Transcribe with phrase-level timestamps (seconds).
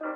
[0.00, 0.08] Hallo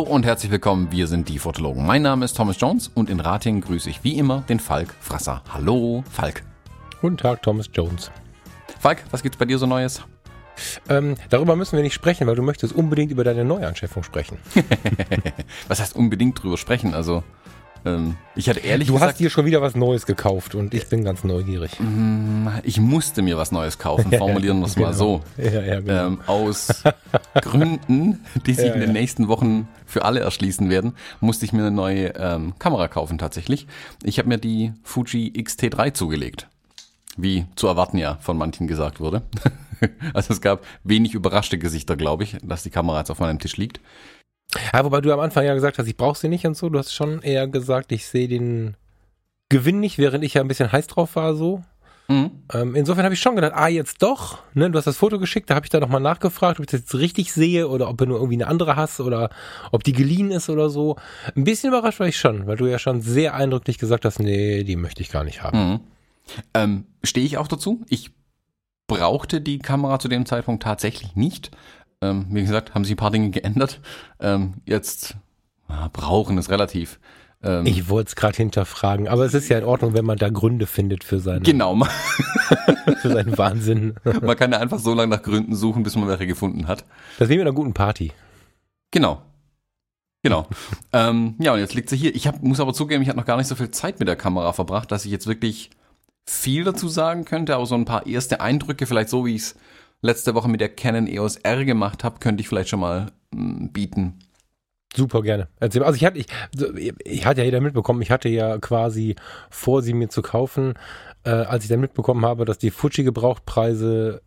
[0.00, 1.84] und herzlich willkommen, wir sind die Fotologen.
[1.84, 5.42] Mein Name ist Thomas Jones und in Ratingen grüße ich wie immer den Falk Frasser.
[5.52, 6.44] Hallo, Falk.
[7.02, 8.10] Guten Tag, Thomas Jones.
[8.78, 10.02] Falk, was gibt's bei dir so Neues?
[10.88, 14.38] Ähm, darüber müssen wir nicht sprechen, weil du möchtest unbedingt über deine Neuanschaffung sprechen.
[15.68, 16.94] was heißt unbedingt drüber sprechen?
[16.94, 17.22] Also,
[17.84, 19.12] ähm, ich hatte ehrlich du gesagt...
[19.12, 21.78] hast dir schon wieder was Neues gekauft und ich bin ganz neugierig.
[21.80, 24.96] Mm, Ich musste mir was Neues kaufen, formulieren wir es mal Genau.
[24.96, 25.20] so.
[25.36, 26.06] Ja, ja, genau.
[26.06, 26.82] Ähm, aus
[27.42, 31.60] Gründen, die sich Ja, in den nächsten Wochen für alle erschließen werden, musste ich mir
[31.60, 33.66] eine neue ähm, Kamera kaufen tatsächlich.
[34.02, 36.48] Ich habe mir die Fuji X-T3 zugelegt.
[37.16, 39.22] Wie zu erwarten ja von manchen gesagt wurde.
[40.14, 43.56] also es gab wenig überraschte Gesichter, glaube ich, dass die Kamera jetzt auf meinem Tisch
[43.56, 43.80] liegt.
[44.72, 46.68] Ja, wobei du am Anfang ja gesagt hast, ich brauche sie nicht und so.
[46.68, 48.76] Du hast schon eher gesagt, ich sehe den
[49.48, 51.62] Gewinn nicht, während ich ja ein bisschen heiß drauf war so.
[52.08, 52.30] Mhm.
[52.52, 54.38] Ähm, insofern habe ich schon gedacht, ah, jetzt doch.
[54.54, 54.68] Ne?
[54.68, 56.94] Du hast das Foto geschickt, da habe ich da nochmal nachgefragt, ob ich das jetzt
[56.96, 59.30] richtig sehe oder ob du nur irgendwie eine andere hast oder
[59.70, 60.96] ob die geliehen ist oder so.
[61.36, 64.64] Ein bisschen überrascht war ich schon, weil du ja schon sehr eindrücklich gesagt hast, nee,
[64.64, 65.58] die möchte ich gar nicht haben.
[65.58, 65.80] Mhm.
[66.54, 67.84] Ähm, Stehe ich auch dazu.
[67.88, 68.10] Ich
[68.88, 71.52] brauchte die Kamera zu dem Zeitpunkt tatsächlich nicht.
[72.02, 73.80] Ähm, wie gesagt, haben sich ein paar Dinge geändert.
[74.20, 75.16] Ähm, jetzt
[75.68, 76.98] ah, brauchen ist relativ.
[77.42, 80.30] Ähm, Ich wollte es gerade hinterfragen, aber es ist ja in Ordnung, wenn man da
[80.30, 81.74] Gründe findet für seinen, genau,
[83.02, 83.94] für seinen Wahnsinn.
[84.22, 86.84] man kann ja einfach so lange nach Gründen suchen, bis man welche gefunden hat.
[87.18, 88.12] Das wie mit einer guten Party.
[88.90, 89.22] Genau.
[90.22, 90.46] Genau.
[90.92, 92.14] ähm, ja, und jetzt liegt sie hier.
[92.14, 94.16] Ich hab, muss aber zugeben, ich habe noch gar nicht so viel Zeit mit der
[94.16, 95.70] Kamera verbracht, dass ich jetzt wirklich
[96.26, 99.56] viel dazu sagen könnte, aber so ein paar erste Eindrücke, vielleicht so wie ich es
[100.02, 103.68] letzte Woche mit der Canon EOS R gemacht habe, könnte ich vielleicht schon mal mm,
[103.68, 104.18] bieten.
[104.94, 105.48] Super gerne.
[105.60, 106.26] Also ich hatte, ich,
[107.04, 109.14] ich hatte ja jeder mitbekommen, ich hatte ja quasi
[109.48, 110.74] vor, sie mir zu kaufen,
[111.24, 114.20] äh, als ich dann mitbekommen habe, dass die Fuji-Gebrauchtpreise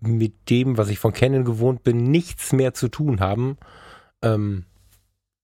[0.00, 3.56] mit dem, was ich von Canon gewohnt bin, nichts mehr zu tun haben,
[4.22, 4.64] ähm,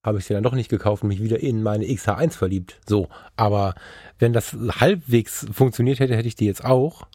[0.03, 2.81] habe ich sie dann doch nicht gekauft und mich wieder in meine XH1 verliebt.
[2.87, 3.75] So, aber
[4.19, 7.06] wenn das halbwegs funktioniert hätte, hätte ich die jetzt auch.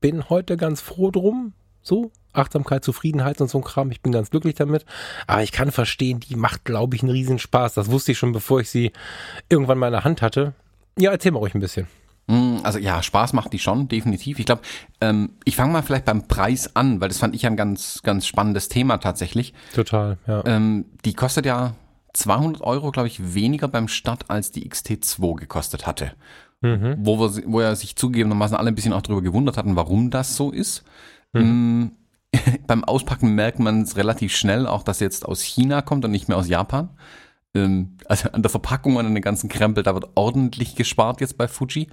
[0.00, 1.52] Bin heute ganz froh drum.
[1.88, 3.90] So, Achtsamkeit, Zufriedenheit und so ein Kram.
[3.90, 4.84] Ich bin ganz glücklich damit.
[5.26, 7.74] Aber ich kann verstehen, die macht, glaube ich, einen Riesenspaß.
[7.74, 8.92] Das wusste ich schon, bevor ich sie
[9.48, 10.52] irgendwann mal in der Hand hatte.
[10.98, 11.88] Ja, erzähl mal ruhig ein bisschen.
[12.26, 14.38] Mm, Also ja, Spaß macht die schon, definitiv.
[14.38, 14.60] Ich glaube,
[15.00, 18.26] ähm, ich fange mal vielleicht beim Preis an, weil das fand ich ein ganz, ganz
[18.26, 19.54] spannendes Thema tatsächlich.
[19.74, 20.44] Total, ja.
[20.44, 21.74] Ähm, die kostet ja
[22.12, 26.12] 200 Euro, glaube ich, weniger beim Start, als die XT2 gekostet hatte.
[26.60, 26.96] Mhm.
[26.98, 30.36] Wo, wir, wo ja sich zugegebenermaßen alle ein bisschen auch darüber gewundert hatten, warum das
[30.36, 30.84] so ist.
[31.32, 31.86] Mm,
[32.66, 36.28] beim Auspacken merkt man es relativ schnell, auch dass jetzt aus China kommt und nicht
[36.28, 36.90] mehr aus Japan.
[37.54, 41.38] Ähm, also an der Verpackung und an den ganzen Krempel, da wird ordentlich gespart jetzt
[41.38, 41.88] bei Fuji.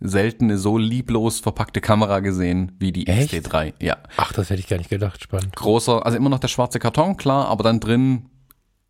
[0.00, 3.32] Selten eine so lieblos verpackte Kamera gesehen wie die Echt?
[3.32, 3.74] XT3.
[3.80, 5.22] Ja Ach, das hätte ich gar nicht gedacht.
[5.22, 5.54] Spannend.
[5.54, 8.26] großer, also immer noch der schwarze Karton, klar, aber dann drin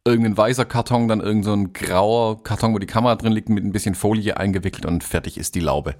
[0.06, 3.64] irgendein weißer Karton, dann irgend so ein grauer Karton, wo die Kamera drin liegt, mit
[3.64, 5.94] ein bisschen Folie eingewickelt und fertig ist die Laube.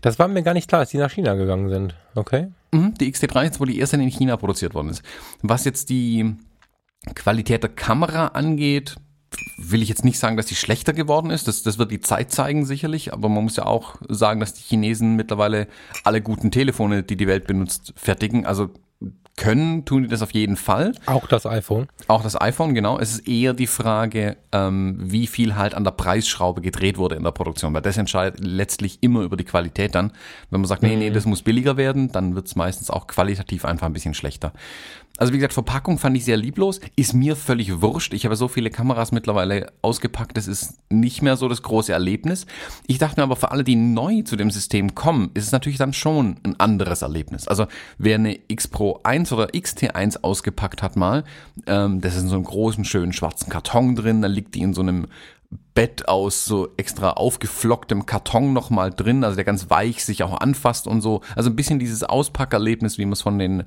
[0.00, 1.94] Das war mir gar nicht klar, als die nach China gegangen sind.
[2.14, 2.48] Okay.
[2.72, 5.02] Mhm, die XT3 ist wohl die erste, die in China produziert worden ist.
[5.42, 6.34] Was jetzt die
[7.14, 8.96] Qualität der Kamera angeht,
[9.58, 11.46] will ich jetzt nicht sagen, dass die schlechter geworden ist.
[11.46, 14.62] Das, das wird die Zeit zeigen sicherlich, aber man muss ja auch sagen, dass die
[14.62, 15.68] Chinesen mittlerweile
[16.02, 18.44] alle guten Telefone, die die Welt benutzt, fertigen.
[18.44, 18.70] Also
[19.40, 20.92] können, tun die das auf jeden Fall.
[21.06, 21.88] Auch das iPhone.
[22.08, 22.98] Auch das iPhone, genau.
[22.98, 27.24] Es ist eher die Frage, ähm, wie viel halt an der Preisschraube gedreht wurde in
[27.24, 30.12] der Produktion, weil das entscheidet letztlich immer über die Qualität dann.
[30.50, 33.64] Wenn man sagt, nee, nee, das muss billiger werden, dann wird es meistens auch qualitativ
[33.64, 34.52] einfach ein bisschen schlechter.
[35.20, 38.14] Also wie gesagt, Verpackung fand ich sehr lieblos, ist mir völlig wurscht.
[38.14, 42.46] Ich habe so viele Kameras mittlerweile ausgepackt, das ist nicht mehr so das große Erlebnis.
[42.86, 45.76] Ich dachte mir aber, für alle, die neu zu dem System kommen, ist es natürlich
[45.76, 47.46] dann schon ein anderes Erlebnis.
[47.48, 47.66] Also
[47.98, 51.24] wer eine X Pro 1 oder XT1 ausgepackt hat mal,
[51.66, 54.72] ähm, das ist in so einem großen, schönen schwarzen Karton drin, da liegt die in
[54.72, 55.06] so einem
[55.74, 60.86] Bett aus so extra aufgeflocktem Karton nochmal drin, also der ganz weich sich auch anfasst
[60.86, 61.20] und so.
[61.36, 63.64] Also ein bisschen dieses Auspackerlebnis, wie man es von den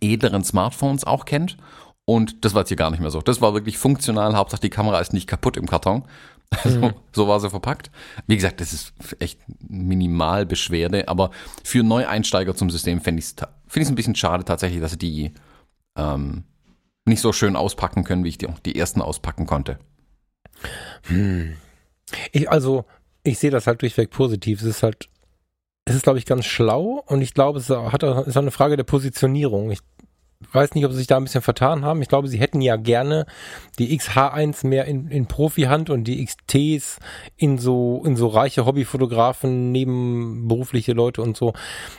[0.00, 1.56] edleren Smartphones auch kennt.
[2.04, 3.20] Und das war jetzt hier gar nicht mehr so.
[3.20, 4.34] Das war wirklich funktional.
[4.34, 6.04] Hauptsache die Kamera ist nicht kaputt im Karton.
[6.64, 7.90] Also, So war sie verpackt.
[8.26, 9.38] Wie gesagt, das ist echt
[9.68, 11.30] minimal Beschwerde, aber
[11.62, 13.34] für Neueinsteiger zum System fände ich es
[13.66, 15.34] find ich's ein bisschen schade tatsächlich, dass sie die
[15.98, 16.44] ähm,
[17.04, 19.78] nicht so schön auspacken können, wie ich die, die ersten auspacken konnte.
[22.32, 22.84] Ich, also,
[23.22, 24.60] ich sehe das halt durchweg positiv.
[24.62, 25.08] Es ist halt,
[25.88, 28.76] es ist, glaube ich, ganz schlau und ich glaube, es hat, ist auch eine Frage
[28.76, 29.70] der Positionierung.
[29.70, 29.80] Ich
[30.52, 32.02] weiß nicht, ob sie sich da ein bisschen vertan haben.
[32.02, 33.26] Ich glaube, sie hätten ja gerne
[33.78, 36.98] die XH1 mehr in, in Profi-Hand und die XTs
[37.36, 41.54] in so, in so reiche Hobbyfotografen, nebenberufliche Leute und so.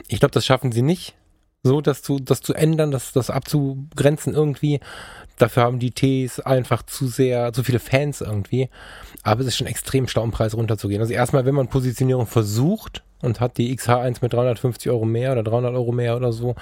[0.07, 1.15] Ich glaube, das schaffen sie nicht,
[1.63, 4.79] so das zu, das zu ändern, das, das abzugrenzen irgendwie.
[5.39, 8.69] Dafür haben die Ts einfach zu sehr, zu viele Fans irgendwie.
[9.23, 11.01] Aber es ist schon extrem schlau, um Preis runterzugehen.
[11.01, 15.43] Also erstmal, wenn man Positionierung versucht, und hat die XH1 mit 350 Euro mehr oder
[15.43, 16.55] 300 Euro mehr oder so,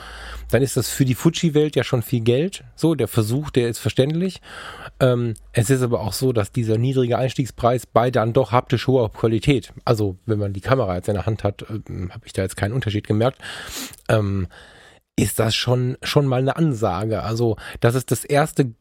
[0.50, 2.64] dann ist das für die Fuji-Welt ja schon viel Geld.
[2.76, 4.42] So, der Versuch, der ist verständlich.
[5.00, 9.12] Ähm, es ist aber auch so, dass dieser niedrige Einstiegspreis bei dann doch haptisch hoher
[9.12, 12.42] Qualität, also wenn man die Kamera jetzt in der Hand hat, ähm, habe ich da
[12.42, 13.40] jetzt keinen Unterschied gemerkt,
[14.10, 14.48] ähm,
[15.18, 17.24] ist das schon, schon mal eine Ansage.
[17.24, 18.74] Also, das ist das erste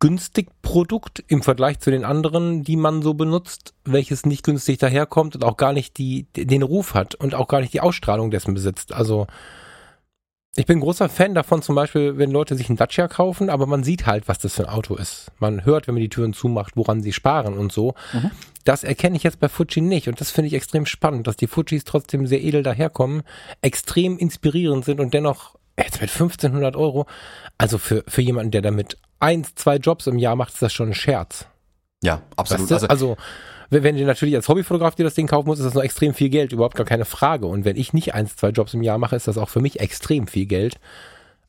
[0.00, 5.34] günstig Produkt im Vergleich zu den anderen, die man so benutzt, welches nicht günstig daherkommt
[5.34, 8.52] und auch gar nicht die, den Ruf hat und auch gar nicht die Ausstrahlung dessen
[8.52, 8.92] besitzt.
[8.92, 9.26] Also
[10.56, 13.82] ich bin großer Fan davon, zum Beispiel, wenn Leute sich einen Dacia kaufen, aber man
[13.82, 15.32] sieht halt, was das für ein Auto ist.
[15.38, 17.94] Man hört, wenn man die Türen zumacht, woran sie sparen und so.
[18.12, 18.30] Mhm.
[18.64, 21.48] Das erkenne ich jetzt bei Fuji nicht und das finde ich extrem spannend, dass die
[21.48, 23.22] Fujis trotzdem sehr edel daherkommen,
[23.62, 27.06] extrem inspirierend sind und dennoch jetzt mit 1500 Euro,
[27.58, 30.90] also für, für jemanden, der damit eins, zwei Jobs im Jahr macht, ist das schon
[30.90, 31.46] ein Scherz.
[32.02, 32.70] Ja, absolut.
[32.70, 32.90] Weißt du?
[32.90, 33.16] Also,
[33.70, 36.28] wenn du natürlich als Hobbyfotograf dir das Ding kaufen musst, ist das noch extrem viel
[36.28, 37.46] Geld, überhaupt gar keine Frage.
[37.46, 39.80] Und wenn ich nicht eins, zwei Jobs im Jahr mache, ist das auch für mich
[39.80, 40.78] extrem viel Geld.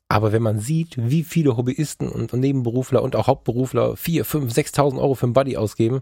[0.08, 5.02] Aber wenn man sieht, wie viele Hobbyisten und Nebenberufler und auch Hauptberufler vier, fünf, sechstausend
[5.02, 6.02] Euro für ein Buddy ausgeben,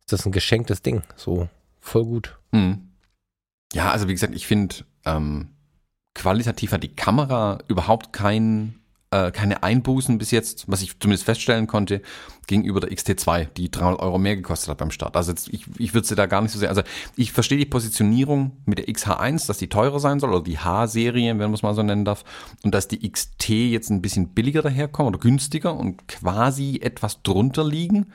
[0.00, 1.02] ist das ein geschenktes Ding.
[1.16, 1.48] So
[1.80, 2.38] voll gut.
[2.52, 2.88] Hm.
[3.72, 5.48] Ja, also wie gesagt, ich finde, ähm,
[6.14, 8.82] qualitativ hat die Kamera überhaupt keinen
[9.12, 12.00] äh, keine Einbußen bis jetzt, was ich zumindest feststellen konnte,
[12.46, 15.16] gegenüber der XT2, die 300 Euro mehr gekostet hat beim Start.
[15.16, 16.82] Also jetzt, ich, ich würde sie da gar nicht so sehr, also
[17.14, 21.30] ich verstehe die Positionierung mit der XH1, dass die teurer sein soll, oder die H-Serie,
[21.30, 22.24] wenn man es mal so nennen darf,
[22.64, 27.64] und dass die XT jetzt ein bisschen billiger daherkommen oder günstiger und quasi etwas drunter
[27.64, 28.12] liegen.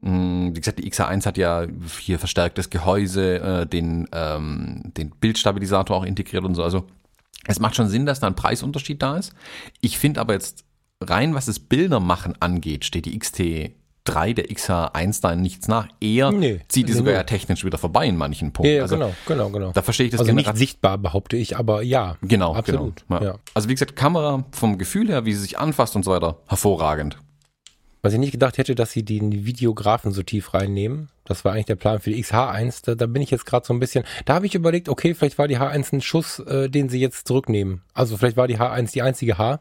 [0.00, 1.66] Mm, wie gesagt, die XA1 hat ja
[1.98, 6.62] hier verstärktes Gehäuse, äh, den, ähm, den Bildstabilisator auch integriert und so.
[6.62, 6.86] Also
[7.46, 9.32] es macht schon Sinn, dass da ein Preisunterschied da ist.
[9.80, 10.64] Ich finde aber jetzt
[11.00, 15.88] rein, was das Bildermachen angeht, steht die XT3 der XH1 da nichts nach.
[16.00, 17.18] Eher nee, zieht die nee, sogar nee.
[17.18, 18.74] ja technisch wieder vorbei in manchen Punkten.
[18.74, 19.72] Ja, also, genau, genau, genau.
[19.72, 22.16] Da verstehe ich das Also nicht sichtbar, behaupte ich, aber ja.
[22.22, 23.04] Genau, absolut.
[23.08, 23.26] Genau, ja.
[23.28, 23.38] Ja.
[23.54, 27.18] Also wie gesagt, Kamera vom Gefühl her, wie sie sich anfasst und so weiter, hervorragend.
[28.02, 31.10] Was ich nicht gedacht hätte, dass sie den Videografen so tief reinnehmen.
[31.26, 32.82] Das war eigentlich der Plan für die XH1.
[32.84, 34.04] Da, da bin ich jetzt gerade so ein bisschen.
[34.24, 37.28] Da habe ich überlegt, okay, vielleicht war die H1 ein Schuss, äh, den sie jetzt
[37.28, 37.82] zurücknehmen.
[37.92, 39.60] Also vielleicht war die H1 die einzige H.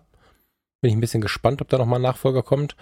[0.82, 2.78] Bin ich ein bisschen gespannt, ob da nochmal ein Nachfolger kommt,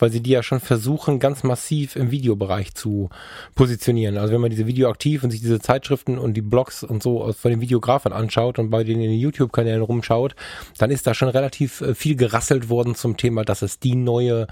[0.00, 3.10] weil sie die ja schon versuchen, ganz massiv im Videobereich zu
[3.54, 4.18] positionieren.
[4.18, 7.52] Also wenn man diese Videoaktiv und sich diese Zeitschriften und die Blogs und so von
[7.52, 10.34] den Videografen anschaut und bei denen in den YouTube-Kanälen rumschaut,
[10.78, 14.48] dann ist da schon relativ äh, viel gerasselt worden zum Thema, dass es die neue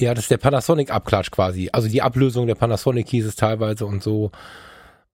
[0.00, 1.68] ja, das ist der Panasonic-Abklatsch quasi.
[1.72, 4.30] Also die Ablösung der Panasonic hieß es teilweise und so.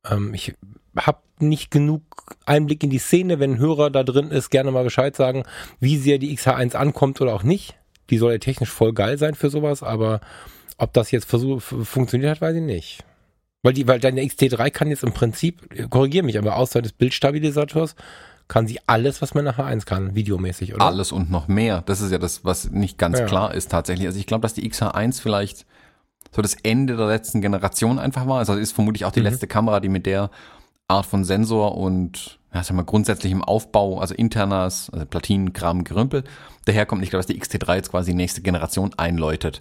[0.09, 0.55] Ähm, ich
[0.97, 2.03] habe nicht genug
[2.47, 3.39] Einblick in die Szene.
[3.41, 5.45] Wenn ein Hörer da drin ist, gerne mal Bescheid sagen,
[5.81, 7.75] wie sehr die XH1 ankommt oder auch nicht.
[8.11, 10.21] Die soll ja technisch voll geil sein für sowas, aber
[10.79, 13.05] ob das jetzt funktioniert hat, weiß ich nicht.
[13.63, 17.97] Weil die, weil deine XT3 kann jetzt im Prinzip, korrigiere mich, aber außer des Bildstabilisators
[18.49, 20.85] kann sie alles, was man nachher eins kann, videomäßig, oder?
[20.85, 21.83] Alles und noch mehr.
[21.83, 23.27] Das ist ja das, was nicht ganz ja.
[23.27, 24.07] klar ist tatsächlich.
[24.07, 25.67] Also ich glaube, dass die XH1 vielleicht
[26.35, 28.39] so das Ende der letzten Generation einfach war.
[28.39, 29.27] Also ist vermutlich auch die mhm.
[29.27, 30.31] letzte Kamera, die mit der
[30.89, 35.85] Art von Sensor und ja, sagen wir grundsätzlich im Aufbau, also internas, also Platinen, Kram,
[35.85, 36.25] Gerümpel,
[36.65, 37.03] daherkommt.
[37.03, 39.61] Ich glaube, dass die XT3 jetzt quasi die nächste Generation einläutet.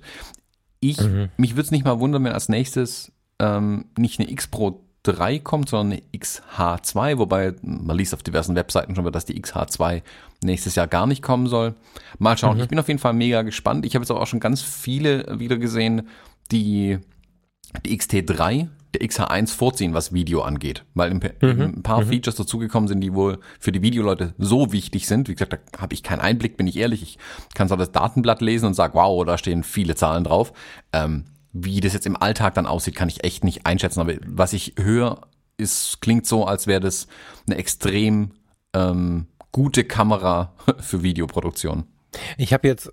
[0.79, 1.29] Ich, mhm.
[1.37, 5.39] mich würde es nicht mal wundern, wenn als nächstes ähm, nicht eine X Pro 3
[5.39, 10.01] kommt, sondern eine XH2, wobei man liest auf diversen Webseiten schon, dass die XH2
[10.43, 11.75] nächstes Jahr gar nicht kommen soll.
[12.19, 12.57] Mal schauen.
[12.57, 12.63] Mhm.
[12.63, 13.85] Ich bin auf jeden Fall mega gespannt.
[13.85, 16.07] Ich habe jetzt auch schon ganz viele wieder gesehen,
[16.51, 16.99] die
[17.83, 21.83] die XT3 der XH1 vorziehen, was Video angeht, weil ein, mhm.
[21.83, 22.07] paar mhm.
[22.07, 25.27] Features dazugekommen sind, die wohl für die Videoleute so wichtig sind.
[25.27, 27.01] Wie gesagt, da habe ich keinen Einblick, bin ich ehrlich.
[27.01, 27.17] Ich
[27.53, 30.53] kann zwar das Datenblatt lesen und sage, wow, da stehen viele Zahlen drauf.
[30.93, 31.25] Ähm,
[31.57, 34.01] wie das jetzt im Alltag dann aussieht, kann ich echt nicht einschätzen.
[34.01, 35.21] Aber was ich höre,
[35.57, 37.07] ist, klingt so, als wäre das
[37.47, 38.31] eine extrem
[38.73, 41.85] ähm, gute Kamera für Videoproduktion.
[42.37, 42.91] Ich habe jetzt,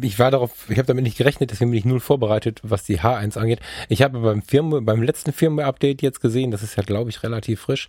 [0.00, 3.00] ich war darauf, ich habe damit nicht gerechnet, deswegen bin ich null vorbereitet, was die
[3.00, 3.60] H1 angeht.
[3.88, 7.60] Ich habe beim Firmware, beim letzten Firmware-Update jetzt gesehen, das ist ja, glaube ich, relativ
[7.60, 7.88] frisch,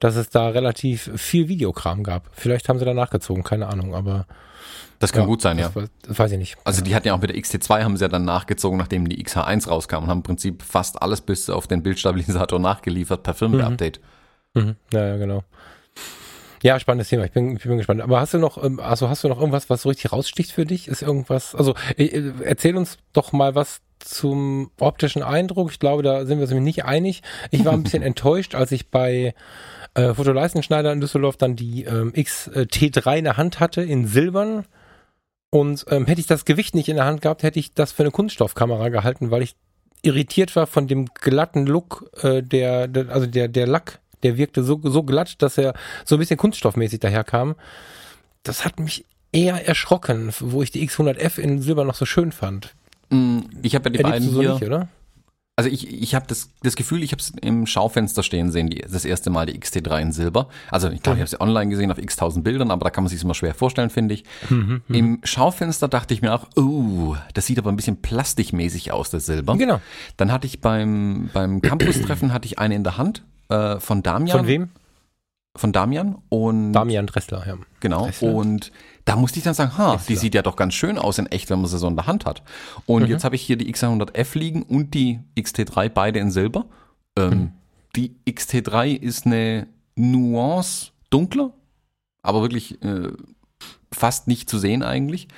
[0.00, 2.30] dass es da relativ viel Videokram gab.
[2.32, 4.26] Vielleicht haben sie da nachgezogen, keine Ahnung, aber
[4.98, 5.68] das kann ja, gut sein, ja.
[5.68, 6.56] Das, das, weiß ich nicht.
[6.64, 9.24] Also die hatten ja auch mit der XT2 haben sie ja dann nachgezogen, nachdem die
[9.24, 14.00] XH1 rauskam und haben im Prinzip fast alles bis auf den Bildstabilisator nachgeliefert per Firmware-Update.
[14.54, 14.62] Mhm.
[14.62, 14.76] Mhm.
[14.92, 15.44] Ja, ja, genau.
[16.62, 17.24] Ja, spannendes Thema.
[17.24, 18.00] Ich bin, ich bin gespannt.
[18.00, 20.66] Aber hast du noch, ähm, also hast du noch irgendwas, was so richtig raussticht für
[20.66, 20.88] dich?
[20.88, 21.54] Ist irgendwas?
[21.54, 25.70] Also äh, erzähl uns doch mal was zum optischen Eindruck.
[25.70, 27.22] Ich glaube, da sind wir uns nicht einig.
[27.50, 29.34] Ich war ein bisschen enttäuscht, als ich bei
[29.94, 34.64] äh, Fotoleistenschneider in Düsseldorf dann die ähm, XT3 in der Hand hatte in Silbern.
[35.50, 38.02] Und ähm, hätte ich das Gewicht nicht in der Hand gehabt, hätte ich das für
[38.02, 39.56] eine Kunststoffkamera gehalten, weil ich
[40.02, 44.62] irritiert war von dem glatten Look, äh, der, der, also der, der Lack, der wirkte
[44.62, 45.74] so, so glatt, dass er
[46.04, 47.54] so ein bisschen kunststoffmäßig daherkam.
[48.42, 52.74] Das hat mich eher erschrocken, wo ich die X100F in Silber noch so schön fand.
[53.10, 54.52] Mm, Ich habe ja die Erlebst beiden so hier.
[54.54, 54.88] nicht, oder?
[55.58, 58.78] Also ich, ich habe das, das Gefühl, ich habe es im Schaufenster stehen sehen, die,
[58.78, 60.46] das erste Mal die XT3 in Silber.
[60.70, 63.02] Also ich glaube, ich habe sie online gesehen auf x tausend Bildern, aber da kann
[63.02, 64.22] man sich immer schwer vorstellen, finde ich.
[64.88, 69.26] Im Schaufenster dachte ich mir auch, oh, das sieht aber ein bisschen plastikmäßig aus, das
[69.26, 69.56] Silber.
[69.56, 69.80] Genau.
[70.16, 74.38] Dann hatte ich beim, beim Campus-Treffen hatte ich eine in der Hand äh, von Damian.
[74.38, 74.68] Von wem?
[75.56, 77.56] Von Damian und Damian Dressler, ja.
[77.80, 78.04] Genau.
[78.04, 78.32] Dressler?
[78.32, 78.70] Und
[79.08, 81.48] da musste ich dann sagen, ha, die sieht ja doch ganz schön aus in echt,
[81.50, 82.42] wenn man sie so in der Hand hat.
[82.86, 83.08] Und Mhm.
[83.08, 86.66] jetzt habe ich hier die X100F liegen und die XT3 beide in Silber.
[87.18, 87.52] Ähm, Mhm.
[87.96, 91.52] Die XT3 ist eine Nuance dunkler,
[92.22, 93.08] aber wirklich äh,
[93.92, 95.28] fast nicht zu sehen eigentlich.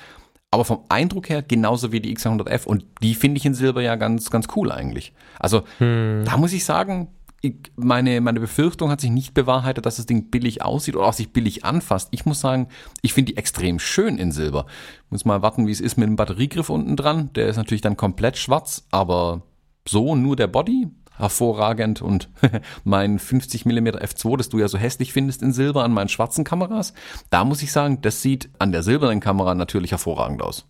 [0.53, 3.95] Aber vom Eindruck her genauso wie die X100F und die finde ich in Silber ja
[3.95, 5.13] ganz, ganz cool eigentlich.
[5.39, 6.23] Also Hm.
[6.25, 7.07] da muss ich sagen,
[7.41, 11.13] ich, meine, meine Befürchtung hat sich nicht bewahrheitet, dass das Ding billig aussieht oder auch
[11.13, 12.09] sich billig anfasst.
[12.11, 12.67] Ich muss sagen,
[13.01, 14.67] ich finde die extrem schön in Silber.
[15.09, 17.31] Muss mal warten, wie es ist mit dem Batteriegriff unten dran.
[17.33, 19.41] Der ist natürlich dann komplett schwarz, aber
[19.87, 22.01] so nur der Body, hervorragend.
[22.01, 22.29] Und
[22.83, 26.43] mein 50 mm f2, das du ja so hässlich findest in Silber an meinen schwarzen
[26.43, 26.93] Kameras,
[27.31, 30.67] da muss ich sagen, das sieht an der silbernen Kamera natürlich hervorragend aus.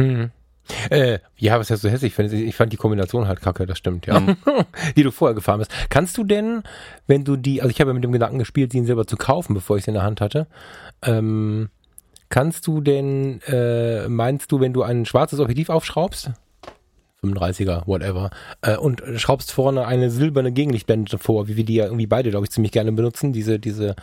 [0.00, 0.30] Hm.
[0.90, 2.18] Äh, ja, was heißt so hässlich?
[2.18, 4.20] Ich, ich fand die Kombination halt kacke, das stimmt, ja.
[4.20, 4.36] Mhm.
[4.96, 5.72] die du vorher gefahren bist.
[5.88, 6.62] Kannst du denn,
[7.06, 9.16] wenn du die, also ich habe ja mit dem Gedanken gespielt, die in Silber zu
[9.16, 10.46] kaufen, bevor ich sie in der Hand hatte,
[11.02, 11.70] ähm,
[12.28, 16.30] kannst du denn, äh, meinst du, wenn du ein schwarzes Objektiv aufschraubst,
[17.22, 18.30] 35er, whatever,
[18.62, 22.46] äh, und schraubst vorne eine silberne Gegenlichtblende vor, wie wir die ja irgendwie beide, glaube
[22.46, 23.96] ich, ziemlich gerne benutzen, diese, diese,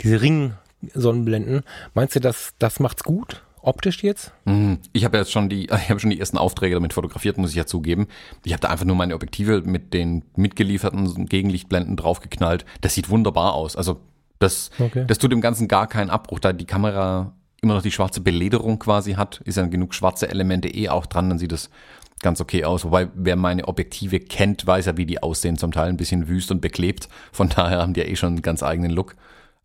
[0.00, 1.62] diese Ring-Sonnenblenden,
[1.94, 3.42] meinst du, das, das macht's gut?
[3.62, 4.32] Optisch jetzt?
[4.44, 4.78] Mhm.
[4.92, 7.56] Ich habe jetzt schon die, ich habe schon die ersten Aufträge damit fotografiert, muss ich
[7.56, 8.06] ja zugeben.
[8.44, 12.64] Ich habe da einfach nur meine Objektive mit den mitgelieferten Gegenlichtblenden draufgeknallt.
[12.80, 13.76] Das sieht wunderbar aus.
[13.76, 14.00] Also
[14.38, 15.04] das, Okay.
[15.06, 18.80] das tut dem Ganzen gar keinen Abbruch, da die Kamera immer noch die schwarze Belederung
[18.80, 21.70] quasi hat, ist ja genug schwarze Elemente eh auch dran, dann sieht das
[22.20, 22.84] ganz okay aus.
[22.84, 25.56] Wobei, wer meine Objektive kennt, weiß ja, wie die aussehen.
[25.58, 27.08] Zum Teil ein bisschen wüst und beklebt.
[27.32, 29.14] Von daher haben die ja eh schon einen ganz eigenen Look.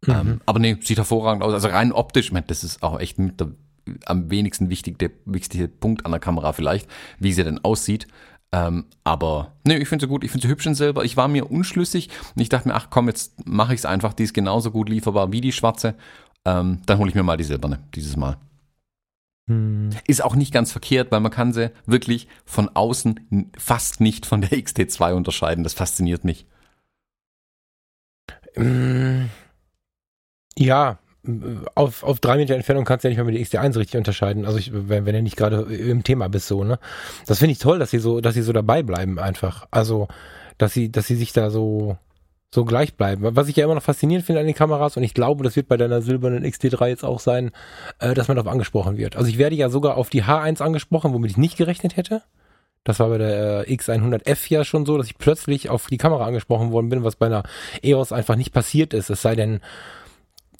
[0.07, 1.53] Ähm, aber nee, sieht hervorragend aus.
[1.53, 3.49] Also rein optisch, ich meine, das ist auch echt mit der
[4.05, 6.89] am wenigsten wichtigste, wichtigste Punkt an der Kamera vielleicht,
[7.19, 8.07] wie sie denn aussieht.
[8.51, 11.03] Ähm, aber nee, ich finde sie gut, ich finde sie hübsch in Silber.
[11.03, 14.13] Ich war mir unschlüssig und ich dachte mir, ach komm, jetzt mache ich es einfach,
[14.13, 15.95] die ist genauso gut lieferbar wie die schwarze.
[16.45, 18.37] Ähm, dann hole ich mir mal die silberne dieses Mal.
[19.49, 19.89] Hm.
[20.07, 24.41] Ist auch nicht ganz verkehrt, weil man kann sie wirklich von außen fast nicht von
[24.41, 25.63] der XT2 unterscheiden.
[25.63, 26.45] Das fasziniert mich.
[28.55, 29.25] Mm,
[30.57, 30.99] Ja,
[31.75, 34.45] auf, auf drei Meter Entfernung kannst du ja nicht mal mit der XT1 richtig unterscheiden.
[34.45, 36.79] Also ich, wenn, wenn du nicht gerade im Thema bist, so, ne?
[37.25, 39.67] Das finde ich toll, dass sie so, dass sie so dabei bleiben einfach.
[39.71, 40.07] Also,
[40.57, 41.97] dass sie, dass sie sich da so,
[42.53, 43.35] so gleich bleiben.
[43.35, 45.67] Was ich ja immer noch faszinierend finde an den Kameras, und ich glaube, das wird
[45.67, 47.51] bei deiner silbernen XT3 jetzt auch sein,
[47.99, 49.15] äh, dass man darauf angesprochen wird.
[49.15, 52.21] Also ich werde ja sogar auf die H1 angesprochen, womit ich nicht gerechnet hätte.
[52.87, 56.25] Das war bei der äh, X100F ja schon so, dass ich plötzlich auf die Kamera
[56.25, 57.43] angesprochen worden bin, was bei einer
[57.83, 59.09] EOS einfach nicht passiert ist.
[59.09, 59.59] Es sei denn,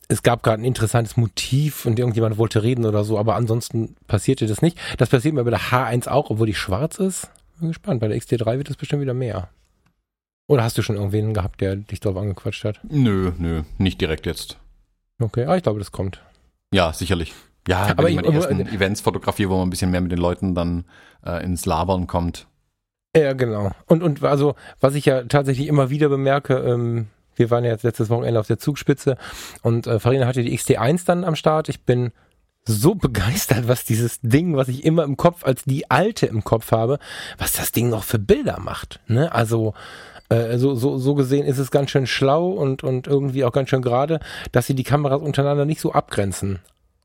[0.08, 4.48] es gab gerade ein interessantes Motiv und irgendjemand wollte reden oder so, aber ansonsten passierte
[4.48, 4.78] das nicht.
[4.98, 7.30] Das passiert mir bei der H1 auch, obwohl die schwarz ist.
[7.60, 8.00] Bin gespannt.
[8.00, 9.50] Bei der XT3 wird es bestimmt wieder mehr.
[10.48, 12.80] Oder hast du schon irgendwen gehabt, der dich drauf angequatscht hat?
[12.90, 14.58] Nö, nö, nicht direkt jetzt.
[15.20, 16.22] Okay, ah, ich glaube, das kommt.
[16.74, 17.34] Ja, sicherlich.
[17.68, 20.20] Ja, wenn Aber ich aber- ersten Events fotografiere, wo man ein bisschen mehr mit den
[20.20, 20.86] Leuten dann
[21.26, 22.48] äh, ins Labern kommt.
[23.16, 23.72] Ja, genau.
[23.88, 27.84] Und, und also, was ich ja tatsächlich immer wieder bemerke, ähm, wir waren ja jetzt
[27.84, 29.17] letztes Wochenende auf der Zugspitze
[29.62, 31.70] und äh, Farina hatte die XT1 dann am Start.
[31.70, 32.12] Ich bin
[32.65, 36.72] so begeistert, was dieses Ding, was ich immer im Kopf als die alte im Kopf
[36.72, 37.00] habe,
[37.38, 39.00] was das Ding noch für Bilder macht.
[39.08, 39.32] Ne?
[39.32, 39.74] Also
[40.29, 43.70] äh, so, so, so gesehen ist es ganz schön schlau und, und irgendwie auch ganz
[43.70, 44.20] schön gerade,
[44.51, 46.60] dass sie die Kameras untereinander nicht so abgrenzen.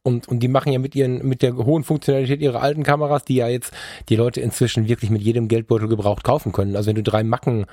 [0.05, 3.37] Und, und die machen ja mit ihren, mit der hohen Funktionalität ihrer alten Kameras, die
[3.37, 3.73] ja jetzt
[4.09, 6.75] die Leute inzwischen wirklich mit jedem Geldbeutel gebraucht kaufen können.
[6.75, 7.67] Also wenn du drei Macken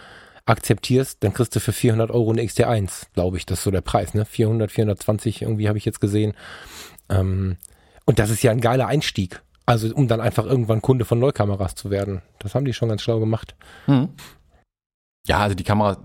[0.46, 3.46] akzeptierst, dann kriegst du für 400 Euro eine XT1, glaube ich.
[3.46, 4.26] Das ist so der Preis, ne?
[4.26, 6.34] 400, 420 irgendwie habe ich jetzt gesehen.
[7.10, 7.58] Ähm,
[8.06, 9.42] und das ist ja ein geiler Einstieg.
[9.66, 12.24] Also um dann einfach irgendwann Kunde von Neukameras zu werden.
[12.40, 13.56] Das haben die schon ganz schlau gemacht.
[13.86, 14.10] Hm.
[15.28, 16.02] Ja, also die Kamera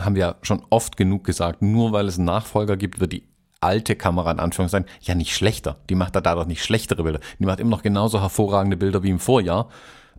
[0.00, 3.28] haben wir ja schon oft genug gesagt, nur weil es einen Nachfolger gibt, wird die
[3.60, 5.76] alte Kamera in Anführungszeichen ja nicht schlechter.
[5.90, 7.20] Die macht da dadurch nicht schlechtere Bilder.
[7.38, 9.68] Die macht immer noch genauso hervorragende Bilder wie im Vorjahr.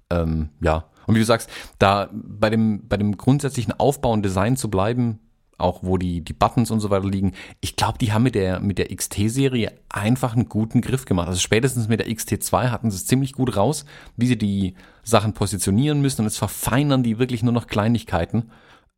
[0.09, 0.85] Ähm, ja.
[1.07, 5.19] Und wie du sagst, da bei dem, bei dem grundsätzlichen Aufbau und Design zu bleiben,
[5.57, 8.59] auch wo die, die Buttons und so weiter liegen, ich glaube, die haben mit der,
[8.59, 11.27] mit der XT-Serie einfach einen guten Griff gemacht.
[11.27, 13.85] Also spätestens mit der XT2 hatten sie es ziemlich gut raus,
[14.17, 18.51] wie sie die Sachen positionieren müssen und jetzt verfeinern die wirklich nur noch Kleinigkeiten.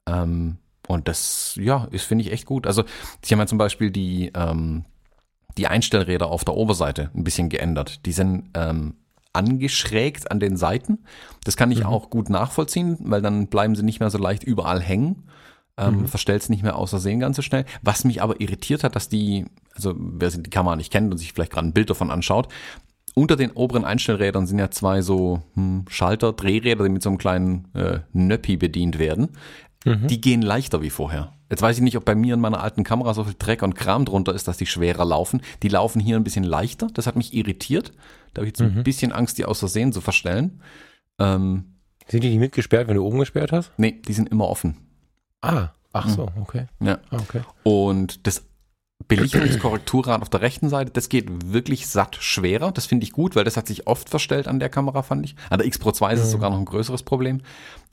[0.08, 2.66] Ähm, und das, ja, ist, finde ich, echt gut.
[2.66, 2.86] Also,
[3.22, 4.86] sie haben ja zum Beispiel die, ähm,
[5.58, 8.06] die Einstellräder auf der Oberseite ein bisschen geändert.
[8.06, 8.96] Die sind ähm,
[9.38, 11.00] angeschrägt an den Seiten.
[11.44, 11.86] Das kann ich mhm.
[11.86, 15.24] auch gut nachvollziehen, weil dann bleiben sie nicht mehr so leicht überall hängen.
[15.78, 16.08] Ähm, mhm.
[16.08, 17.66] Verstellt es nicht mehr außer Sehen ganz so schnell.
[17.84, 21.34] Was mich aber irritiert hat, dass die, also wer die Kamera nicht kennt und sich
[21.34, 22.48] vielleicht gerade ein Bild davon anschaut,
[23.14, 27.18] unter den oberen Einstellrädern sind ja zwei so hm, Schalter, Drehräder, die mit so einem
[27.18, 29.30] kleinen äh, Nöppi bedient werden.
[29.86, 30.08] Mhm.
[30.08, 31.34] Die gehen leichter wie vorher.
[31.50, 33.76] Jetzt weiß ich nicht, ob bei mir in meiner alten Kamera so viel Dreck und
[33.76, 35.42] Kram drunter ist, dass die schwerer laufen.
[35.64, 36.88] Die laufen hier ein bisschen leichter.
[36.94, 37.94] Das hat mich irritiert.
[38.38, 38.78] Da habe ich jetzt mhm.
[38.78, 40.62] ein bisschen Angst, die aus Versehen zu verstellen.
[41.18, 41.74] Ähm,
[42.08, 43.72] sind die nicht mitgesperrt, wenn du oben gesperrt hast?
[43.78, 44.78] Nee, die sind immer offen.
[45.42, 46.42] Ah, ach so, mhm.
[46.44, 46.68] okay.
[46.80, 47.00] Ja.
[47.10, 47.42] Ah, okay.
[47.64, 48.44] Und das
[49.08, 52.72] Belichtungskorrekturrad auf der rechten Seite, das geht wirklich satt schwerer.
[52.72, 55.36] Das finde ich gut, weil das hat sich oft verstellt an der Kamera, fand ich.
[55.50, 56.32] An der X Pro 2 ist es mhm.
[56.34, 57.42] sogar noch ein größeres Problem.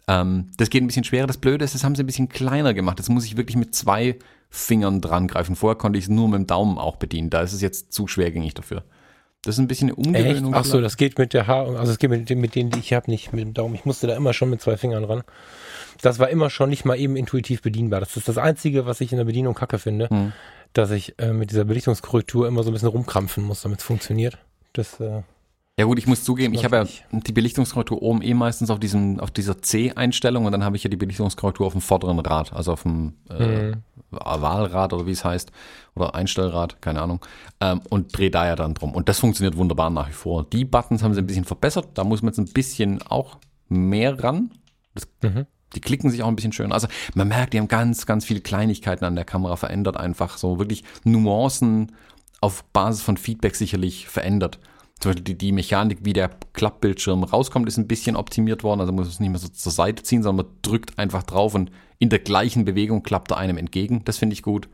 [0.09, 1.27] Ähm, das geht ein bisschen schwerer.
[1.27, 2.99] Das Blöde ist, das haben sie ein bisschen kleiner gemacht.
[2.99, 4.19] Das muss ich wirklich mit zwei
[4.51, 5.57] Fingern dran greifen.
[5.57, 7.31] Vorher konnte ich es nur mit dem Daumen auch bedienen.
[7.31, 8.85] Da ist es jetzt zu schwergängig dafür.
[9.45, 10.55] Das ist ein bisschen eine Umgewöhnung.
[10.55, 12.93] Ach so, das geht mit der Haar, also es geht mit, mit denen, die ich
[12.95, 13.75] habe, nicht mit dem Daumen.
[13.75, 15.23] Ich musste da immer schon mit zwei Fingern ran.
[16.01, 18.01] Das war immer schon nicht mal eben intuitiv bedienbar.
[18.01, 20.33] Das ist das Einzige, was ich in der Bedienung kacke finde, hm.
[20.73, 24.39] dass ich äh, mit dieser Belichtungskorrektur immer so ein bisschen rumkrampfen muss, damit es funktioniert.
[24.73, 25.23] Das äh,
[25.77, 29.19] ja gut, ich muss zugeben, ich habe ja die Belichtungskorrektur oben eh meistens auf diesem,
[29.19, 32.73] auf dieser C-Einstellung und dann habe ich ja die Belichtungskorrektur auf dem vorderen Rad, also
[32.73, 33.83] auf dem äh, mhm.
[34.11, 35.51] Wahlrad oder wie es heißt,
[35.97, 37.27] oder Einstellrad, keine Ahnung,
[37.61, 38.95] ähm, und drehe da ja dann drum.
[38.95, 40.45] Und das funktioniert wunderbar nach wie vor.
[40.45, 43.39] Die Buttons haben sie ein bisschen verbessert, da muss man jetzt ein bisschen auch
[43.69, 44.53] mehr ran.
[44.95, 45.47] Das, mhm.
[45.75, 46.71] Die klicken sich auch ein bisschen schön.
[46.71, 50.61] Also man merkt, die haben ganz, ganz viele Kleinigkeiten an der Kamera verändert, einfach so
[50.61, 51.97] wirklich Nuancen
[52.41, 54.61] auf Basis von Feedback sicherlich verändert
[55.01, 58.81] zum Beispiel die, die Mechanik, wie der Klappbildschirm rauskommt, ist ein bisschen optimiert worden.
[58.81, 61.71] Also muss es nicht mehr so zur Seite ziehen, sondern man drückt einfach drauf und
[61.99, 64.05] in der gleichen Bewegung klappt er einem entgegen.
[64.05, 64.69] Das finde ich gut.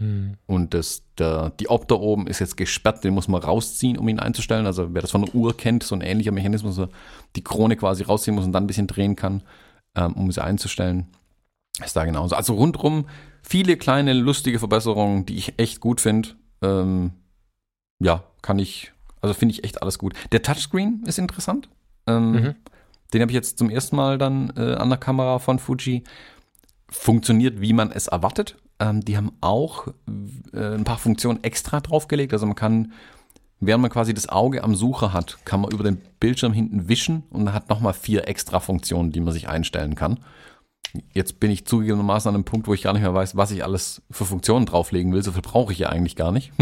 [0.00, 0.36] Mhm.
[0.46, 4.18] Und das, der, die Opter oben ist jetzt gesperrt, den muss man rausziehen, um ihn
[4.18, 4.66] einzustellen.
[4.66, 6.88] Also wer das von der Uhr kennt, so ein ähnlicher Mechanismus, wo
[7.36, 9.42] die Krone quasi rausziehen muss und dann ein bisschen drehen kann,
[9.96, 11.08] ähm, um sie einzustellen.
[11.82, 12.36] Ist da genauso.
[12.36, 13.06] Also rundrum
[13.42, 16.30] viele kleine, lustige Verbesserungen, die ich echt gut finde.
[16.62, 17.12] Ähm,
[18.00, 18.91] ja, kann ich
[19.22, 20.14] also finde ich echt alles gut.
[20.32, 21.68] Der Touchscreen ist interessant.
[22.06, 22.54] Ähm, mhm.
[23.14, 26.02] Den habe ich jetzt zum ersten Mal dann äh, an der Kamera von Fuji.
[26.88, 28.56] Funktioniert, wie man es erwartet.
[28.78, 29.88] Ähm, die haben auch
[30.52, 32.32] äh, ein paar Funktionen extra draufgelegt.
[32.32, 32.92] Also man kann,
[33.60, 37.22] während man quasi das Auge am Sucher hat, kann man über den Bildschirm hinten wischen
[37.30, 40.18] und hat nochmal vier extra Funktionen, die man sich einstellen kann.
[41.14, 43.64] Jetzt bin ich zugegebenermaßen an einem Punkt, wo ich gar nicht mehr weiß, was ich
[43.64, 45.22] alles für Funktionen drauflegen will.
[45.22, 46.52] So viel brauche ich ja eigentlich gar nicht.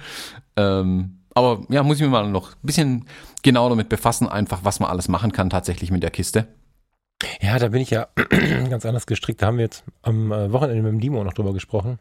[0.56, 3.06] ähm, aber ja, muss ich mir mal noch ein bisschen
[3.42, 6.48] genau damit befassen, einfach was man alles machen kann tatsächlich mit der Kiste.
[7.42, 8.08] Ja, da bin ich ja
[8.70, 9.42] ganz anders gestrickt.
[9.42, 11.98] Da haben wir jetzt am äh, Wochenende mit dem Dimo noch drüber gesprochen.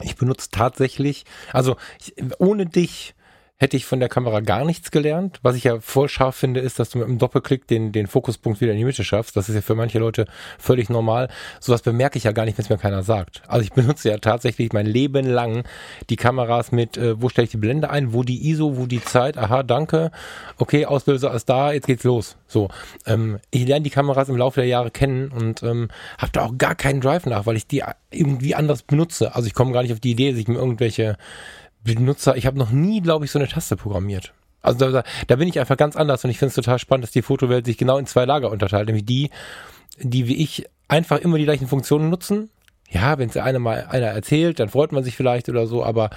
[0.00, 3.14] Ich benutze tatsächlich, also ich, ohne dich
[3.62, 5.38] hätte ich von der Kamera gar nichts gelernt.
[5.42, 8.60] Was ich ja voll scharf finde, ist, dass du mit einem Doppelklick den, den Fokuspunkt
[8.60, 9.36] wieder in die Mitte schaffst.
[9.36, 10.26] Das ist ja für manche Leute
[10.58, 11.28] völlig normal.
[11.60, 13.42] Sowas bemerke ich ja gar nicht, wenn es mir keiner sagt.
[13.46, 15.62] Also ich benutze ja tatsächlich mein Leben lang
[16.10, 19.00] die Kameras mit, äh, wo stelle ich die Blende ein, wo die ISO, wo die
[19.00, 20.10] Zeit, aha, danke,
[20.58, 22.36] okay, Auslöser ist da, jetzt geht's los.
[22.48, 22.68] So,
[23.06, 26.58] ähm, ich lerne die Kameras im Laufe der Jahre kennen und ähm, habe da auch
[26.58, 29.36] gar keinen Drive nach, weil ich die irgendwie anders benutze.
[29.36, 31.16] Also ich komme gar nicht auf die Idee, sich mir irgendwelche
[31.84, 34.32] Benutzer, ich habe noch nie, glaube ich, so eine Taste programmiert.
[34.62, 37.04] Also da, da, da bin ich einfach ganz anders und ich finde es total spannend,
[37.04, 39.30] dass die Fotowelt sich genau in zwei Lager unterteilt, nämlich die,
[39.98, 42.50] die wie ich einfach immer die gleichen Funktionen nutzen.
[42.88, 46.10] Ja, wenn es einer mal einer erzählt, dann freut man sich vielleicht oder so, aber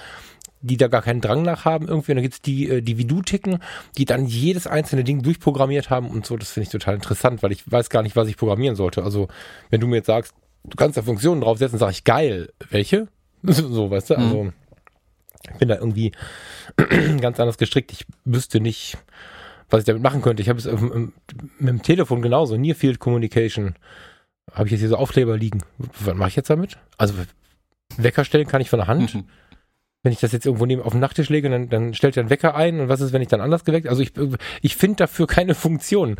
[0.62, 2.12] die da gar keinen Drang nach haben irgendwie.
[2.12, 3.60] Und dann gibt's die, äh, die wie du ticken,
[3.98, 6.38] die dann jedes einzelne Ding durchprogrammiert haben und so.
[6.38, 9.04] Das finde ich total interessant, weil ich weiß gar nicht, was ich programmieren sollte.
[9.04, 9.28] Also
[9.70, 12.50] wenn du mir jetzt sagst, du kannst da Funktionen draufsetzen, sage ich geil.
[12.70, 13.08] Welche?
[13.44, 14.18] so, weißt du?
[14.18, 14.54] Also mhm.
[15.52, 16.12] Ich bin da irgendwie
[17.22, 17.92] ganz anders gestrickt.
[17.92, 18.98] Ich wüsste nicht,
[19.70, 20.42] was ich damit machen könnte.
[20.42, 22.58] Ich habe es mit dem Telefon genauso.
[22.58, 23.76] Near Field Communication.
[24.52, 25.64] Habe ich jetzt hier so Aufkleber liegen.
[26.00, 26.78] Was mache ich jetzt damit?
[26.98, 27.16] Also
[27.98, 29.16] Wecker stellen kann ich von der Hand.
[29.16, 29.26] Mhm.
[30.04, 32.30] wenn ich das jetzt irgendwo neben auf den Nachttisch lege, dann, dann stellt er einen
[32.30, 33.88] Wecker ein und was ist, wenn ich dann anders geweckt?
[33.88, 34.14] Also ich,
[34.62, 36.18] ich finde dafür keine Funktion.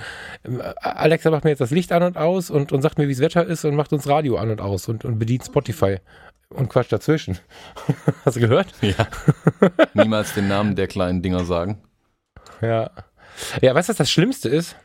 [0.80, 3.22] Alexa macht mir jetzt das Licht an und aus und, und sagt mir, wie das
[3.22, 5.98] Wetter ist und macht uns Radio an und aus und, und bedient Spotify
[6.50, 7.40] und Quatsch dazwischen.
[8.26, 8.74] Hast du gehört?
[8.82, 9.08] Ja.
[9.94, 11.82] Niemals den Namen der kleinen Dinger sagen.
[12.62, 12.92] Ja.
[13.62, 14.76] Ja, weißt du, was das Schlimmste ist?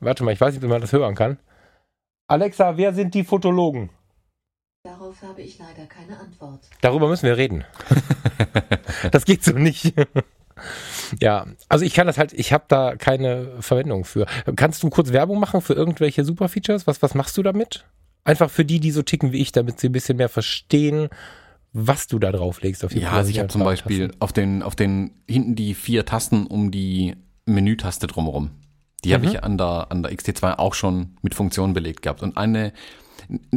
[0.00, 1.38] Warte mal, ich weiß nicht, ob man das hören kann.
[2.26, 3.90] Alexa, wer sind die Fotologen?
[4.84, 6.60] Darauf habe ich leider keine Antwort.
[6.82, 7.64] Darüber müssen wir reden.
[9.12, 9.94] das geht so nicht.
[11.20, 14.26] ja, also ich kann das halt, ich habe da keine Verwendung für.
[14.56, 16.86] Kannst du kurz Werbung machen für irgendwelche Superfeatures?
[16.86, 17.86] Was, was machst du damit?
[18.24, 21.08] Einfach für die, die so ticken wie ich, damit sie ein bisschen mehr verstehen,
[21.72, 24.76] was du da drauflegst auf die Ja, also ich habe zum Beispiel auf den, auf
[24.76, 28.50] den, hinten die vier Tasten um die Menütaste drumherum.
[29.04, 29.14] Die mhm.
[29.14, 32.22] habe ich an der, an der XT2 auch schon mit Funktionen belegt gehabt.
[32.22, 32.72] Und eine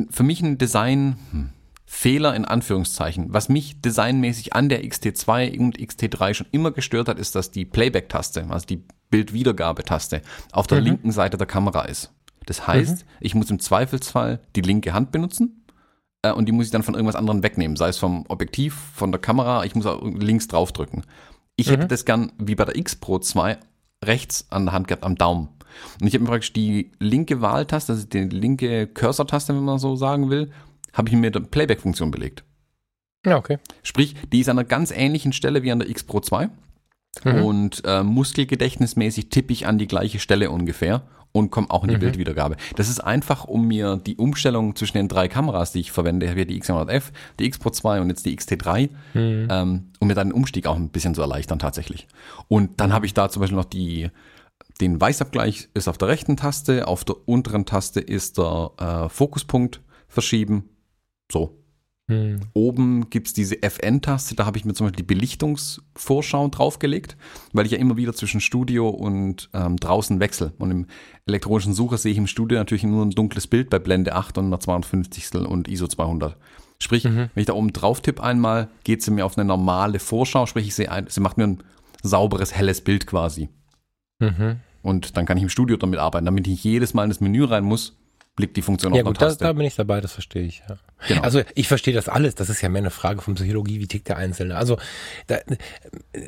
[0.09, 1.49] für mich ein Design, hm,
[1.85, 3.33] Fehler in Anführungszeichen.
[3.33, 7.63] Was mich designmäßig an der XT2 und XT3 schon immer gestört hat, ist, dass die
[7.63, 10.85] Playback-Taste, also die Bildwiedergabetaste, auf der mhm.
[10.85, 12.11] linken Seite der Kamera ist.
[12.47, 13.09] Das heißt, mhm.
[13.19, 15.65] ich muss im Zweifelsfall die linke Hand benutzen
[16.23, 19.11] äh, und die muss ich dann von irgendwas anderem wegnehmen, sei es vom Objektiv, von
[19.11, 21.03] der Kamera, ich muss auch links draufdrücken.
[21.55, 21.71] Ich mhm.
[21.71, 23.57] hätte das gern wie bei der X Pro 2
[24.03, 25.49] rechts an der Hand gehabt, am Daumen.
[26.01, 29.95] Und ich habe mir praktisch die linke Wahltaste, also die linke Cursor-Taste, wenn man so
[29.95, 30.51] sagen will,
[30.93, 32.43] habe ich mir mit der Playback-Funktion belegt.
[33.25, 33.57] Ja, okay.
[33.83, 36.49] Sprich, die ist an einer ganz ähnlichen Stelle wie an der X Pro 2.
[37.23, 37.43] Mhm.
[37.43, 41.95] Und äh, muskelgedächtnismäßig tippe ich an die gleiche Stelle ungefähr und komme auch in die
[41.95, 42.01] mhm.
[42.01, 42.57] Bildwiedergabe.
[42.75, 46.31] Das ist einfach, um mir die Umstellung zwischen den drei Kameras, die ich verwende, ich
[46.31, 49.47] habe die X100F, die X Pro 2 und jetzt die XT3, mhm.
[49.49, 52.07] ähm, um mir dann den Umstieg auch ein bisschen zu erleichtern tatsächlich.
[52.47, 54.09] Und dann habe ich da zum Beispiel noch die
[54.81, 59.81] den Weißabgleich ist auf der rechten Taste, auf der unteren Taste ist der äh, Fokuspunkt
[60.07, 60.69] verschieben.
[61.31, 61.63] So.
[62.09, 62.39] Hm.
[62.53, 67.17] Oben gibt's diese FN-Taste, da habe ich mir zum Beispiel die Belichtungsvorschau draufgelegt,
[67.51, 70.53] weil ich ja immer wieder zwischen Studio und ähm, draußen wechsle.
[70.57, 70.85] Und im
[71.25, 74.45] elektronischen Sucher sehe ich im Studio natürlich nur ein dunkles Bild bei Blende 8 und
[74.45, 75.35] einer 52.
[75.35, 76.37] und ISO 200.
[76.79, 77.29] Sprich, mhm.
[77.33, 80.67] wenn ich da oben drauf tippe einmal, geht sie mir auf eine normale Vorschau, sprich,
[80.67, 81.63] ich sehe ein, sie macht mir ein
[82.03, 83.49] sauberes, helles Bild quasi.
[84.19, 84.57] Mhm.
[84.81, 87.19] Und dann kann ich im Studio damit arbeiten, damit ich nicht jedes Mal in das
[87.19, 87.97] Menü rein muss,
[88.37, 89.43] blickt die Funktion ja, auf gut, Taste.
[89.43, 90.61] Ja, da, bin ich dabei, das verstehe ich.
[90.69, 90.77] Ja.
[91.07, 91.21] Genau.
[91.23, 92.35] Also ich verstehe das alles.
[92.35, 94.55] Das ist ja mehr eine Frage von Psychologie, wie tickt der Einzelne.
[94.55, 94.77] Also
[95.25, 95.37] da,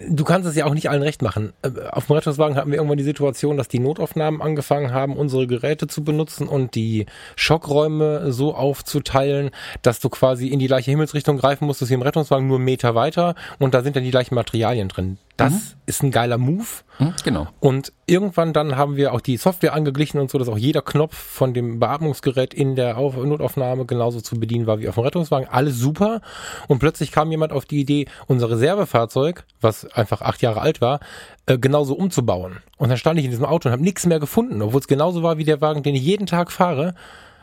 [0.10, 1.54] du kannst es ja auch nicht allen recht machen.
[1.62, 5.48] Äh, auf dem Rettungswagen hatten wir irgendwann die Situation, dass die Notaufnahmen angefangen haben, unsere
[5.48, 9.52] Geräte zu benutzen und die Schockräume so aufzuteilen,
[9.84, 12.96] dass du quasi in die gleiche Himmelsrichtung greifen musstest wie im Rettungswagen, nur einen Meter
[12.96, 15.20] weiter und da sind dann die gleichen Materialien drin.
[15.40, 15.60] Das mhm.
[15.86, 16.66] ist ein geiler Move.
[17.00, 17.48] Mhm, genau.
[17.60, 21.16] Und irgendwann dann haben wir auch die Software angeglichen und so, dass auch jeder Knopf
[21.16, 25.48] von dem Beatmungsgerät in der Auf Notaufnahme genauso zu bedienen war wie auf dem Rettungswagen.
[25.50, 26.22] Alles super.
[26.68, 31.00] Und plötzlich kam jemand auf die Idee, unser Reservefahrzeug, was einfach acht Jahre alt war,
[31.46, 32.58] äh, genauso umzubauen.
[32.78, 35.24] Und dann stand ich in diesem Auto und habe nichts mehr gefunden, obwohl es genauso
[35.24, 36.96] war wie der Wagen, den ich jeden Tag fahre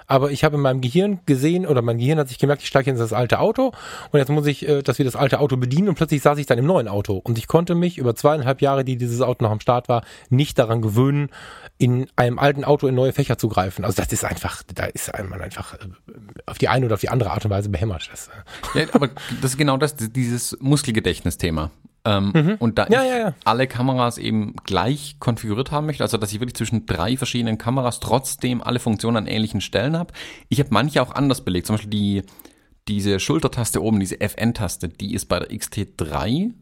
[0.07, 2.91] aber ich habe in meinem Gehirn gesehen oder mein Gehirn hat sich gemerkt, ich steige
[2.91, 3.73] in das alte Auto
[4.11, 6.47] und jetzt muss ich, äh, dass wir das alte Auto bedienen und plötzlich saß ich
[6.47, 9.51] dann im neuen Auto und ich konnte mich über zweieinhalb Jahre, die dieses Auto noch
[9.51, 11.31] am Start war, nicht daran gewöhnen,
[11.79, 13.85] in einem alten Auto in neue Fächer zu greifen.
[13.85, 15.79] Also das ist einfach, da ist man einfach äh,
[16.47, 18.09] auf die eine oder auf die andere Art und Weise behämmert.
[18.11, 18.29] Das,
[18.75, 18.81] äh.
[18.81, 19.09] ja, aber
[19.41, 21.71] das ist genau das, dieses Muskelgedächtnisthema.
[22.07, 22.57] Ähm, mhm.
[22.61, 23.35] Und da ja, ich ja, ja.
[23.45, 27.99] alle Kameras eben gleich konfiguriert haben möchte, also dass ich wirklich zwischen drei verschiedenen Kameras
[27.99, 30.15] trotzdem alle Funktionen an ähnlichen Stellen habe.
[30.49, 31.67] Ich habe manche auch anders belegt.
[31.67, 32.23] Zum Beispiel die,
[32.87, 36.53] diese Schultertaste oben, diese FN-Taste, die ist bei der XT3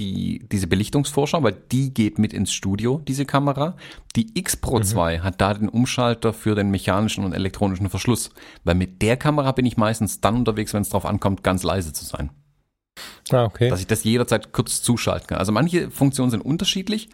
[0.00, 3.76] die, diese Belichtungsvorschau, weil die geht mit ins Studio, diese Kamera.
[4.16, 4.84] Die X Pro mhm.
[4.84, 8.30] 2 hat da den Umschalter für den mechanischen und elektronischen Verschluss,
[8.64, 11.92] weil mit der Kamera bin ich meistens dann unterwegs, wenn es darauf ankommt, ganz leise
[11.92, 12.30] zu sein.
[13.30, 13.68] Ah, okay.
[13.68, 15.38] Dass ich das jederzeit kurz zuschalten kann.
[15.38, 17.08] Also manche Funktionen sind unterschiedlich,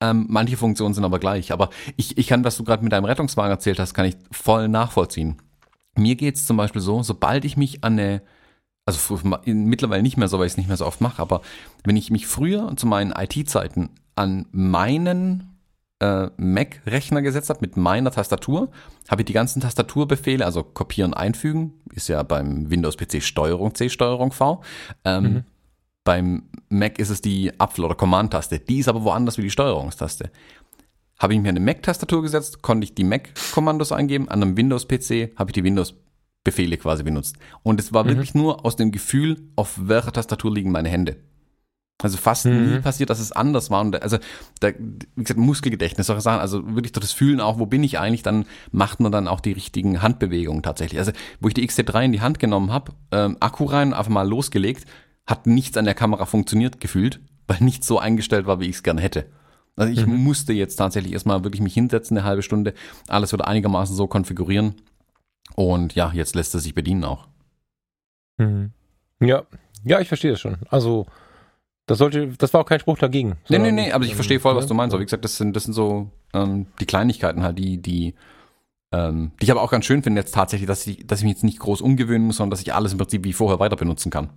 [0.00, 1.52] ähm, manche Funktionen sind aber gleich.
[1.52, 4.68] Aber ich, ich kann, was du gerade mit deinem Rettungswagen erzählt hast, kann ich voll
[4.68, 5.36] nachvollziehen.
[5.96, 8.22] Mir geht's zum Beispiel so, sobald ich mich an eine,
[8.84, 11.40] also mittlerweile nicht mehr so, weil ich es nicht mehr so oft mache, aber
[11.84, 15.55] wenn ich mich früher zu meinen IT-Zeiten an meinen
[16.00, 18.70] äh, Mac-Rechner gesetzt habe mit meiner Tastatur,
[19.08, 24.32] habe ich die ganzen Tastaturbefehle, also kopieren, einfügen, ist ja beim Windows-PC Steuerung C, Steuerung
[24.32, 24.62] V.
[25.04, 25.44] Ähm, mhm.
[26.04, 28.60] Beim Mac ist es die Apfel- oder Command-Taste.
[28.60, 30.30] Die ist aber woanders wie die Steuerungstaste.
[31.18, 34.28] Habe ich mir eine Mac-Tastatur gesetzt, konnte ich die Mac-Kommandos eingeben.
[34.28, 37.36] An einem Windows-PC habe ich die Windows-Befehle quasi benutzt.
[37.62, 38.08] Und es war mhm.
[38.08, 41.16] wirklich nur aus dem Gefühl, auf welcher Tastatur liegen meine Hände.
[42.02, 42.74] Also fast mhm.
[42.74, 43.80] nie passiert, dass es anders war.
[43.80, 44.18] Und also,
[44.60, 48.22] da, wie gesagt, Muskelgedächtnis, solche Sachen, also wirklich das Fühlen auch, wo bin ich eigentlich,
[48.22, 50.98] dann macht man dann auch die richtigen Handbewegungen tatsächlich.
[50.98, 54.28] Also, wo ich die XT3 in die Hand genommen habe, ähm, Akku rein, einfach mal
[54.28, 54.84] losgelegt,
[55.26, 58.82] hat nichts an der Kamera funktioniert gefühlt, weil nichts so eingestellt war, wie ich es
[58.82, 59.26] gerne hätte.
[59.76, 60.16] Also ich Mhm.
[60.16, 62.74] musste jetzt tatsächlich erstmal wirklich mich hinsetzen, eine halbe Stunde,
[63.08, 64.74] alles wieder einigermaßen so konfigurieren.
[65.54, 67.28] Und ja, jetzt lässt es sich bedienen auch.
[68.38, 68.72] Mhm.
[69.20, 69.44] Ja,
[69.84, 70.56] ja, ich verstehe das schon.
[70.68, 71.06] Also,
[71.86, 73.36] das sollte, das war auch kein Spruch dagegen.
[73.48, 74.68] Nee, nee, nee, aber ich ähm, verstehe voll, was ne?
[74.68, 74.92] du meinst.
[74.92, 78.14] Aber wie gesagt, das sind, das sind so ähm, die Kleinigkeiten halt, die, die,
[78.92, 81.34] ähm, die ich aber auch ganz schön finde jetzt tatsächlich, dass ich, dass ich mich
[81.34, 84.10] jetzt nicht groß umgewöhnen muss, sondern dass ich alles im Prinzip wie vorher weiter benutzen
[84.10, 84.30] kann.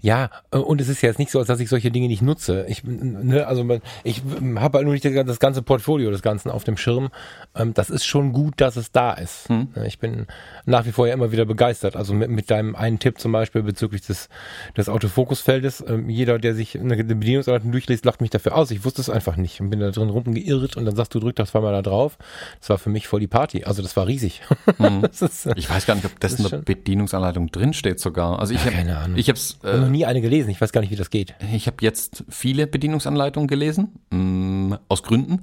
[0.00, 2.22] Ja, äh, und es ist ja jetzt nicht so, als dass ich solche Dinge nicht
[2.22, 2.66] nutze.
[2.68, 3.66] Ich, ne, also
[4.04, 4.22] ich
[4.56, 7.08] habe halt nur nicht das ganze Portfolio des Ganzen auf dem Schirm.
[7.56, 9.48] Ähm, Das ist schon gut, dass es da ist.
[9.48, 9.68] Hm.
[9.74, 10.26] Ne, Ich bin
[10.66, 11.96] nach wie vor ja immer wieder begeistert.
[11.96, 14.28] Also mit, mit deinem einen Tipp zum Beispiel bezüglich des,
[14.76, 15.84] des Autofokusfeldes.
[15.86, 18.70] Ähm, Jeder, der sich eine Bedienungsanleitung durchliest, lacht mich dafür aus.
[18.70, 21.36] Ich wusste es einfach nicht und bin da drin rumgeirrt und dann sagst du, drück
[21.36, 22.18] das zweimal da drauf.
[22.60, 23.64] Das war für mich voll die Party.
[23.64, 24.42] Also das war riesig.
[24.78, 25.02] Mhm.
[25.02, 27.98] das ist, äh, Ich weiß gar nicht, ob das, Das in der Bedienungsanleitung drin steht
[28.00, 28.38] sogar.
[28.38, 29.16] Also ich habe keine Ahnung.
[29.62, 30.50] Ich habe noch nie eine gelesen.
[30.50, 31.34] Ich weiß gar nicht, wie das geht.
[31.52, 35.40] ich habe jetzt viele Bedienungsanleitungen gelesen, mh, aus Gründen.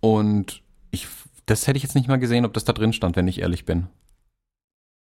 [0.00, 1.06] Und ich,
[1.46, 3.64] das hätte ich jetzt nicht mal gesehen, ob das da drin stand, wenn ich ehrlich
[3.64, 3.86] bin.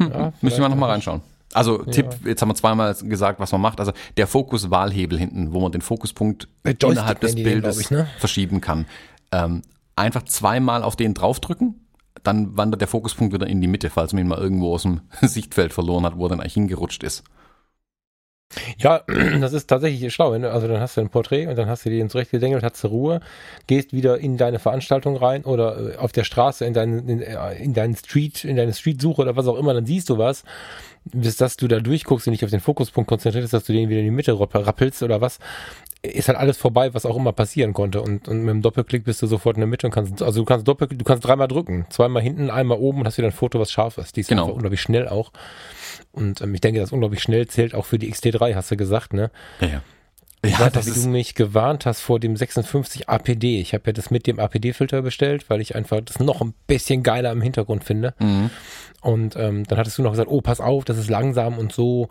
[0.01, 1.21] Hm, Ja, müssen wir vielleicht nochmal reinschauen.
[1.55, 1.93] Also Ja.
[1.93, 3.81] Tipp, jetzt haben wir zweimal gesagt, was man macht.
[3.81, 8.07] Also der Fokus-Wahlhebel hinten, wo man den Fokuspunkt innerhalb des Bildes ich, ne?
[8.19, 8.87] verschieben kann.
[9.33, 9.63] Ähm,
[9.97, 11.87] einfach zweimal auf den draufdrücken,
[12.23, 15.01] dann wandert der Fokuspunkt wieder in die Mitte, falls man ihn mal irgendwo aus dem
[15.23, 17.25] Sichtfeld verloren hat, wo er dann eigentlich hingerutscht ist.
[18.79, 19.03] Ja,
[19.41, 20.33] das ist tatsächlich schlau.
[20.33, 22.83] Also dann hast du ein Porträt und dann hast du dir ins Recht gedengelt, hast
[22.83, 23.21] du Ruhe,
[23.67, 27.55] gehst wieder in deine Veranstaltung rein oder äh, auf der Straße in deinen in, äh,
[27.63, 30.45] in deinen Street, in deine Streetsuche oder was auch immer, dann siehst du was,
[31.13, 34.01] bis dass du da durchguckst und dich auf den Fokuspunkt konzentrierst, dass du den wieder
[34.01, 35.39] in die Mitte rapp- rappelst oder was,
[36.03, 38.01] ist halt alles vorbei, was auch immer passieren konnte.
[38.03, 40.45] Und, und mit dem Doppelklick bist du sofort in der Mitte und kannst, also du
[40.45, 43.59] kannst doppel, du kannst dreimal drücken, zweimal hinten, einmal oben und hast wieder ein Foto,
[43.59, 44.17] was scharf ist.
[44.17, 44.43] Die ist Genau.
[44.43, 45.33] einfach unglaublich schnell auch.
[46.13, 49.13] Und ähm, ich denke, das unglaublich schnell zählt auch für die XT3, hast du gesagt,
[49.13, 49.31] ne?
[49.61, 49.83] Ja, ja.
[50.43, 53.61] Ich Ja, weiß das wie du mich gewarnt hast vor dem 56 APD.
[53.61, 57.03] Ich habe ja das mit dem APD-Filter bestellt, weil ich einfach das noch ein bisschen
[57.03, 58.15] geiler im Hintergrund finde.
[58.19, 58.51] mhm.
[59.01, 62.09] Und ähm, dann hattest du noch gesagt, oh, pass auf, das ist langsam und so.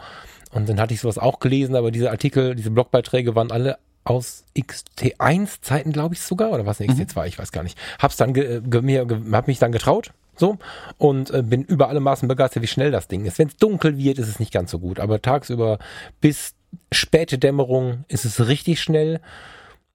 [0.51, 4.45] Und dann hatte ich sowas auch gelesen, aber diese Artikel, diese Blogbeiträge waren alle aus
[4.57, 6.99] XT1-Zeiten, glaube ich sogar, oder was, eine Mhm.
[7.01, 7.77] XT2, ich weiß gar nicht.
[7.99, 10.57] Hab's dann ge, ge, mir, ge, hab mich dann getraut, so,
[10.97, 13.37] und äh, bin über alle Maßen begeistert, wie schnell das Ding ist.
[13.39, 15.79] Wenn es dunkel wird, ist es nicht ganz so gut, aber tagsüber
[16.21, 16.53] bis
[16.91, 19.21] späte Dämmerung ist es richtig schnell.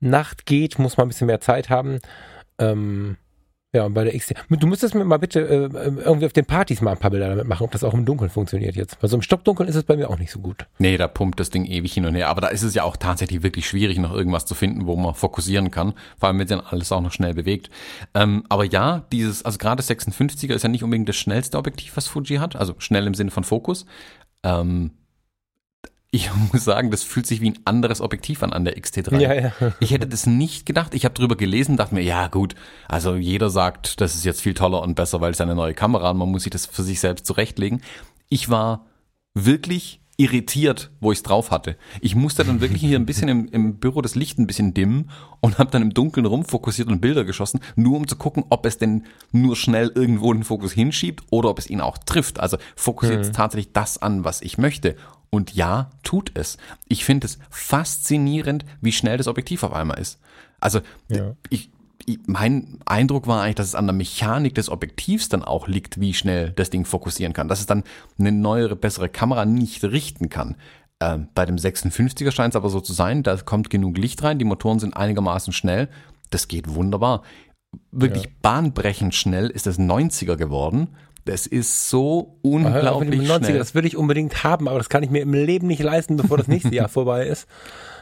[0.00, 2.00] Nacht geht, muss man ein bisschen mehr Zeit haben.
[2.58, 3.16] Ähm,
[3.74, 4.35] ja, und bei der XT.
[4.50, 7.48] Du müsstest mir mal bitte äh, irgendwie auf den Partys mal ein paar Bilder damit
[7.48, 8.98] machen, ob das auch im Dunkeln funktioniert jetzt.
[9.00, 10.66] Weil so im Stockdunkeln ist es bei mir auch nicht so gut.
[10.78, 12.28] Nee, da pumpt das Ding ewig hin und her.
[12.28, 15.14] Aber da ist es ja auch tatsächlich wirklich schwierig, noch irgendwas zu finden, wo man
[15.14, 15.94] fokussieren kann.
[16.18, 17.70] Vor allem, wenn sich dann alles auch noch schnell bewegt.
[18.12, 22.08] Ähm, aber ja, dieses, also gerade 56er ist ja nicht unbedingt das schnellste Objektiv, was
[22.08, 22.56] Fuji hat.
[22.56, 23.87] Also schnell im Sinne von Fokus.
[24.42, 24.90] Ähm,
[26.12, 29.18] ich muss sagen, das fühlt sich wie ein anderes Objektiv an an der XT3.
[29.18, 29.53] Ja, ja.
[29.81, 30.94] Ich hätte das nicht gedacht.
[30.94, 32.55] Ich habe drüber gelesen, dachte mir, ja gut,
[32.87, 36.11] also jeder sagt, das ist jetzt viel toller und besser, weil es eine neue Kamera
[36.11, 37.83] und man muss sich das für sich selbst zurechtlegen.
[38.29, 38.87] Ich war
[39.35, 41.77] wirklich irritiert, wo ich es drauf hatte.
[42.03, 45.11] Ich musste dann wirklich hier ein bisschen im, im Büro das Licht ein bisschen dimmen
[45.40, 48.77] und habe dann im Dunkeln rumfokussiert und Bilder geschossen, nur um zu gucken, ob es
[48.77, 52.38] denn nur schnell irgendwo den Fokus hinschiebt oder ob es ihn auch trifft.
[52.38, 54.96] Also fokussiert es tatsächlich das an, was ich möchte.
[55.35, 56.59] Und ja, tut es.
[56.88, 60.21] Ich finde es faszinierend, wie schnell das Objektiv auf einmal ist.
[60.61, 61.35] Also Ja.
[61.49, 61.71] ich,
[62.05, 65.99] ich, mein Eindruck war eigentlich, dass es an der Mechanik des Objektivs dann auch liegt,
[65.99, 67.49] wie schnell das Ding fokussieren kann.
[67.49, 67.83] Dass es dann
[68.18, 70.57] eine neuere, bessere Kamera nicht richten kann.
[71.01, 74.38] Ähm, bei dem 56er scheint es aber so zu sein, da kommt genug Licht rein,
[74.38, 75.88] die Motoren sind einigermaßen schnell.
[76.31, 77.23] Das geht wunderbar.
[77.90, 80.88] Wirklich bahnbrechend schnell ist das 90er geworden.
[81.24, 83.58] Das ist so unglaublich dem 90er, schnell.
[83.58, 86.37] das würde ich unbedingt haben, aber das kann ich mir im Leben nicht leisten, bevor
[86.37, 87.46] das nächste Jahr vorbei ist.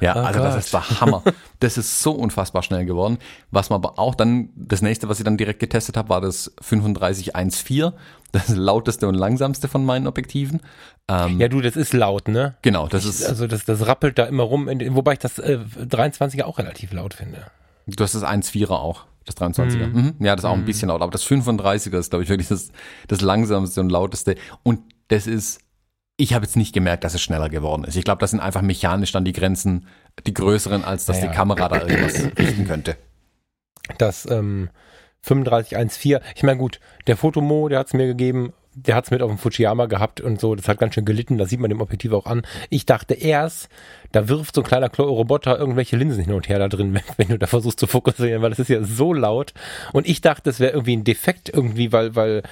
[0.00, 0.64] Ja, Oh also das Gott.
[0.64, 1.22] ist der Hammer.
[1.61, 3.18] Das ist so unfassbar schnell geworden.
[3.50, 6.50] Was man aber auch dann, das nächste, was ich dann direkt getestet habe, war das
[6.66, 7.92] 3514.
[8.33, 10.61] Das lauteste und langsamste von meinen Objektiven.
[11.09, 12.54] Ähm, Ja, du, das ist laut, ne?
[12.62, 16.44] genau, das ist, Also das, das rappelt da immer rum, wobei ich das äh, 23er
[16.44, 17.44] auch relativ laut finde.
[17.87, 19.87] du hast das 1.4er auch, das 23er.
[19.87, 20.14] Mhm.
[20.21, 22.71] Ja, das ist auch ein bisschen laut, aber das 35er ist, glaube ich, wirklich das,
[23.09, 24.37] das langsamste und lauteste.
[24.62, 25.61] Und das ist,
[26.16, 27.97] ich habe jetzt nicht gemerkt, dass es schneller geworden ist.
[27.97, 29.87] Ich glaube, das sind einfach mechanisch dann die Grenzen,
[30.27, 31.29] die größeren, als dass ja.
[31.29, 32.97] die Kamera da irgendwas richten könnte.
[33.99, 34.71] Das ähm,
[35.23, 38.53] 3514, ich meine gut, der Fotomo, der hat es mir gegeben,
[38.87, 41.38] der hat es mit auf dem Fujiyama gehabt und so, das hat ganz schön gelitten,
[41.38, 42.43] das sieht man dem Objektiv auch an.
[42.69, 43.69] Ich dachte erst,
[44.12, 47.29] da wirft so ein kleiner Roboter irgendwelche Linsen hin und her da drin, wenn, wenn
[47.29, 49.53] du da versuchst zu fokussieren, weil das ist ja so laut.
[49.93, 52.43] Und ich dachte, es wäre irgendwie ein Defekt irgendwie, weil, weil,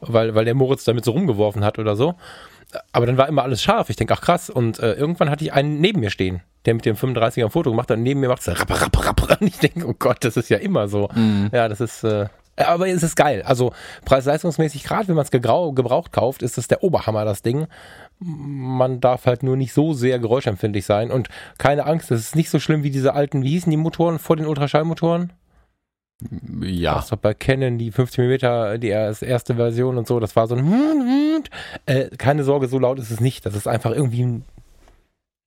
[0.00, 2.14] weil, weil der Moritz damit so rumgeworfen hat oder so.
[2.92, 3.90] Aber dann war immer alles scharf.
[3.90, 4.50] Ich denke, ach krass.
[4.50, 7.70] Und äh, irgendwann hatte ich einen neben mir stehen, der mit dem 35er ein Foto
[7.70, 7.96] gemacht hat.
[7.96, 9.40] Und neben mir macht es rapp, rapp, rapp.
[9.40, 11.08] Und ich denke, oh Gott, das ist ja immer so.
[11.14, 11.50] Mhm.
[11.52, 12.04] Ja, das ist.
[12.04, 13.42] Äh, aber es ist geil.
[13.42, 13.72] Also
[14.04, 17.66] preis-leistungsmäßig, gerade wenn man es gebraucht kauft, ist es der Oberhammer, das Ding.
[18.18, 21.10] Man darf halt nur nicht so sehr geräuschempfindlich sein.
[21.10, 24.18] Und keine Angst, das ist nicht so schlimm wie diese alten, wie hießen die Motoren
[24.18, 25.32] vor den Ultraschallmotoren?
[26.62, 26.94] Ja.
[26.94, 30.54] Das war bei Canon die 50 mm, die erste Version und so, das war so
[30.54, 31.44] ein
[31.84, 33.44] äh, keine Sorge, so laut ist es nicht.
[33.44, 34.44] Das ist einfach irgendwie ein,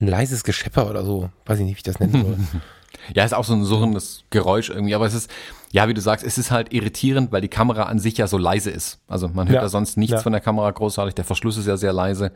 [0.00, 1.30] ein leises Geschepper oder so.
[1.46, 2.36] Weiß ich nicht, wie ich das nennen soll.
[3.14, 5.30] Ja, ist auch so ein surrendes Geräusch irgendwie, aber es ist,
[5.72, 8.38] ja, wie du sagst, es ist halt irritierend, weil die Kamera an sich ja so
[8.38, 9.00] leise ist.
[9.06, 10.18] Also man hört ja, Ja, sonst nichts ja.
[10.20, 12.32] von der Kamera großartig, der Verschluss ist ja sehr leise.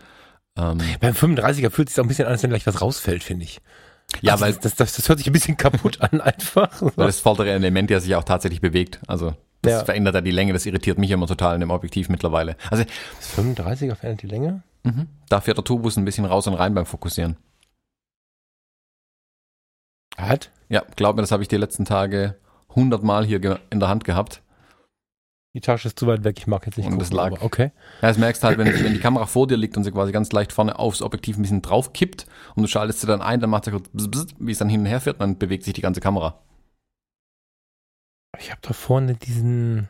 [0.56, 3.24] Ähm, Beim 35er fühlt es sich auch ein bisschen an, als wenn gleich was rausfällt,
[3.24, 3.60] finde ich.
[4.22, 6.70] ja, Also weil, das, das, das, hört sich ein bisschen kaputt an einfach.
[6.96, 9.00] weil das vordere Element ja sich auch tatsächlich bewegt.
[9.08, 9.84] Also das Ja.
[9.84, 12.56] verändert ja die Länge, das irritiert mich immer total in dem Objektiv mittlerweile.
[12.70, 14.62] Also Das 35er verändert die Länge?
[14.84, 17.36] mhm, da fährt der Tubus ein bisschen raus und rein beim Fokussieren.
[20.16, 20.50] Hat?
[20.68, 22.36] Ja, glaub mir, das habe ich die letzten Tage
[22.74, 24.42] hundertmal hier in der Hand gehabt.
[25.56, 27.42] Die Tasche ist zu weit weg, ich mag jetzt nicht Und das gucken, lag- aber
[27.44, 27.70] okay.
[28.02, 30.10] Ja, das merkst du halt, wenn, wenn die Kamera vor dir liegt und sie quasi
[30.10, 33.38] ganz leicht vorne aufs Objektiv ein bisschen drauf kippt und du schaltest sie dann ein,
[33.38, 35.38] dann macht sie kurz bzz, bzz, wie es dann hin und her fährt und dann
[35.38, 36.40] bewegt sich die ganze Kamera.
[38.40, 39.88] Ich habe da vorne diesen.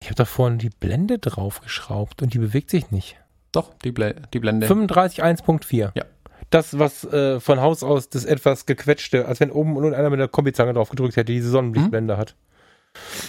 [0.00, 3.16] Ich habe da vorne die Blende draufgeschraubt und die bewegt sich nicht.
[3.50, 4.68] Doch, die, Ble die Blende.
[4.68, 5.90] 35 1.4.
[5.96, 6.04] Ja.
[6.50, 10.10] Das, was äh, von Haus aus das etwas gequetschte, als wenn oben und unten einer
[10.10, 12.34] mit der Kombizange drauf gedrückt hätte, die diese Sonnenblickblende hat.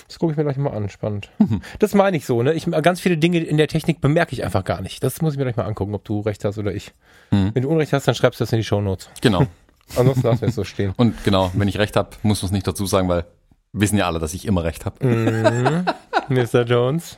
[0.07, 1.29] Das gucke ich mir gleich mal an, spannend.
[1.37, 1.61] Mhm.
[1.79, 2.53] Das meine ich so, ne?
[2.53, 5.03] Ich, ganz viele Dinge in der Technik bemerke ich einfach gar nicht.
[5.03, 6.93] Das muss ich mir gleich mal angucken, ob du recht hast oder ich.
[7.31, 7.51] Mhm.
[7.53, 9.09] Wenn du Unrecht hast, dann schreibst du das in die Shownotes.
[9.21, 9.45] Genau.
[9.95, 10.93] Ansonsten lassen wir es so stehen.
[10.97, 13.25] Und genau, wenn ich recht habe, muss man es nicht dazu sagen, weil
[13.73, 15.05] wissen ja alle, dass ich immer recht habe.
[15.05, 15.85] Mhm.
[16.29, 16.63] Mr.
[16.63, 17.17] Jones.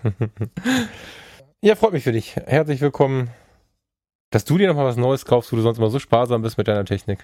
[1.61, 2.35] ja, freut mich für dich.
[2.35, 3.29] Herzlich willkommen.
[4.31, 6.67] Dass du dir nochmal was Neues kaufst, wo du sonst immer so sparsam bist mit
[6.67, 7.19] deiner Technik.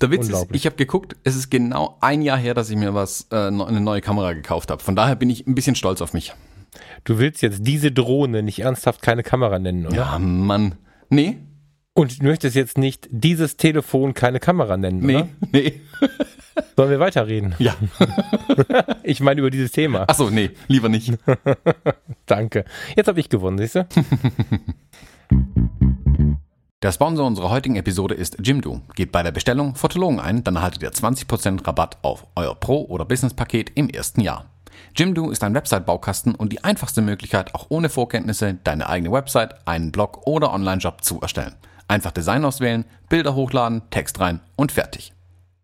[0.00, 2.92] Der Witz ist, ich habe geguckt, es ist genau ein Jahr her, dass ich mir
[2.94, 4.82] was äh, ne- eine neue Kamera gekauft habe.
[4.82, 6.34] Von daher bin ich ein bisschen stolz auf mich.
[7.04, 9.96] Du willst jetzt diese Drohne nicht ernsthaft keine Kamera nennen, oder?
[9.96, 10.74] Ja, Mann.
[11.08, 11.38] Nee,
[11.94, 15.28] Und du möchtest jetzt nicht dieses Telefon keine Kamera nennen, nee, oder?
[15.52, 15.80] nee.
[16.76, 17.54] Sollen wir weiterreden?
[17.58, 17.74] Ja.
[19.02, 20.02] Ich meine über dieses Thema.
[20.08, 21.14] Achso, nee, lieber nicht.
[22.26, 22.64] Danke.
[22.94, 23.86] Jetzt habe ich gewonnen, siehst du?
[26.82, 28.80] Der Sponsor unserer heutigen Episode ist Jimdo.
[28.94, 33.04] Geht bei der Bestellung Fotologen ein, dann erhaltet ihr 20% Rabatt auf euer Pro- oder
[33.04, 34.46] Business-Paket im ersten Jahr.
[34.96, 39.92] Jimdo ist ein Website-Baukasten und die einfachste Möglichkeit, auch ohne Vorkenntnisse deine eigene Website, einen
[39.92, 41.54] Blog oder Online-Job zu erstellen.
[41.86, 45.12] Einfach Design auswählen, Bilder hochladen, Text rein und fertig.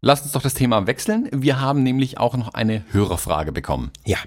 [0.00, 1.28] Lasst uns doch das Thema wechseln.
[1.32, 3.90] Wir haben nämlich auch noch eine Hörerfrage bekommen.
[4.06, 4.18] Ja.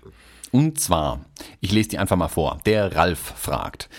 [0.51, 1.21] Und zwar,
[1.61, 2.59] ich lese die einfach mal vor.
[2.65, 3.89] Der Ralf fragt,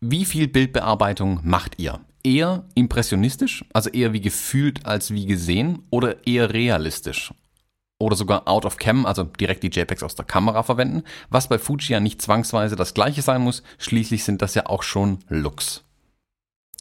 [0.00, 2.00] wie viel Bildbearbeitung macht ihr?
[2.22, 7.32] Eher impressionistisch, also eher wie gefühlt als wie gesehen oder eher realistisch?
[7.98, 11.58] Oder sogar out of cam, also direkt die JPEGs aus der Kamera verwenden, was bei
[11.58, 13.62] Fuji ja nicht zwangsweise das gleiche sein muss.
[13.78, 15.85] Schließlich sind das ja auch schon Looks.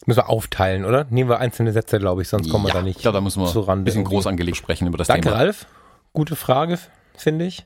[0.05, 1.05] Müssen wir aufteilen, oder?
[1.09, 3.21] Nehmen wir einzelne Sätze, glaube ich, sonst kommen wir ja, da nicht ich glaube, da
[3.21, 4.15] müssen wir ein bisschen irgendwie.
[4.15, 5.37] groß angelegt sprechen über das Danke, Thema.
[5.37, 5.65] Ralf.
[6.13, 6.77] Gute Frage,
[7.17, 7.65] finde ich.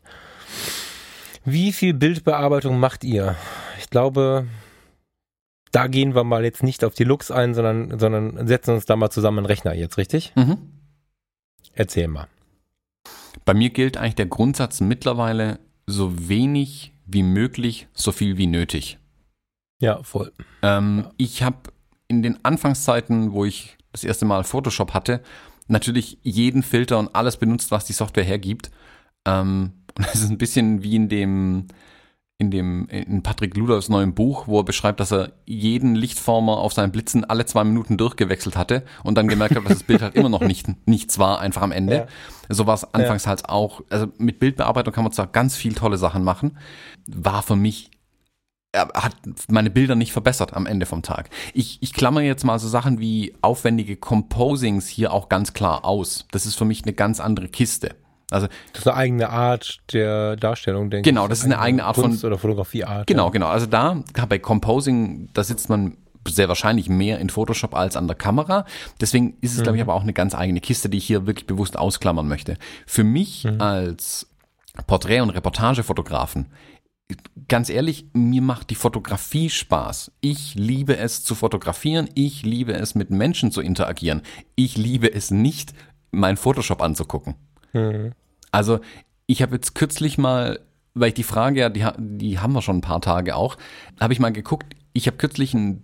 [1.44, 3.36] Wie viel Bildbearbeitung macht ihr?
[3.80, 4.48] Ich glaube,
[5.72, 8.96] da gehen wir mal jetzt nicht auf die Looks ein, sondern, sondern setzen uns da
[8.96, 10.32] mal zusammen einen Rechner jetzt, richtig?
[10.36, 10.58] Mhm.
[11.74, 12.28] Erzähl mal.
[13.46, 19.00] Bei mir gilt eigentlich der Grundsatz mittlerweile so wenig wie möglich, so viel wie nötig.
[19.80, 20.32] Ja, voll.
[20.62, 21.58] Ähm, Ich habe
[22.10, 25.22] in den Anfangszeiten, wo ich das erste Mal Photoshop hatte,
[25.68, 28.72] natürlich jeden Filter und alles benutzt, was die Software hergibt.
[29.26, 31.68] Ähm, und das ist ein bisschen wie in dem
[32.42, 36.72] in dem in Patrick Luders neuem Buch, wo er beschreibt, dass er jeden Lichtformer auf
[36.72, 40.16] seinen Blitzen alle zwei Minuten durchgewechselt hatte und dann gemerkt hat, dass das Bild halt
[40.16, 41.96] immer noch nicht nichts war, einfach am Ende.
[41.96, 42.08] Ja.
[42.48, 43.30] So war es anfangs ja.
[43.30, 43.82] halt auch.
[43.90, 46.58] Also mit Bildbearbeitung kann man zwar ganz viel tolle Sachen machen,
[47.08, 47.92] war für mich
[48.72, 49.16] er hat
[49.50, 51.30] meine Bilder nicht verbessert am Ende vom Tag.
[51.54, 56.28] Ich, ich klammer jetzt mal so Sachen wie aufwendige Composings hier auch ganz klar aus.
[56.32, 57.96] Das ist für mich eine ganz andere Kiste.
[58.32, 61.24] Also das ist eine eigene Art der Darstellung, denke genau, ich.
[61.24, 63.08] Genau, das ist eine eigene Art Kunst von oder Fotografieart.
[63.08, 63.32] Genau, ja.
[63.32, 63.48] genau.
[63.48, 65.98] Also da bei Composing, da sitzt man
[66.28, 68.66] sehr wahrscheinlich mehr in Photoshop als an der Kamera.
[69.02, 69.64] Deswegen ist es, mhm.
[69.64, 72.58] glaube ich, aber auch eine ganz eigene Kiste, die ich hier wirklich bewusst ausklammern möchte.
[72.86, 73.60] Für mich mhm.
[73.60, 74.28] als
[74.86, 76.48] Porträt- und Reportagefotografen
[77.48, 80.12] ganz ehrlich, mir macht die Fotografie Spaß.
[80.22, 82.10] Ich liebe es zu fotografieren.
[82.14, 84.22] Ich liebe es mit Menschen zu interagieren.
[84.56, 85.74] Ich liebe es nicht,
[86.12, 87.36] mein Photoshop anzugucken.
[87.74, 88.14] Mhm.
[88.52, 88.80] Also
[89.26, 90.60] ich habe jetzt kürzlich mal,
[90.94, 93.58] weil ich die Frage ja, die, die haben wir schon ein paar Tage auch,
[94.00, 94.76] habe ich mal geguckt.
[94.94, 95.84] Ich habe kürzlich ein,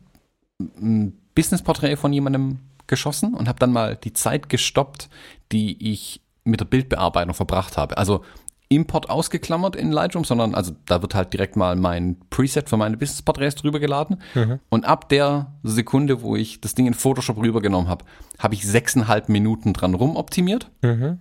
[0.59, 5.09] ein Businessporträt von jemandem geschossen und habe dann mal die Zeit gestoppt,
[5.51, 7.97] die ich mit der Bildbearbeitung verbracht habe.
[7.97, 8.23] Also
[8.70, 12.97] Import ausgeklammert in Lightroom, sondern also da wird halt direkt mal mein Preset für meine
[12.97, 14.22] Business-Porträts drüber geladen.
[14.34, 14.59] Mhm.
[14.70, 18.05] Und ab der Sekunde, wo ich das Ding in Photoshop rübergenommen habe,
[18.39, 21.20] habe ich sechseinhalb Minuten dran rumoptimiert mhm.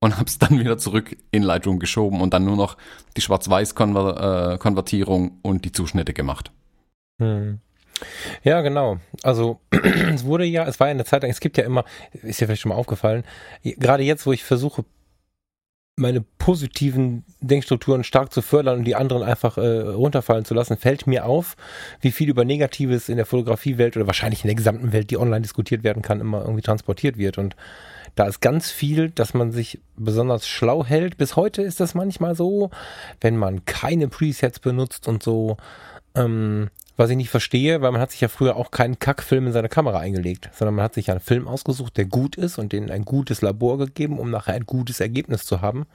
[0.00, 2.76] und habe es dann wieder zurück in Lightroom geschoben und dann nur noch
[3.16, 6.50] die Schwarz-Weiß-Konvertierung äh, und die Zuschnitte gemacht.
[7.18, 7.60] Mhm.
[8.42, 8.98] Ja, genau.
[9.22, 9.60] Also
[10.14, 11.84] es wurde ja, es war ja eine Zeit lang, es gibt ja immer,
[12.22, 13.24] ist ja vielleicht schon mal aufgefallen,
[13.62, 14.84] gerade jetzt, wo ich versuche,
[15.96, 21.06] meine positiven Denkstrukturen stark zu fördern und die anderen einfach äh, runterfallen zu lassen, fällt
[21.06, 21.56] mir auf,
[22.00, 25.42] wie viel über Negatives in der Fotografiewelt oder wahrscheinlich in der gesamten Welt, die online
[25.42, 27.38] diskutiert werden kann, immer irgendwie transportiert wird.
[27.38, 27.54] Und
[28.14, 31.16] da ist ganz viel, dass man sich besonders schlau hält.
[31.16, 32.70] Bis heute ist das manchmal so,
[33.20, 35.56] wenn man keine Presets benutzt und so.
[36.14, 36.70] Ähm,
[37.00, 39.70] was ich nicht verstehe, weil man hat sich ja früher auch keinen Kackfilm in seine
[39.70, 43.06] Kamera eingelegt, sondern man hat sich einen Film ausgesucht, der gut ist und denen ein
[43.06, 45.86] gutes Labor gegeben, um nachher ein gutes Ergebnis zu haben.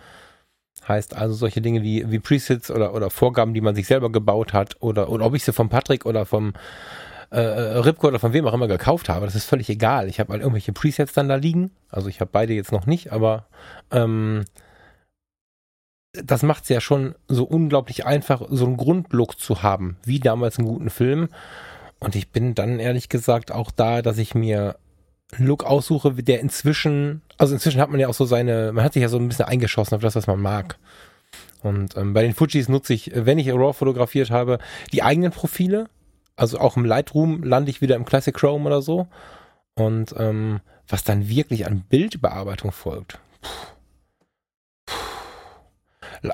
[0.88, 4.52] Heißt also solche Dinge wie, wie Presets oder, oder Vorgaben, die man sich selber gebaut
[4.54, 6.54] hat oder, oder ob ich sie vom Patrick oder vom
[7.30, 10.10] äh, Ripco oder von wem auch immer gekauft habe, das ist völlig egal.
[10.10, 11.72] Ich habe halt irgendwelche Presets dann da liegen.
[11.90, 13.46] Also ich habe beide jetzt noch nicht, aber
[13.92, 14.46] ähm,
[16.24, 20.58] das macht es ja schon so unglaublich einfach, so einen Grundlook zu haben, wie damals
[20.58, 21.30] einen guten Film.
[22.00, 24.78] Und ich bin dann ehrlich gesagt auch da, dass ich mir
[25.32, 28.94] einen Look aussuche, der inzwischen, also inzwischen hat man ja auch so seine, man hat
[28.94, 30.78] sich ja so ein bisschen eingeschossen auf das, was man mag.
[31.62, 34.60] Und ähm, bei den Fujis nutze ich, wenn ich RAW fotografiert habe,
[34.94, 35.88] die eigenen Profile.
[36.36, 39.08] Also auch im Lightroom lande ich wieder im Classic Chrome oder so.
[39.74, 43.20] Und ähm, was dann wirklich an Bildbearbeitung folgt.
[43.42, 43.75] Puh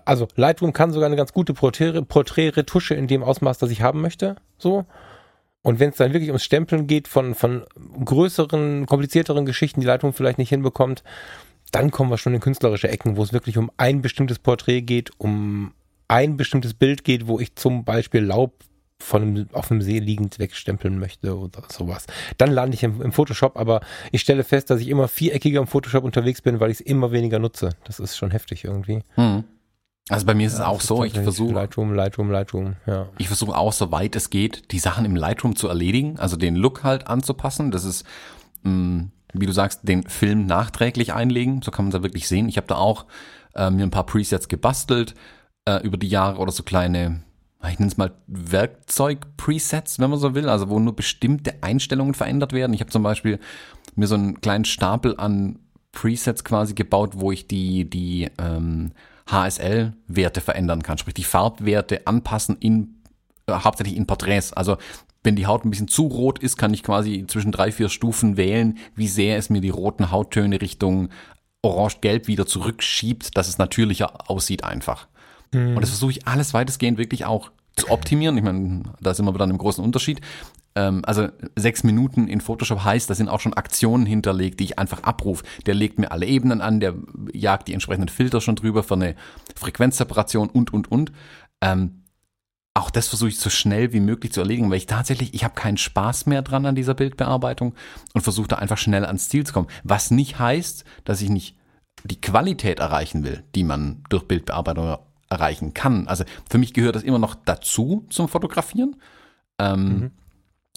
[0.05, 4.35] also Lightroom kann sogar eine ganz gute Porträtretusche in dem Ausmaß, das ich haben möchte.
[4.57, 4.85] So.
[5.63, 7.63] Und wenn es dann wirklich ums Stempeln geht von, von
[8.03, 11.03] größeren, komplizierteren Geschichten, die Lightroom vielleicht nicht hinbekommt,
[11.71, 15.11] dann kommen wir schon in künstlerische Ecken, wo es wirklich um ein bestimmtes Porträt geht,
[15.17, 15.73] um
[16.07, 18.53] ein bestimmtes Bild geht, wo ich zum Beispiel Laub
[19.01, 22.05] von einem, auf einem See liegend wegstempeln möchte oder sowas.
[22.37, 23.81] Dann lande ich im, im, Photoshop, aber
[24.11, 27.11] ich stelle fest, dass ich immer viereckiger im Photoshop unterwegs bin, weil ich es immer
[27.11, 27.69] weniger nutze.
[27.85, 29.01] Das ist schon heftig irgendwie.
[29.15, 29.43] Mhm.
[30.09, 33.07] Also bei mir ist ja, es auch so, ich versuche Lightroom, Lightroom, Lightroom, ja.
[33.17, 36.83] Ich versuche auch, soweit es geht, die Sachen im Lightroom zu erledigen, also den Look
[36.83, 37.71] halt anzupassen.
[37.71, 38.05] Das ist,
[38.63, 41.61] mh, mm, wie du sagst, den Film nachträglich einlegen.
[41.61, 42.49] So kann man da wirklich sehen.
[42.49, 43.05] Ich habe da auch
[43.55, 45.15] äh, mir ein paar Presets gebastelt
[45.65, 47.23] äh, über die Jahre oder so kleine,
[47.69, 52.53] ich nenne es mal Werkzeug-Presets, wenn man so will, also wo nur bestimmte Einstellungen verändert
[52.53, 52.73] werden.
[52.73, 53.39] Ich habe zum Beispiel
[53.95, 55.59] mir so einen kleinen Stapel an
[55.91, 58.91] Presets quasi gebaut, wo ich die, die ähm,
[59.31, 63.01] HSL-Werte verändern kann, sprich die Farbwerte anpassen in
[63.47, 64.53] äh, hauptsächlich in Porträts.
[64.53, 64.77] Also
[65.23, 68.37] wenn die Haut ein bisschen zu rot ist, kann ich quasi zwischen drei, vier Stufen
[68.37, 71.09] wählen, wie sehr es mir die roten Hauttöne Richtung
[71.61, 75.07] orange-gelb wieder zurückschiebt, dass es natürlicher aussieht einfach.
[75.53, 75.75] Mhm.
[75.75, 78.37] Und das versuche ich alles weitestgehend wirklich auch zu optimieren.
[78.37, 80.21] Ich meine, da sind wir wieder an einem großen Unterschied
[80.75, 84.79] ähm, also sechs Minuten in Photoshop heißt, da sind auch schon Aktionen hinterlegt, die ich
[84.79, 85.43] einfach abrufe.
[85.65, 86.95] Der legt mir alle Ebenen an, der
[87.33, 89.15] jagt die entsprechenden Filter schon drüber für eine
[89.55, 91.11] Frequenzseparation und, und, und.
[91.61, 92.03] Ähm,
[92.73, 95.55] auch das versuche ich so schnell wie möglich zu erledigen, weil ich tatsächlich, ich habe
[95.55, 97.75] keinen Spaß mehr dran an dieser Bildbearbeitung
[98.13, 99.67] und versuche da einfach schnell ans Ziel zu kommen.
[99.83, 101.57] Was nicht heißt, dass ich nicht
[102.05, 104.97] die Qualität erreichen will, die man durch Bildbearbeitung
[105.29, 106.07] erreichen kann.
[106.07, 108.95] Also für mich gehört das immer noch dazu zum Fotografieren.
[109.59, 110.11] Ähm, mhm.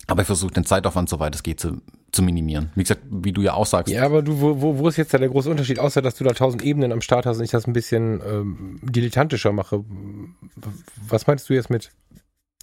[0.07, 1.80] Aber ich versuche den Zeitaufwand, soweit es geht, zu,
[2.12, 2.70] zu minimieren.
[2.74, 3.92] Wie gesagt, wie du ja auch sagst.
[3.92, 6.24] Ja, aber du, wo, wo, wo ist jetzt da der große Unterschied, außer dass du
[6.24, 9.84] da tausend Ebenen am Start hast und ich das ein bisschen ähm, dilettantischer mache?
[11.09, 11.90] Was meinst du jetzt mit,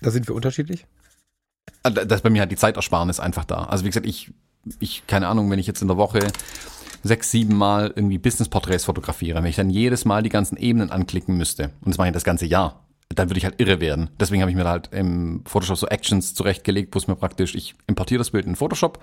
[0.02, 0.86] da sind wir unterschiedlich?
[1.84, 3.64] Ah, Das ist bei mir halt die Zeitersparnis einfach da.
[3.64, 4.32] Also wie gesagt, ich,
[4.80, 6.20] ich, keine Ahnung, wenn ich jetzt in der Woche
[7.04, 11.36] sechs, sieben Mal irgendwie Business-Porträts fotografiere, wenn ich dann jedes Mal die ganzen Ebenen anklicken
[11.36, 12.86] müsste, und das mache ich das ganze Jahr,
[13.16, 14.10] dann würde ich halt irre werden.
[14.20, 17.56] Deswegen habe ich mir da halt im Photoshop so Actions zurechtgelegt, wo es mir praktisch,
[17.56, 19.00] ich importiere das Bild in Photoshop,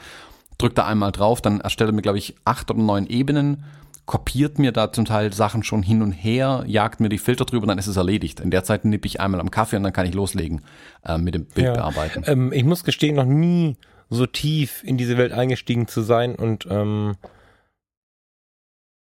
[0.59, 3.65] drücke da einmal drauf, dann erstelle mir, glaube ich, acht oder neun Ebenen,
[4.07, 7.67] kopiert mir da zum Teil Sachen schon hin und her, jagt mir die Filter drüber,
[7.67, 8.41] dann ist es erledigt.
[8.41, 10.63] In der Zeit nippe ich einmal am Kaffee und dann kann ich loslegen
[11.05, 11.73] äh, mit dem Bild Ja.
[11.75, 12.25] bearbeiten.
[12.27, 13.77] Ähm, ich muss gestehen, noch nie
[14.09, 17.17] so tief in diese Welt eingestiegen zu sein und ähm,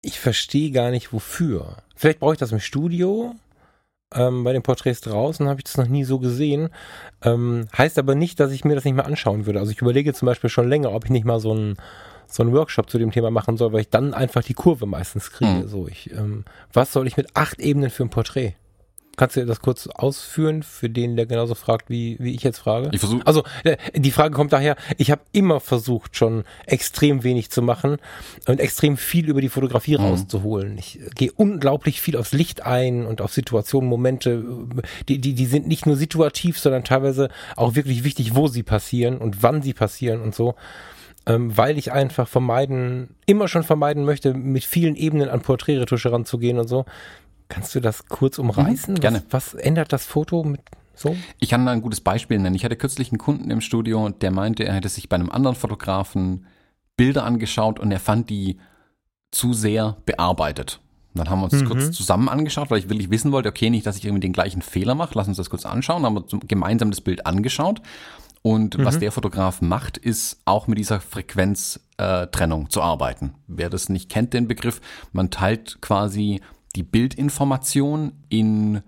[0.03, 1.77] ich verstehe gar nicht wofür.
[1.95, 3.35] Vielleicht brauche ich das im Studio.
[4.15, 6.69] Ähm, bei den Porträts draußen habe ich das noch nie so gesehen.
[7.23, 9.59] Ähm, heißt aber nicht, dass ich mir das nicht mehr anschauen würde.
[9.59, 11.77] Also ich überlege zum Beispiel schon länger, ob ich nicht mal so einen
[12.29, 15.31] so einen Workshop zu dem Thema machen soll, weil ich dann einfach die Kurve meistens
[15.31, 15.61] kriege.
[15.63, 15.69] Hm.
[15.69, 18.55] So, ich, ähm, was soll ich mit acht Ebenen für ein Porträt?
[19.17, 22.91] Kannst du das kurz ausführen für den, der genauso fragt, wie, wie ich jetzt frage?
[22.93, 27.51] Ich versuche Also äh, die Frage kommt daher, ich habe immer versucht, schon extrem wenig
[27.51, 27.97] zu machen
[28.47, 30.05] und extrem viel über die Fotografie Mhm.
[30.05, 30.77] rauszuholen.
[30.79, 34.45] Ich gehe unglaublich viel aufs Licht ein und auf Situationen, Momente,
[35.09, 39.19] die, die, die sind nicht nur situativ, sondern teilweise auch wirklich wichtig, wo sie passieren
[39.19, 40.55] und wann sie passieren und so.
[41.29, 46.59] Ähm, weil ich einfach vermeiden, immer schon vermeiden möchte, mit vielen Ebenen an Porträtretusche ranzugehen
[46.59, 46.85] und so.
[47.49, 48.95] Kannst du das kurz umreißen?
[48.95, 49.23] Mhm, gerne.
[49.31, 50.61] Was, was ändert das Foto mit
[50.95, 51.17] so?
[51.39, 52.57] Ich kann da ein gutes Beispiel nennen.
[52.57, 55.57] Ich hatte kürzlich einen Kunden im Studio, der meinte, er hätte sich bei einem anderen
[55.57, 56.47] Fotografen
[56.97, 58.59] Bilder angeschaut und er fand die
[59.31, 60.81] zu sehr bearbeitet.
[61.15, 61.69] Und dann haben wir uns das Mhm.
[61.69, 64.63] kurz zusammen angeschaut, weil ich wirklich wissen wollte, okay, nicht, dass ich irgendwie den gleichen
[64.63, 65.13] Fehler mache.
[65.15, 66.05] Lass uns das kurz anschauen.
[66.05, 67.81] Haben wir gemeinsam das Bild angeschaut.
[68.43, 73.35] Und was der Fotograf macht, ist auch mit dieser Frequenztrennung äh, zu arbeiten.
[73.49, 74.81] Wer das nicht kennt, den Begriff,
[75.13, 76.41] man teilt quasi
[76.77, 78.83] die Bildinformation in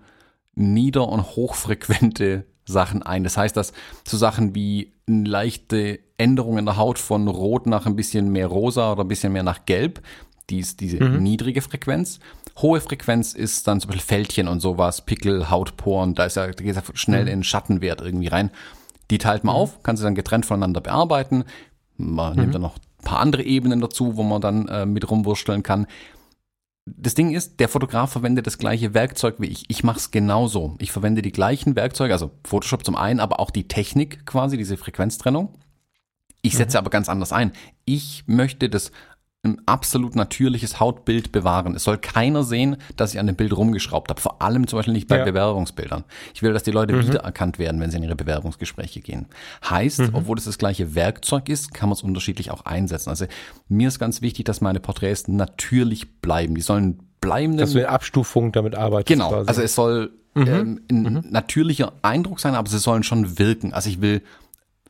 [0.55, 3.23] nieder- und hochfrequente Sachen ein.
[3.23, 3.73] Das heißt, dass
[4.07, 8.47] so Sachen wie eine leichte Änderung in der Haut von rot nach ein bisschen mehr
[8.47, 10.01] rosa oder ein bisschen mehr nach gelb,
[10.49, 12.19] die ist diese niedrige Frequenz.
[12.57, 16.63] Hohe Frequenz ist dann zum Beispiel Fältchen und sowas, Pickel, Hautporen, da ist ja, da
[16.63, 18.51] geht ja schnell in Schattenwert irgendwie rein.
[19.09, 21.45] Die teilt man auf, kann sie dann getrennt voneinander bearbeiten.
[21.97, 25.63] Man nimmt dann noch ein paar andere Ebenen dazu, wo man dann äh, mit rumwursteln
[25.63, 25.87] kann
[26.97, 29.65] das Ding ist, der Fotograf verwendet das gleiche Werkzeug wie ich.
[29.69, 30.75] Ich mache es genauso.
[30.79, 34.77] Ich verwende die gleichen Werkzeuge, also Photoshop zum einen, aber auch die Technik quasi, diese
[34.77, 35.57] Frequenztrennung.
[36.41, 37.51] Ich setze aber ganz anders ein.
[37.85, 38.91] Ich möchte das
[39.43, 41.73] ein absolut natürliches Hautbild bewahren.
[41.73, 44.19] Es soll keiner sehen, dass ich an dem Bild rumgeschraubt habe.
[44.19, 45.23] Vor allem zum Beispiel nicht bei Ja.
[45.23, 46.03] Bewerbungsbildern.
[46.33, 49.27] Ich will, dass die Leute wiedererkannt werden, wenn sie in ihre Bewerbungsgespräche gehen.
[49.69, 53.09] Heißt, obwohl es das gleiche Werkzeug ist, kann man es unterschiedlich auch einsetzen.
[53.09, 53.25] Also
[53.69, 56.55] mir ist ganz wichtig, dass meine Porträts natürlich bleiben.
[56.55, 59.07] Die sollen bleibenden Dass du in Abstufung damit arbeitest.
[59.07, 59.47] Genau, quasi.
[59.47, 63.73] also es soll ähm, ein natürlicher Eindruck sein, aber sie sollen schon wirken.
[63.73, 64.21] Also ich will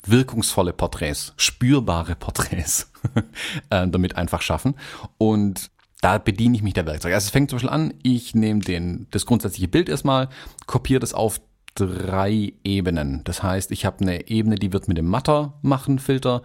[0.06, 2.91] wirkungsvolle Porträts, spürbare Porträts
[3.70, 4.76] äh, damit einfach schaffen.
[5.18, 5.72] Und
[6.02, 7.16] da bediene ich mich der Werkzeuge.
[7.16, 10.30] Also es fängt zum Beispiel an, ich nehme den, das grundsätzliche Bild erstmal,
[10.66, 11.41] kopiere das auf
[11.76, 13.22] drei Ebenen.
[13.26, 16.41] Das heißt, ich habe eine Ebene, die wird mit dem Matter machen Filter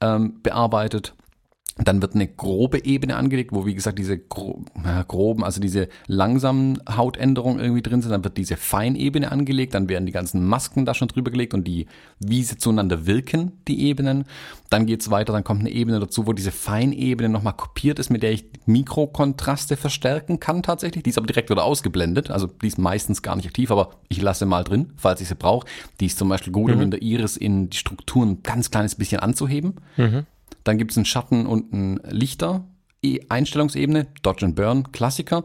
[0.00, 1.14] ähm, bearbeitet.
[1.76, 4.64] Dann wird eine grobe Ebene angelegt, wo wie gesagt diese gro
[5.08, 8.12] groben, also diese langsamen Hautänderungen irgendwie drin sind.
[8.12, 11.66] Dann wird diese Feinebene angelegt, dann werden die ganzen Masken da schon drüber gelegt und
[11.66, 11.86] die,
[12.20, 14.24] wie sie zueinander wirken, die Ebenen.
[14.70, 18.22] Dann geht's weiter, dann kommt eine Ebene dazu, wo diese Feinebene nochmal kopiert ist, mit
[18.22, 21.02] der ich Mikrokontraste verstärken kann tatsächlich.
[21.02, 24.22] Die ist aber direkt wieder ausgeblendet, also die ist meistens gar nicht aktiv, aber ich
[24.22, 25.66] lasse mal drin, falls ich sie brauche.
[25.98, 28.94] Die ist zum Beispiel gut, um in der Iris in die Strukturen ein ganz kleines
[28.94, 29.74] bisschen anzuheben.
[30.64, 32.64] Dann gibt es einen Schatten und einen Lichter.
[33.02, 35.44] E- Einstellungsebene, Dodge and Burn, Klassiker.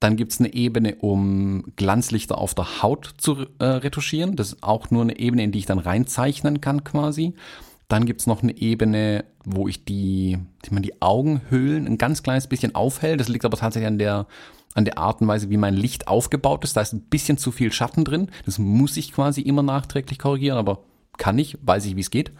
[0.00, 4.36] Dann gibt es eine Ebene, um Glanzlichter auf der Haut zu äh, retuschieren.
[4.36, 7.34] Das ist auch nur eine Ebene, in die ich dann reinzeichnen kann quasi.
[7.88, 12.22] Dann gibt es noch eine Ebene, wo ich die, ich meine, die Augenhöhlen ein ganz
[12.22, 13.16] kleines bisschen aufhell.
[13.16, 14.26] Das liegt aber tatsächlich an der,
[14.74, 16.76] an der Art und Weise, wie mein Licht aufgebaut ist.
[16.76, 18.30] Da ist ein bisschen zu viel Schatten drin.
[18.44, 20.84] Das muss ich quasi immer nachträglich korrigieren, aber
[21.16, 22.30] kann ich, weiß ich, wie es geht.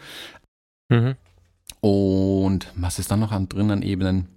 [0.91, 1.17] Mhm.
[1.81, 4.29] Und was ist dann noch an drin an Ebenen?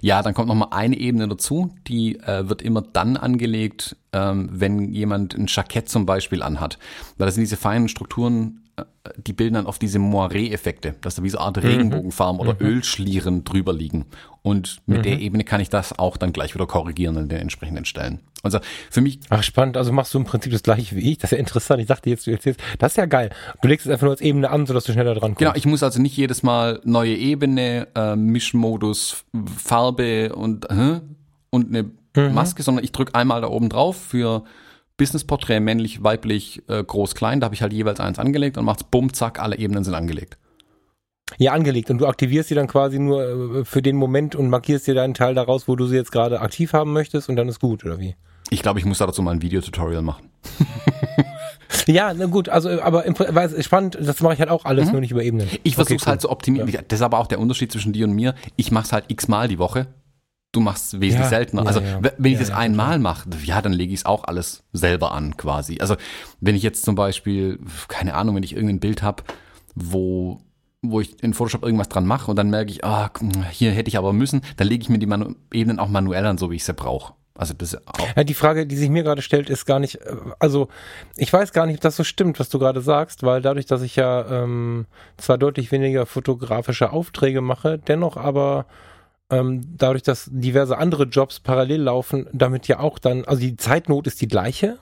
[0.00, 4.48] Ja, dann kommt noch mal eine Ebene dazu, die äh, wird immer dann angelegt, ähm,
[4.52, 6.78] wenn jemand ein Jackett zum Beispiel anhat.
[7.16, 8.84] Weil das sind diese feinen Strukturen, äh,
[9.16, 13.44] die bilden dann oft diese Moiré-Effekte, dass da wie so eine Art Regenbogenfarben oder Ölschlieren
[13.44, 14.06] drüber liegen.
[14.42, 17.84] Und mit der Ebene kann ich das auch dann gleich wieder korrigieren an den entsprechenden
[17.84, 18.20] Stellen.
[18.42, 18.60] Also
[18.90, 19.18] für mich.
[19.30, 19.76] Ach, spannend.
[19.76, 21.18] Also machst du im Prinzip das gleiche wie ich.
[21.18, 21.80] Das ist ja interessant.
[21.80, 23.30] Ich dachte jetzt, du erzählst, das ist ja geil.
[23.62, 25.38] Du legst es einfach nur als Ebene an, sodass du schneller dran kommst.
[25.38, 29.24] Genau, ich muss also nicht jedes Mal neue Ebene, äh, Mischmodus,
[29.56, 31.00] Farbe und, äh,
[31.50, 32.34] und eine mhm.
[32.34, 34.44] Maske, sondern ich drücke einmal da oben drauf für
[34.96, 37.40] Business-Porträt, männlich, weiblich, äh, groß, klein.
[37.40, 40.38] Da habe ich halt jeweils eins angelegt und macht's bumm, zack, alle Ebenen sind angelegt.
[41.36, 41.90] Ja, angelegt.
[41.90, 45.14] Und du aktivierst sie dann quasi nur äh, für den Moment und markierst dir deinen
[45.14, 47.98] Teil daraus, wo du sie jetzt gerade aktiv haben möchtest und dann ist gut, oder
[47.98, 48.16] wie?
[48.50, 50.30] Ich glaube, ich muss dazu mal ein Videotutorial machen.
[51.86, 54.92] ja, na gut, also aber im, weil spannend, das mache ich halt auch alles, mhm.
[54.92, 55.48] nur nicht über Ebenen.
[55.64, 56.68] Ich versuche es okay, halt zu optimieren.
[56.68, 56.80] Ja.
[56.86, 58.34] Das ist aber auch der Unterschied zwischen dir und mir.
[58.56, 59.86] Ich mache es halt x-mal die Woche.
[60.52, 61.62] Du machst es wesentlich ja, seltener.
[61.62, 61.82] Ja, also
[62.16, 65.78] wenn ich das einmal mache, ja, dann lege ich es auch alles selber an quasi.
[65.78, 65.96] Also
[66.40, 69.24] wenn ich jetzt zum Beispiel, keine Ahnung, wenn ich irgendein Bild habe,
[69.74, 70.40] wo
[70.82, 73.10] wo ich in Photoshop irgendwas dran mache und dann merke ich, ah,
[73.50, 76.38] hier hätte ich aber müssen, dann lege ich mir die Manu Ebenen auch manuell an,
[76.38, 77.14] so wie ich sie brauche.
[77.34, 78.16] Also das auch.
[78.16, 80.68] Ja, die Frage, die sich mir gerade stellt, ist gar nicht, äh, also
[81.16, 83.82] ich weiß gar nicht, ob das so stimmt, was du gerade sagst, weil dadurch, dass
[83.82, 88.66] ich ja ähm, zwar deutlich weniger fotografische Aufträge mache, dennoch aber
[89.30, 94.08] ähm, dadurch, dass diverse andere Jobs parallel laufen, damit ja auch dann, also die Zeitnot
[94.08, 94.78] ist die gleiche,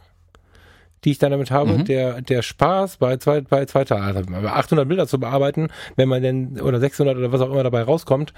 [1.05, 1.73] die ich dann damit habe.
[1.73, 1.85] Mhm.
[1.85, 6.23] Der, der Spaß bei zwei, bei zwei Tagen, also 800 Bilder zu bearbeiten, wenn man
[6.23, 8.33] denn, oder 600 oder was auch immer dabei rauskommt,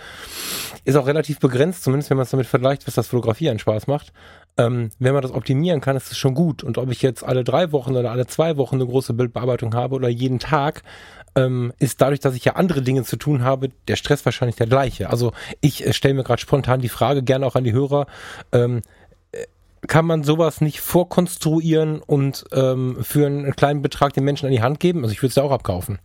[0.84, 4.12] ist auch relativ begrenzt, zumindest wenn man es damit vergleicht, was das Fotografieren Spaß macht.
[4.56, 6.64] Ähm, wenn man das optimieren kann, ist es schon gut.
[6.64, 9.94] Und ob ich jetzt alle drei Wochen oder alle zwei Wochen eine große Bildbearbeitung habe
[9.94, 10.82] oder jeden Tag,
[11.36, 14.66] ähm, ist dadurch, dass ich ja andere Dinge zu tun habe, der Stress wahrscheinlich der
[14.66, 15.10] gleiche.
[15.10, 18.06] Also ich äh, stelle mir gerade spontan die Frage, gerne auch an die Hörer,
[18.52, 18.82] ähm,
[19.86, 24.62] kann man sowas nicht vorkonstruieren und ähm, für einen kleinen Betrag den Menschen an die
[24.62, 25.02] Hand geben?
[25.02, 25.98] Also ich würde es ja auch abkaufen.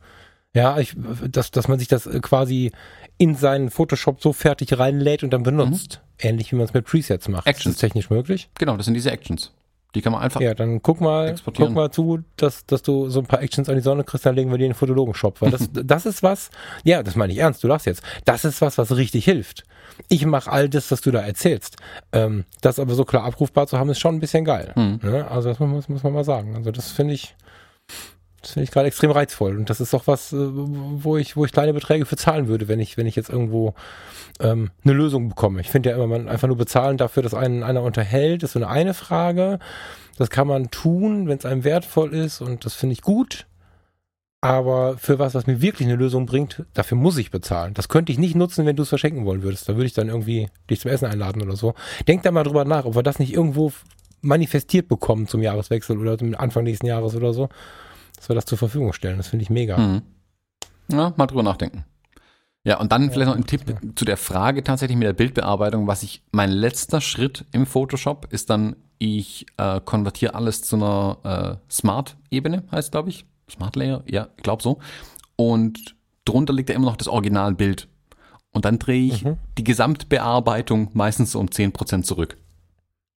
[0.56, 0.96] Ja, ich,
[1.28, 2.72] dass, dass man sich das äh, quasi
[3.18, 6.02] in seinen Photoshop so fertig reinlädt und dann benutzt.
[6.04, 6.28] Mhm.
[6.30, 7.48] Ähnlich wie man es mit Presets macht.
[7.48, 7.76] Actions.
[7.76, 8.50] Ist das technisch möglich?
[8.56, 9.52] Genau, das sind diese Actions.
[9.96, 10.42] Die kann man einfach.
[10.42, 13.76] Ja, dann guck mal, guck mal zu, dass, dass du so ein paar Actions an
[13.76, 15.42] die Sonne kriegst, dann legen wir dir den Fotologen-Shop.
[15.42, 16.50] Weil das, das ist was,
[16.84, 18.04] ja, das meine ich ernst, du lachst jetzt.
[18.26, 19.64] Das ist was, was richtig hilft.
[20.10, 21.78] Ich mache all das, was du da erzählst.
[22.12, 24.74] Ähm, das aber so klar abrufbar zu haben, ist schon ein bisschen geil.
[24.76, 25.00] Mhm.
[25.04, 25.30] Ne?
[25.30, 26.56] Also das muss, muss man mal sagen.
[26.56, 27.36] Also das finde ich,
[28.44, 29.58] das finde ich gerade extrem reizvoll.
[29.58, 32.68] Und das ist auch was, äh, wo ich, wo ich kleine Beträge für zahlen würde,
[32.68, 33.74] wenn ich, wenn ich jetzt irgendwo
[34.40, 35.62] ähm, eine Lösung bekomme.
[35.62, 38.60] Ich finde ja immer, man einfach nur bezahlen dafür, dass einen einer unterhält, ist so
[38.60, 39.60] eine eine Frage.
[40.18, 43.48] Das kann man tun, wenn es einem wertvoll ist und das finde ich gut.
[44.42, 47.74] Aber für was, was mir wirklich eine Lösung bringt, dafür muss ich bezahlen.
[47.76, 49.70] Das könnte ich nicht nutzen, wenn du es verschenken wollen würdest.
[49.70, 51.76] Da würde ich dann irgendwie dich zum Essen einladen oder so.
[52.10, 53.72] Denk da mal drüber nach, ob wir das nicht irgendwo
[54.24, 57.50] manifestiert bekommen zum Jahreswechsel oder zum Anfang nächsten Jahres oder so,
[58.24, 59.18] dass wir das zur Verfügung stellen.
[59.18, 59.78] Das finde ich mega.
[59.78, 60.02] Mhm.
[60.88, 61.84] Ja, mal drüber nachdenken.
[62.64, 63.76] Ja, und dann ja, vielleicht noch ein Tipp ja.
[63.96, 65.88] zu der Frage tatsächlich mit der Bildbearbeitung.
[65.88, 71.60] Was ich, mein letzter Schritt im Photoshop ist dann, ich äh, konvertiere alles zu einer
[71.68, 73.26] äh, Smart-Ebene, heißt glaube ich.
[73.52, 74.80] Smart Layer, ja, ich glaube so.
[75.36, 77.90] Und drunter liegt ja immer noch das Originalbild.
[78.52, 79.38] Und dann drehe ich mhm.
[79.58, 82.38] die Gesamtbearbeitung meistens so um 10% zurück.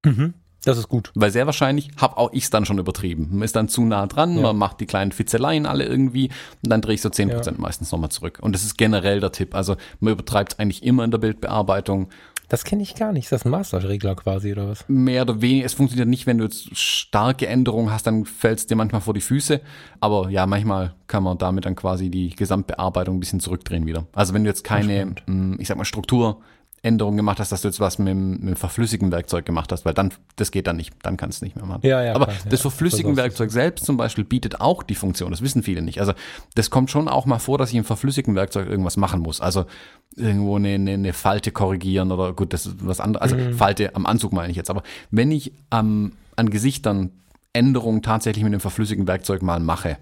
[0.04, 0.34] Mhm.
[0.66, 1.12] Das ist gut.
[1.14, 3.28] Weil sehr wahrscheinlich habe auch ich es dann schon übertrieben.
[3.30, 4.42] Man ist dann zu nah dran, ja.
[4.42, 6.28] man macht die kleinen Fitzeleien alle irgendwie
[6.62, 7.52] und dann drehe ich so 10% ja.
[7.56, 8.40] meistens nochmal zurück.
[8.42, 9.54] Und das ist generell der Tipp.
[9.54, 12.08] Also man übertreibt es eigentlich immer in der Bildbearbeitung
[12.48, 13.24] das kenne ich gar nicht.
[13.24, 14.84] Ist das ein Masterregler quasi oder was?
[14.88, 15.66] Mehr oder weniger.
[15.66, 19.14] Es funktioniert nicht, wenn du jetzt starke Änderungen hast, dann fällt es dir manchmal vor
[19.14, 19.60] die Füße.
[19.98, 24.06] Aber ja, manchmal kann man damit dann quasi die Gesamtbearbeitung ein bisschen zurückdrehen wieder.
[24.12, 26.40] Also wenn du jetzt keine, hm, ich sag mal, Struktur
[26.86, 29.92] Änderung gemacht hast, dass du jetzt was mit, mit dem verflüssigen Werkzeug gemacht hast, weil
[29.92, 31.80] dann, das geht dann nicht, dann kannst du nicht mehr machen.
[31.82, 35.30] Ja, ja, Aber klar, das ja, verflüssigen Werkzeug selbst zum Beispiel bietet auch die Funktion,
[35.32, 36.00] das wissen viele nicht.
[36.00, 36.12] Also
[36.54, 39.40] das kommt schon auch mal vor, dass ich im verflüssigen Werkzeug irgendwas machen muss.
[39.40, 39.66] Also
[40.14, 43.32] irgendwo eine, eine, eine Falte korrigieren oder gut, das ist was anderes.
[43.32, 43.54] Also mhm.
[43.54, 44.70] Falte am Anzug meine ich jetzt.
[44.70, 47.10] Aber wenn ich ähm, an Gesichtern
[47.52, 49.98] Änderungen tatsächlich mit dem verflüssigen Werkzeug mal mache,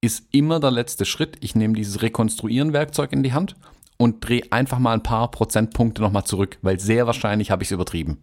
[0.00, 1.36] ist immer der letzte Schritt.
[1.40, 3.56] Ich nehme dieses Rekonstruieren-Werkzeug in die Hand
[3.98, 7.72] und drehe einfach mal ein paar Prozentpunkte nochmal zurück, weil sehr wahrscheinlich habe ich es
[7.72, 8.18] übertrieben.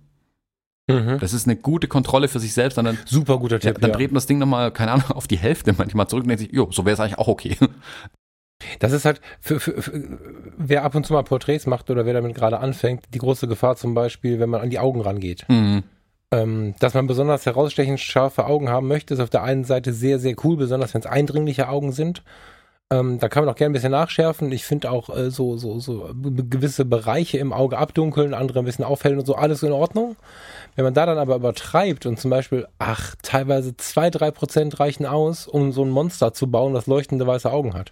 [0.87, 1.17] Mhm.
[1.19, 2.77] Das ist eine gute Kontrolle für sich selbst.
[2.77, 3.75] Und dann, Super guter Tipp.
[3.75, 3.95] Ja, dann ja.
[3.95, 6.51] dreht man das Ding nochmal, keine Ahnung, auf die Hälfte manchmal zurück und denkt sich,
[6.51, 7.57] jo, so wäre es eigentlich auch okay.
[8.79, 10.17] Das ist halt, für, für, für,
[10.57, 13.75] wer ab und zu mal Porträts macht oder wer damit gerade anfängt, die große Gefahr
[13.75, 15.45] zum Beispiel, wenn man an die Augen rangeht.
[15.49, 15.83] Mhm.
[16.31, 20.19] Ähm, dass man besonders herausstechend scharfe Augen haben möchte, ist auf der einen Seite sehr,
[20.19, 22.23] sehr cool, besonders wenn es eindringliche Augen sind.
[22.91, 24.51] Ähm, da kann man auch gerne ein bisschen nachschärfen.
[24.51, 28.85] Ich finde auch äh, so, so, so gewisse Bereiche im Auge abdunkeln, andere ein bisschen
[28.85, 30.15] aufhellen und so, alles in Ordnung.
[30.75, 35.07] Wenn man da dann aber übertreibt und zum Beispiel, ach, teilweise zwei, drei Prozent reichen
[35.07, 37.91] aus, um so ein Monster zu bauen, das leuchtende weiße Augen hat.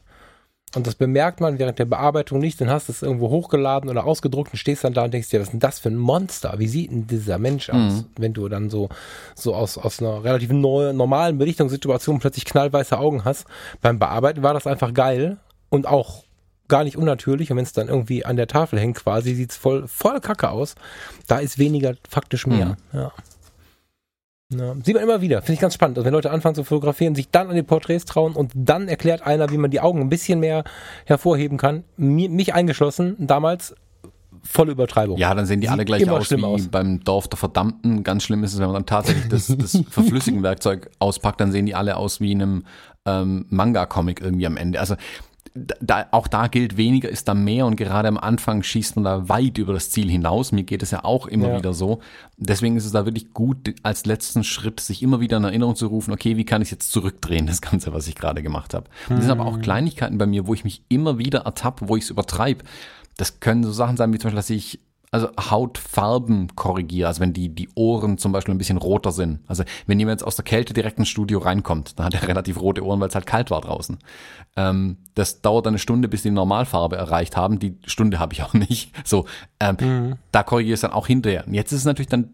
[0.76, 2.59] Und das bemerkt man während der Bearbeitung nicht.
[2.59, 5.39] Dann hast du es irgendwo hochgeladen oder ausgedruckt und stehst dann da und denkst dir,
[5.39, 6.55] was ist denn das für ein Monster?
[6.57, 7.93] Wie sieht denn dieser Mensch aus?
[7.93, 8.05] Mhm.
[8.17, 8.89] Wenn du dann so,
[9.36, 13.45] so aus, aus einer relativ neu, normalen Belichtungssituation plötzlich knallweiße Augen hast.
[13.82, 15.38] Beim Bearbeiten war das einfach geil
[15.69, 16.24] und auch
[16.67, 17.51] gar nicht unnatürlich.
[17.51, 20.74] Und wenn es dann irgendwie an der Tafel hängt quasi, sieht's voll, voll kacke aus.
[21.28, 22.78] Da ist weniger faktisch mehr.
[22.93, 23.11] Ja.
[24.60, 25.97] Ja, sieht man immer wieder, finde ich ganz spannend.
[25.97, 29.22] Also wenn Leute anfangen zu fotografieren, sich dann an die Porträts trauen und dann erklärt
[29.22, 30.64] einer, wie man die Augen ein bisschen mehr
[31.06, 31.84] hervorheben kann.
[31.97, 33.76] Mi- mich eingeschlossen, damals
[34.45, 35.18] volle Übertreibung.
[35.18, 36.68] Ja, dann sehen die Sieht alle gleich aus wie aus.
[36.68, 38.04] beim Dorf der Verdammten.
[38.04, 41.76] Ganz schlimm ist es, wenn man dann tatsächlich das, das Verflüssigen-Werkzeug auspackt, dann sehen die
[41.76, 42.64] alle aus wie in einem
[43.06, 44.80] ähm, Manga-Comic irgendwie am Ende.
[44.80, 44.95] Also
[45.56, 49.30] da, auch da gilt, weniger ist da mehr und gerade am Anfang schießt man da
[49.30, 50.51] weit über das Ziel hinaus.
[50.51, 51.58] Mir geht es ja auch immer Ja.
[51.60, 51.99] wieder so.
[52.38, 55.88] Deswegen ist es da wirklich gut, als letzten Schritt sich immer wieder in Erinnerung zu
[55.88, 58.89] rufen, okay, wie kann ich jetzt zurückdrehen, das Ganze, was ich gerade gemacht habe.
[59.10, 61.95] Und das sind aber auch Kleinigkeiten bei mir, wo ich mich immer wieder ertappe, wo
[61.97, 62.64] ich es übertreibe.
[63.18, 64.80] Das können so Sachen sein, wie zum Beispiel, dass ich
[65.14, 69.41] also Hautfarben korrigiere, also wenn die, die Ohren zum Beispiel ein bisschen roter sind.
[69.45, 72.59] Also wenn jemand jetzt aus der Kälte direkt ins Studio reinkommt, dann hat er relativ
[72.59, 73.99] rote Ohren, weil es halt kalt war draußen.
[74.55, 77.59] Ähm, das dauert eine Stunde, bis die Normalfarbe erreicht haben.
[77.59, 78.91] Die Stunde habe ich auch nicht.
[79.05, 79.26] So,
[79.59, 81.45] ähm, da korrigiere ich es dann auch hinterher.
[81.45, 82.32] Und Jetzt ist es natürlich dann,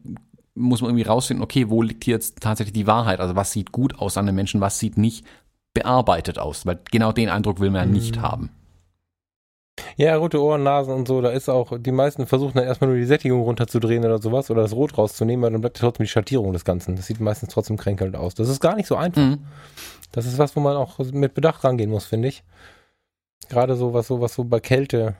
[0.55, 3.19] muss man irgendwie rausfinden, okay, wo liegt hier jetzt tatsächlich die Wahrheit?
[3.19, 5.25] Also was sieht gut aus an den Menschen, was sieht nicht
[5.73, 6.65] bearbeitet aus?
[6.65, 8.51] Weil genau den Eindruck will man ja nicht haben.
[9.97, 12.97] Ja, rote Ohren, Nasen und so, da ist auch, die meisten versuchen dann erstmal nur
[12.99, 16.53] die Sättigung runterzudrehen oder sowas oder das Rot rauszunehmen, aber dann bleibt trotzdem die Schattierung
[16.53, 16.95] des Ganzen.
[16.95, 18.35] Das sieht meistens trotzdem kränkelnd aus.
[18.35, 19.21] Das ist gar nicht so einfach.
[19.21, 19.39] Mhm.
[20.11, 22.43] Das ist was, wo man auch mit Bedacht rangehen muss, finde ich.
[23.49, 25.15] Gerade so, was so, was so bei Kälte,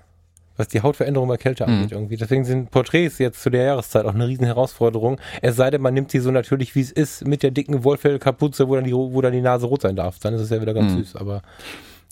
[0.58, 1.74] was die Hautveränderung bei Kälte Mhm.
[1.74, 2.18] angeht irgendwie.
[2.18, 5.20] Deswegen sind Porträts jetzt zu der Jahreszeit auch eine riesen Herausforderung.
[5.42, 8.68] Es sei denn, man nimmt sie so natürlich, wie es ist, mit der dicken Wollfellkapuze,
[8.68, 10.20] wo dann die, wo dann die Nase rot sein darf.
[10.20, 10.98] Dann ist es ja wieder ganz Mhm.
[11.00, 11.42] süß, aber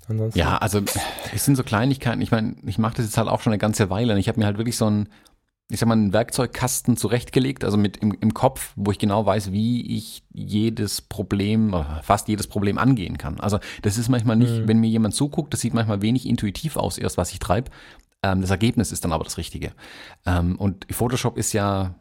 [0.07, 0.39] ansonsten.
[0.39, 0.81] Ja, also
[1.33, 2.21] es sind so Kleinigkeiten.
[2.21, 4.13] Ich meine, ich mache das jetzt halt auch schon eine ganze Weile.
[4.13, 5.09] Und ich habe mir halt wirklich so einen,
[5.69, 9.51] ich sag mal, einen Werkzeugkasten zurechtgelegt, also mit im, im Kopf, wo ich genau weiß,
[9.51, 13.39] wie ich jedes Problem, oder fast jedes Problem angehen kann.
[13.39, 14.67] Also das ist manchmal nicht, Mhm.
[14.67, 17.69] wenn mir jemand zuguckt, das sieht manchmal wenig intuitiv aus, erst was ich treibe.
[18.23, 19.73] Ähm, das Ergebnis ist dann aber das Richtige.
[20.25, 21.95] Ähm, und Photoshop ist ja,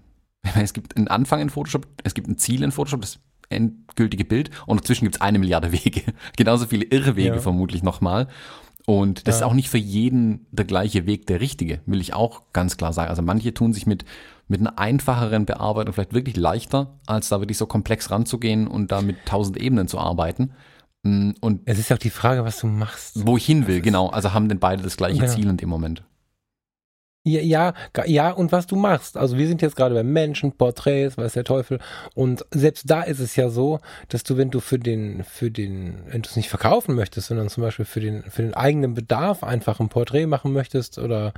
[0.61, 3.19] es gibt einen Anfang in Photoshop, es gibt ein Ziel in Photoshop, das
[3.49, 6.03] endgültige Bild und dazwischen gibt es eine Milliarde Wege.
[6.37, 7.39] Genauso viele Irrwege Ja.
[7.41, 8.29] vermutlich nochmal.
[8.87, 9.47] Und das Ja.
[9.47, 12.93] ist auch nicht für jeden der gleiche Weg der richtige, will ich auch ganz klar
[12.93, 13.11] sagen.
[13.11, 14.05] Also manche tun sich mit,
[14.47, 19.01] mit einer einfacheren Bearbeitung vielleicht wirklich leichter, als da wirklich so komplex ranzugehen und da
[19.03, 20.53] mit tausend Ebenen zu arbeiten.
[21.03, 23.27] Mm, Und Es ist ja auch die Frage, was du machst.
[23.27, 24.07] wo ich hin will, ist- genau.
[24.09, 25.33] Also haben denn beide das gleiche Genau.
[25.33, 26.05] Ziel in dem Moment.
[27.29, 27.75] Ja, ja,
[28.07, 29.17] ja, und was du machst.
[29.17, 31.81] Also wir sind jetzt gerade bei Menschen, Porträts, weiß der Teufel.
[32.15, 36.05] Und selbst da ist es ja so, dass du, wenn du für den, für den,
[36.07, 39.43] wenn du es nicht verkaufen möchtest, sondern zum Beispiel für den, für den eigenen Bedarf
[39.43, 41.33] einfach ein Porträt machen möchtest oder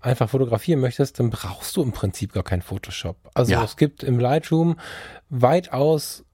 [0.00, 3.16] einfach fotografieren möchtest, dann brauchst du im Prinzip gar kein Photoshop.
[3.34, 3.64] Also Ja.
[3.64, 4.76] es gibt im Lightroom
[5.30, 6.24] weitaus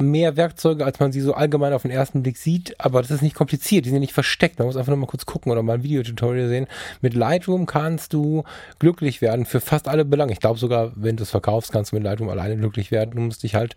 [0.00, 3.22] mehr Werkzeuge, als man sie so allgemein auf den ersten Blick sieht, aber das ist
[3.22, 5.74] nicht kompliziert, die sind nicht versteckt, man muss einfach nur mal kurz gucken oder mal
[5.74, 6.66] ein Videotutorial sehen.
[7.00, 8.44] Mit Lightroom kannst du
[8.78, 10.32] glücklich werden für fast alle Belange.
[10.32, 13.12] Ich glaube sogar, wenn du es verkaufst, kannst du mit Lightroom alleine glücklich werden.
[13.12, 13.74] Du musst dich halt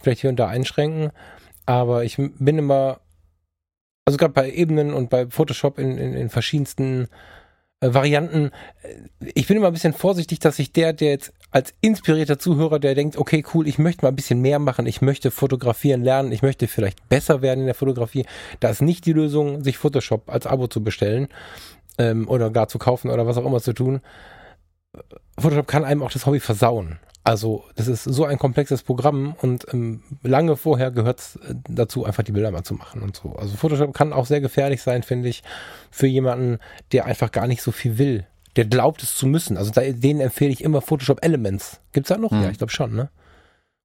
[0.00, 1.10] vielleicht hier und da einschränken,
[1.66, 3.00] aber ich bin immer,
[4.06, 7.08] also gerade bei Ebenen und bei Photoshop in, in, in verschiedensten
[7.80, 8.50] äh, Varianten.
[8.82, 12.78] äh, Ich bin immer ein bisschen vorsichtig, dass sich der, der jetzt als inspirierter Zuhörer,
[12.78, 16.32] der denkt, okay, cool, ich möchte mal ein bisschen mehr machen, ich möchte fotografieren lernen,
[16.32, 18.26] ich möchte vielleicht besser werden in der Fotografie,
[18.60, 21.28] da ist nicht die Lösung, sich Photoshop als Abo zu bestellen
[21.96, 24.00] ähm, oder gar zu kaufen oder was auch immer zu tun.
[25.38, 26.98] Photoshop kann einem auch das Hobby versauen.
[27.28, 32.22] Also das ist so ein komplexes Programm und ähm, lange vorher gehört es dazu, einfach
[32.22, 33.36] die Bilder mal zu machen und so.
[33.36, 35.42] Also Photoshop kann auch sehr gefährlich sein, finde ich,
[35.90, 36.58] für jemanden,
[36.90, 38.26] der einfach gar nicht so viel will.
[38.56, 39.58] Der glaubt es zu müssen.
[39.58, 41.80] Also da, denen empfehle ich immer Photoshop Elements.
[41.92, 42.30] Gibt's da noch?
[42.30, 42.44] Hm.
[42.44, 43.10] Ja, ich glaube schon, ne?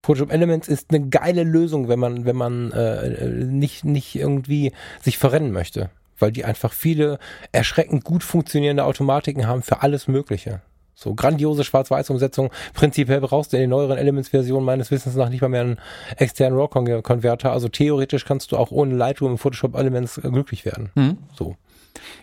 [0.06, 4.72] Photoshop Elements ist eine geile Lösung, wenn man, wenn man äh, nicht, nicht irgendwie
[5.02, 5.90] sich verrennen möchte.
[6.18, 7.20] Weil die einfach viele
[7.52, 10.62] erschreckend gut funktionierende Automatiken haben für alles Mögliche.
[10.96, 12.52] So grandiose Schwarz-Weiß-Umsetzung.
[12.74, 15.80] Prinzipiell brauchst du in den neueren Elements-Versionen meines Wissens nach nicht mal mehr einen
[16.18, 17.52] externen RAW-Konverter.
[17.52, 20.92] Also theoretisch kannst du auch ohne Lightroom und Photoshop Elements äh, glücklich werden.
[20.96, 21.18] Mhm.
[21.36, 21.56] So.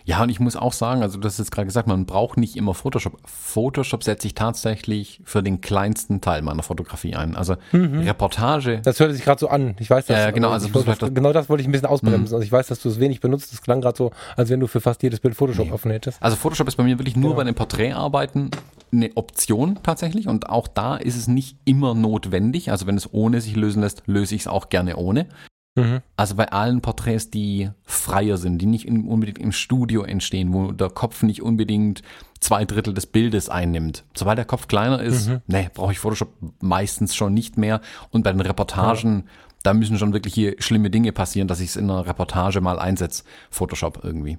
[0.03, 2.55] Ja, und ich muss auch sagen, also du hast jetzt gerade gesagt, man braucht nicht
[2.57, 3.17] immer Photoshop.
[3.25, 7.35] Photoshop setze ich tatsächlich für den kleinsten Teil meiner Fotografie ein.
[7.35, 8.79] Also Reportage.
[8.83, 9.75] Das hörte sich gerade so an.
[9.79, 12.33] Ich weiß, dass Ja, genau, also das das- genau das wollte ich ein bisschen ausbremsen.
[12.35, 13.51] Also ich weiß, dass du es wenig benutzt.
[13.51, 15.71] Das klang gerade so, als wenn du für fast jedes Bild Photoshop Nee.
[15.73, 16.21] offen hättest.
[16.21, 17.37] Also Photoshop ist bei mir wirklich nur Genau.
[17.37, 18.51] bei den Porträtarbeiten
[18.91, 22.71] eine Option tatsächlich und auch da ist es nicht immer notwendig.
[22.71, 25.27] Also wenn es ohne sich lösen lässt, löse ich es auch gerne ohne.
[25.75, 26.01] Mhm.
[26.17, 30.71] Also bei allen Porträts, die freier sind, die nicht in, unbedingt im Studio entstehen, wo
[30.71, 32.01] der Kopf nicht unbedingt
[32.41, 34.03] zwei Drittel des Bildes einnimmt.
[34.13, 35.41] Sobald der Kopf kleiner ist, mhm.
[35.47, 37.81] ne, brauche ich Photoshop meistens schon nicht mehr.
[38.09, 39.31] Und bei den Reportagen, ja.
[39.63, 42.77] da müssen schon wirklich hier schlimme Dinge passieren, dass ich es in einer Reportage mal
[42.77, 44.37] einsetze, Photoshop irgendwie.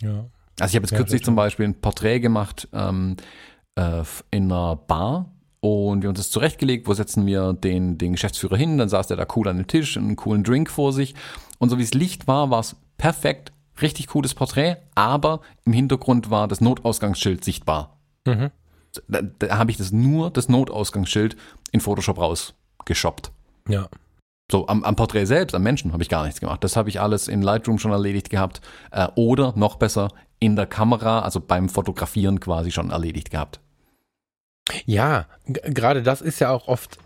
[0.00, 0.26] Ja.
[0.60, 3.16] Also ich habe jetzt ja, kürzlich zum Beispiel ein Porträt gemacht ähm,
[3.76, 5.30] äh, in einer Bar
[5.60, 9.08] und wir haben uns das zurechtgelegt, wo setzen wir den, den Geschäftsführer hin, dann saß
[9.08, 11.14] der da cool an dem Tisch, einen coolen Drink vor sich.
[11.58, 13.52] Und so wie es Licht war, war es perfekt,
[13.82, 17.98] richtig cooles Porträt, aber im Hintergrund war das Notausgangsschild sichtbar.
[18.26, 18.50] Mhm.
[19.08, 21.36] Da, da habe ich das nur, das Notausgangsschild
[21.72, 23.32] in Photoshop rausgeshoppt.
[23.68, 23.88] Ja.
[24.50, 26.64] So, am, am Porträt selbst, am Menschen habe ich gar nichts gemacht.
[26.64, 28.62] Das habe ich alles in Lightroom schon erledigt gehabt.
[28.90, 33.60] Äh, oder noch besser, in der Kamera, also beim Fotografieren quasi schon erledigt gehabt.
[34.84, 36.98] Ja, gerade das ist ja auch oft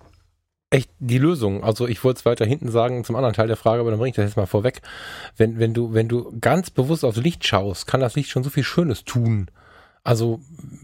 [0.70, 1.62] echt die Lösung.
[1.62, 4.10] Also ich wollte es weiter hinten sagen zum anderen Teil der Frage, aber dann bringe
[4.10, 4.80] ich das jetzt mal vorweg.
[5.36, 8.50] Wenn, wenn du, wenn du ganz bewusst aufs Licht schaust, kann das Licht schon so
[8.50, 9.48] viel Schönes tun.
[10.04, 10.40] Also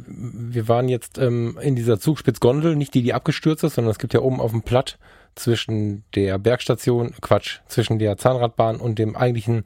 [0.07, 4.15] wir waren jetzt ähm, in dieser Zugspitzgondel, nicht die, die abgestürzt ist, sondern es gibt
[4.15, 4.99] ja oben auf dem Platt
[5.35, 9.65] zwischen der Bergstation, Quatsch, zwischen der Zahnradbahn und dem eigentlichen,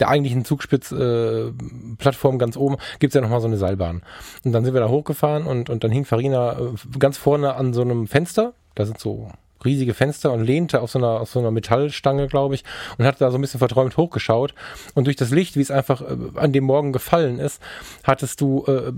[0.00, 4.02] der eigentlichen Zugspitzplattform äh, ganz oben, gibt's ja nochmal so eine Seilbahn.
[4.44, 7.72] Und dann sind wir da hochgefahren und, und dann hing Farina äh, ganz vorne an
[7.72, 9.30] so einem Fenster, da sind so
[9.64, 12.64] riesige Fenster und lehnte auf so einer, auf so einer Metallstange, glaube ich,
[12.98, 14.54] und hat da so ein bisschen verträumt hochgeschaut.
[14.94, 17.60] Und durch das Licht, wie es einfach äh, an dem Morgen gefallen ist,
[18.02, 18.92] hattest du äh,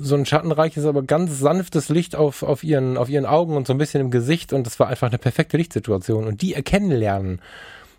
[0.00, 3.74] so ein schattenreiches, aber ganz sanftes Licht auf, auf, ihren, auf ihren Augen und so
[3.74, 6.26] ein bisschen im Gesicht und das war einfach eine perfekte Lichtsituation.
[6.26, 7.40] Und die erkennen lernen,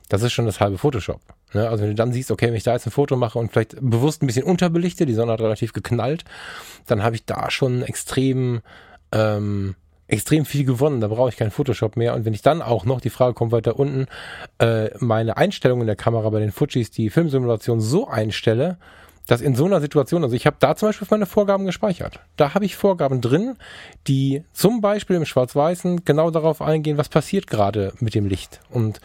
[0.09, 1.21] das ist schon das halbe Photoshop.
[1.53, 1.69] Ne?
[1.69, 3.75] Also wenn du dann siehst, okay, wenn ich da jetzt ein Foto mache und vielleicht
[3.79, 6.25] bewusst ein bisschen unterbelichte, die Sonne hat relativ geknallt,
[6.87, 8.61] dann habe ich da schon extrem,
[9.11, 9.75] ähm,
[10.11, 11.01] extrem viel gewonnen.
[11.01, 12.13] Da brauche ich keinen Photoshop mehr.
[12.13, 14.07] Und wenn ich dann auch noch, die Frage kommt weiter unten,
[14.59, 18.77] äh, meine Einstellungen in der Kamera bei den Fujis, die Filmsimulation so einstelle,
[19.27, 22.19] dass in so einer Situation, also ich habe da zum Beispiel meine Vorgaben gespeichert.
[22.35, 23.55] Da habe ich Vorgaben drin,
[24.07, 28.59] die zum Beispiel im Schwarz-Weißen genau darauf eingehen, was passiert gerade mit dem Licht.
[28.69, 28.99] Und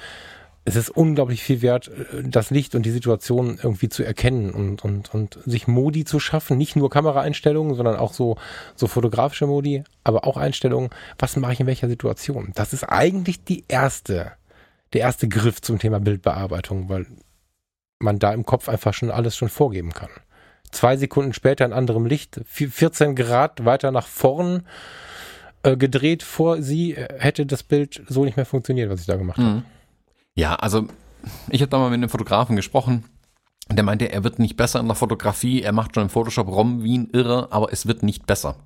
[0.66, 4.84] es ist unglaublich viel wert, äh, das Licht und die Situation irgendwie zu erkennen und,
[4.84, 6.58] und, und sich Modi zu schaffen.
[6.58, 8.36] Nicht nur Kameraeinstellungen, sondern auch so,
[8.74, 10.90] so fotografische Modi, aber auch Einstellungen.
[11.18, 12.50] Was mache ich in welcher Situation?
[12.56, 14.32] Das ist eigentlich die erste,
[14.92, 17.06] der erste Griff zum Thema Bildbearbeitung, weil
[18.00, 20.10] man da im Kopf einfach schon alles schon vorgeben kann.
[20.72, 24.64] Zwei Sekunden später in anderem Licht, 14 Grad weiter nach vorn
[25.62, 29.14] äh, gedreht vor sie, äh, hätte das Bild so nicht mehr funktioniert, was ich da
[29.14, 29.44] gemacht mhm.
[29.44, 29.62] habe.
[30.37, 30.87] Ja, also
[31.51, 33.05] ich habe da mal mit einem Fotografen gesprochen.
[33.68, 36.84] Der meinte, er wird nicht besser in der Fotografie, er macht schon im Photoshop ROM
[36.84, 38.57] wie ein Irrer, aber es wird nicht besser.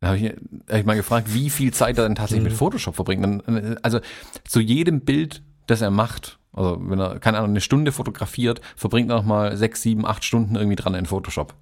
[0.00, 0.24] Da habe ich,
[0.70, 2.50] hab ich mal gefragt, wie viel Zeit er denn tatsächlich mhm.
[2.50, 3.46] mit Photoshop verbringt.
[3.46, 4.00] Äh, also
[4.44, 9.10] zu jedem Bild, das er macht, also wenn er, keine Ahnung, eine Stunde fotografiert, verbringt
[9.10, 11.54] er noch mal sechs, sieben, acht Stunden irgendwie dran in Photoshop.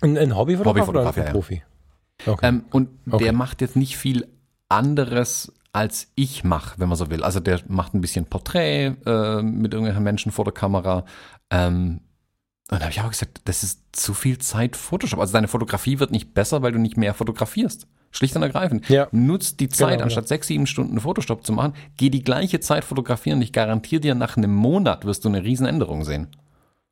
[0.00, 1.62] Ein, ein Hobbyfotograf, Hobbyfotograf oder ein ja, Profi?
[2.26, 2.48] Okay.
[2.48, 3.24] Ähm, und okay.
[3.24, 4.26] der macht jetzt nicht viel
[4.68, 7.22] anderes, als ich mache, wenn man so will.
[7.22, 11.04] Also der macht ein bisschen Porträt äh, mit irgendwelchen Menschen vor der Kamera.
[11.50, 12.00] Ähm,
[12.70, 15.20] und da habe ich auch gesagt, das ist zu viel Zeit Photoshop.
[15.20, 17.86] Also deine Fotografie wird nicht besser, weil du nicht mehr fotografierst.
[18.10, 18.88] Schlicht und ergreifend.
[18.88, 19.08] Ja.
[19.10, 20.28] Nutzt die Zeit, genau, anstatt ja.
[20.28, 23.40] sechs, sieben Stunden Photoshop zu machen, geh die gleiche Zeit fotografieren.
[23.42, 26.28] Ich garantiere dir, nach einem Monat wirst du eine Riesenänderung sehen.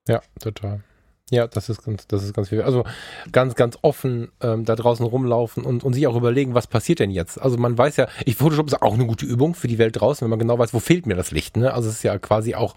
[0.08, 0.82] Ja, total.
[1.30, 2.62] Ja, das ist ganz, das ist ganz viel.
[2.62, 2.84] Also
[3.32, 7.10] ganz, ganz offen ähm, da draußen rumlaufen und, und sich auch überlegen, was passiert denn
[7.10, 7.40] jetzt?
[7.40, 10.24] Also man weiß ja, ich Photoshop ist auch eine gute Übung für die Welt draußen,
[10.24, 11.56] wenn man genau weiß, wo fehlt mir das Licht.
[11.56, 11.74] Ne?
[11.74, 12.76] Also es ist ja quasi auch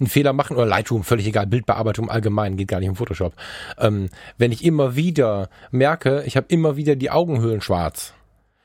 [0.00, 3.34] einen Fehler machen oder Lightroom, völlig egal, Bildbearbeitung allgemein, geht gar nicht um Photoshop.
[3.78, 8.12] Ähm, wenn ich immer wieder merke, ich habe immer wieder die Augenhöhlen schwarz,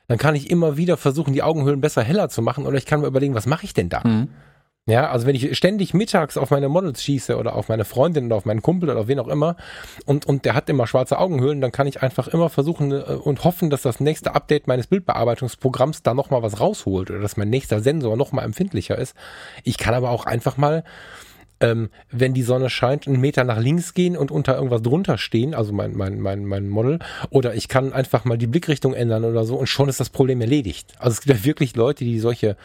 [0.07, 3.01] dann kann ich immer wieder versuchen, die Augenhöhlen besser heller zu machen oder ich kann
[3.01, 4.01] mir überlegen, was mache ich denn da?
[4.03, 4.29] Mhm.
[4.85, 8.37] Ja, also wenn ich ständig mittags auf meine Models schieße oder auf meine Freundin oder
[8.37, 9.55] auf meinen Kumpel oder auf wen auch immer
[10.05, 13.43] und, und der hat immer schwarze Augenhöhlen, dann kann ich einfach immer versuchen äh, und
[13.43, 17.81] hoffen, dass das nächste Update meines Bildbearbeitungsprogramms da nochmal was rausholt oder dass mein nächster
[17.81, 19.15] Sensor nochmal empfindlicher ist.
[19.63, 20.83] Ich kann aber auch einfach mal
[21.61, 25.53] ähm, wenn die Sonne scheint, einen Meter nach links gehen und unter irgendwas drunter stehen,
[25.53, 26.99] also mein, mein, mein, mein Model,
[27.29, 30.41] oder ich kann einfach mal die Blickrichtung ändern oder so und schon ist das Problem
[30.41, 30.93] erledigt.
[30.99, 32.55] Also es gibt ja wirklich Leute, die solche,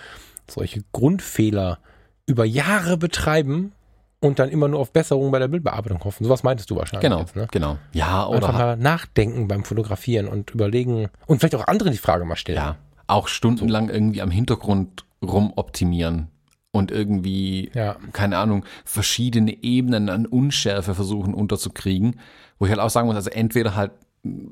[0.48, 1.78] solche Grundfehler
[2.26, 3.72] über Jahre betreiben
[4.20, 6.24] und dann immer nur auf Besserungen bei der Bildbearbeitung hoffen.
[6.24, 7.08] Sowas meintest du wahrscheinlich.
[7.08, 7.46] Genau, jetzt, ne?
[7.50, 7.78] genau.
[7.92, 12.24] Ja, oder einfach mal nachdenken beim Fotografieren und überlegen und vielleicht auch anderen die Frage
[12.24, 12.56] mal stellen.
[12.56, 13.94] Ja, auch stundenlang so.
[13.94, 16.28] irgendwie am Hintergrund rumoptimieren
[16.70, 17.96] und irgendwie, ja.
[18.12, 22.18] keine Ahnung, verschiedene Ebenen an Unschärfe versuchen unterzukriegen.
[22.58, 23.92] Wo ich halt auch sagen muss, also entweder halt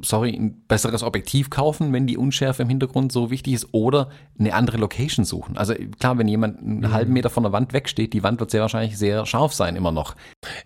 [0.02, 4.54] sorry, ein besseres Objektiv kaufen, wenn die Unschärfe im Hintergrund so wichtig ist, oder eine
[4.54, 5.56] andere Location suchen.
[5.56, 6.92] Also klar, wenn jemand einen mhm.
[6.92, 9.92] halben Meter von der Wand wegsteht, die Wand wird sehr wahrscheinlich sehr scharf sein immer
[9.92, 10.14] noch.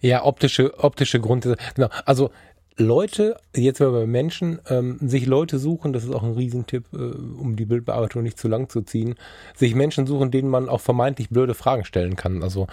[0.01, 1.57] Ja, optische, optische Gründe.
[1.75, 1.89] Genau.
[2.05, 2.31] Also
[2.79, 6.97] Leute, jetzt mal bei Menschen, ähm, sich Leute suchen, das ist auch ein Riesentipp, äh,
[6.97, 9.15] um die Bildbearbeitung nicht zu lang zu ziehen,
[9.55, 12.43] sich Menschen suchen, denen man auch vermeintlich blöde Fragen stellen kann.
[12.43, 12.67] Also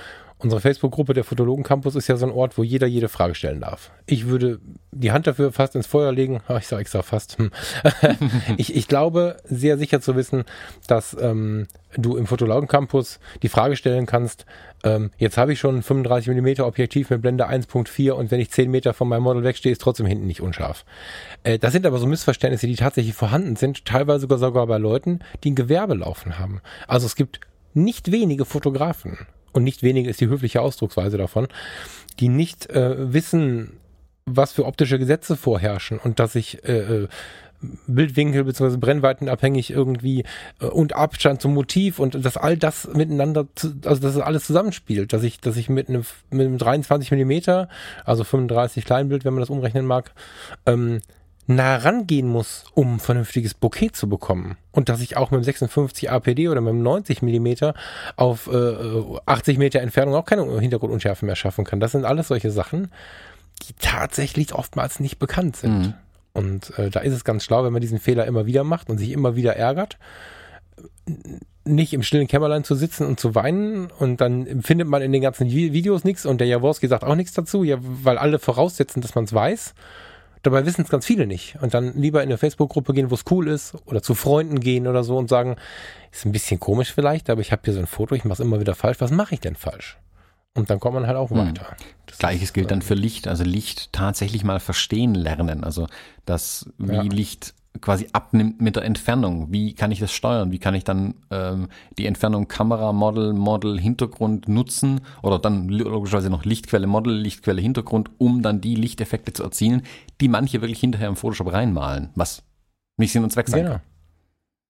[0.43, 3.61] Unsere Facebook-Gruppe der Fotologen Campus ist ja so ein Ort, wo jeder jede Frage stellen
[3.61, 3.91] darf.
[4.05, 4.59] Ich würde
[4.91, 6.41] die Hand dafür fast ins Feuer legen.
[6.59, 7.37] Ich sage extra fast.
[7.37, 7.51] Hm.
[8.57, 10.43] ich, ich glaube, sehr sicher zu wissen,
[10.87, 14.45] dass ähm, du im Fotologen Campus die Frage stellen kannst,
[14.83, 18.51] ähm, jetzt habe ich schon ein 35 mm Objektiv mit Blende 1.4 und wenn ich
[18.51, 20.83] 10 Meter von meinem Model wegstehe, ist trotzdem hinten nicht unscharf.
[21.43, 25.19] Äh, das sind aber so Missverständnisse, die tatsächlich vorhanden sind, teilweise sogar sogar bei Leuten,
[25.43, 26.61] die ein Gewerbe laufen haben.
[26.87, 27.39] Also es gibt
[27.73, 31.47] nicht wenige Fotografen und nicht weniger ist die höfliche Ausdrucksweise davon,
[32.19, 33.79] die nicht äh, wissen,
[34.25, 37.07] was für optische Gesetze vorherrschen und dass ich äh, äh
[37.87, 38.77] Bildwinkel bzw.
[38.77, 40.23] Brennweiten abhängig irgendwie
[40.59, 44.45] äh, und Abstand zum Motiv und dass all das miteinander, zu, also dass es alles
[44.45, 47.69] zusammenspielt, dass ich, dass ich mit einem, mit einem 23 Millimeter,
[48.05, 50.11] also 35 Kleinbild, wenn man das umrechnen mag,
[50.65, 50.99] ähm,
[51.47, 54.57] nah rangehen muss, um ein vernünftiges Bouquet zu bekommen.
[54.71, 57.73] Und dass ich auch mit dem 56 APD oder mit dem 90 Millimeter
[58.15, 58.75] auf äh,
[59.25, 61.79] 80 Meter Entfernung auch keine Hintergrundunschärfe mehr schaffen kann.
[61.79, 62.91] Das sind alles solche Sachen,
[63.63, 65.79] die tatsächlich oftmals nicht bekannt sind.
[65.79, 65.93] Mhm.
[66.33, 68.97] Und äh, da ist es ganz schlau, wenn man diesen Fehler immer wieder macht und
[68.97, 69.97] sich immer wieder ärgert,
[71.65, 75.21] nicht im stillen Kämmerlein zu sitzen und zu weinen und dann findet man in den
[75.21, 79.15] ganzen Videos nichts und der Jaworski sagt auch nichts dazu, ja, weil alle voraussetzen, dass
[79.15, 79.73] man es weiß
[80.43, 81.57] Dabei wissen es ganz viele nicht.
[81.61, 84.87] Und dann lieber in eine Facebook-Gruppe gehen, wo es cool ist, oder zu Freunden gehen
[84.87, 85.55] oder so und sagen,
[86.11, 88.39] ist ein bisschen komisch vielleicht, aber ich habe hier so ein Foto, ich mache es
[88.45, 88.99] immer wieder falsch.
[88.99, 89.97] Was mache ich denn falsch?
[90.53, 91.37] Und dann kommt man halt auch hm.
[91.37, 91.75] weiter.
[92.05, 93.27] Das Gleiches gilt dann für Licht.
[93.27, 95.63] Also Licht tatsächlich mal verstehen lernen.
[95.63, 95.87] Also
[96.25, 97.01] das, wie ja.
[97.01, 99.51] Licht quasi abnimmt mit der Entfernung.
[99.51, 100.51] Wie kann ich das steuern?
[100.51, 106.30] Wie kann ich dann ähm, die Entfernung Kamera, Model, Model, Hintergrund nutzen oder dann logischerweise
[106.30, 109.84] noch Lichtquelle, Model, Lichtquelle, Hintergrund, um dann die Lichteffekte zu erzielen,
[110.21, 112.43] die manche wirklich hinterher im Photoshop reinmalen, was
[112.97, 113.71] nicht Sinn und Zweck sein genau.
[113.74, 113.82] kann.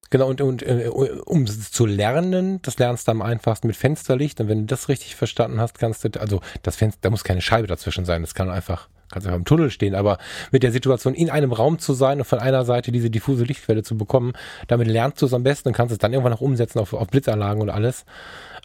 [0.10, 4.40] Genau, und, und äh, um es zu lernen, das lernst du am einfachsten mit Fensterlicht.
[4.40, 7.42] Und wenn du das richtig verstanden hast, kannst du, also das Fenster, da muss keine
[7.42, 10.18] Scheibe dazwischen sein, das kann einfach kannst einfach im Tunnel stehen, aber
[10.52, 13.84] mit der Situation in einem Raum zu sein und von einer Seite diese diffuse Lichtquelle
[13.84, 14.34] zu bekommen,
[14.68, 17.08] damit lernst du es am besten und kannst es dann irgendwann auch umsetzen auf, auf
[17.08, 18.06] Blitzanlagen und alles.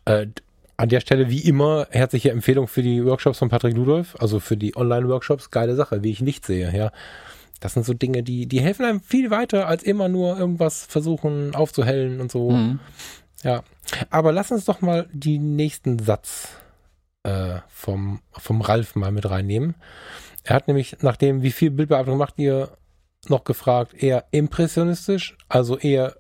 [0.05, 0.27] Äh,
[0.77, 4.57] an der Stelle, wie immer, herzliche Empfehlung für die Workshops von Patrick Ludolf, also für
[4.57, 6.93] die Online-Workshops, geile Sache, wie ich Licht sehe, ja.
[7.61, 11.57] Das sind so Dinge, die, die helfen einem viel weiter, als immer nur irgendwas versuchen
[11.57, 12.53] aufzuhellen und so.
[12.53, 12.79] Mhm.
[13.43, 13.65] Ja.
[14.11, 16.51] Aber lass uns doch mal den nächsten Satz
[17.25, 19.75] äh, vom, vom Ralf mal mit reinnehmen.
[20.45, 22.77] Er hat nämlich, nachdem, wie viel Bildbearbeitung macht ihr,
[23.29, 26.17] noch gefragt, eher impressionistisch, also eher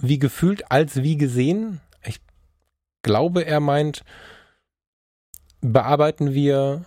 [0.00, 1.80] wie gefühlt als wie gesehen.
[2.04, 2.20] Ich
[3.02, 4.04] glaube, er meint,
[5.60, 6.84] bearbeiten wir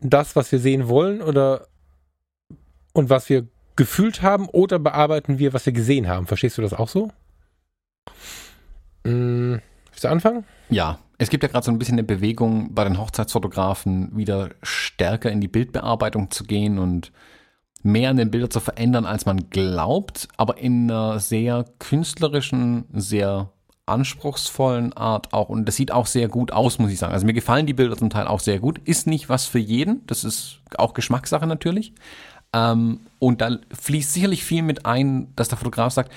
[0.00, 1.68] das, was wir sehen wollen oder
[2.92, 6.26] und was wir gefühlt haben oder bearbeiten wir, was wir gesehen haben?
[6.26, 7.10] Verstehst du das auch so?
[9.04, 9.60] Hm,
[9.94, 10.44] willst du anfangen?
[10.68, 15.30] Ja, es gibt ja gerade so ein bisschen eine Bewegung bei den Hochzeitsfotografen, wieder stärker
[15.30, 17.12] in die Bildbearbeitung zu gehen und
[17.82, 23.50] mehr an den Bildern zu verändern, als man glaubt, aber in einer sehr künstlerischen, sehr
[23.86, 25.50] anspruchsvollen Art auch.
[25.50, 27.12] Und das sieht auch sehr gut aus, muss ich sagen.
[27.12, 28.78] Also mir gefallen die Bilder zum Teil auch sehr gut.
[28.84, 30.06] Ist nicht was für jeden.
[30.06, 31.92] Das ist auch Geschmackssache natürlich.
[32.54, 36.12] Ähm, und da fließt sicherlich viel mit ein, dass der Fotograf sagt,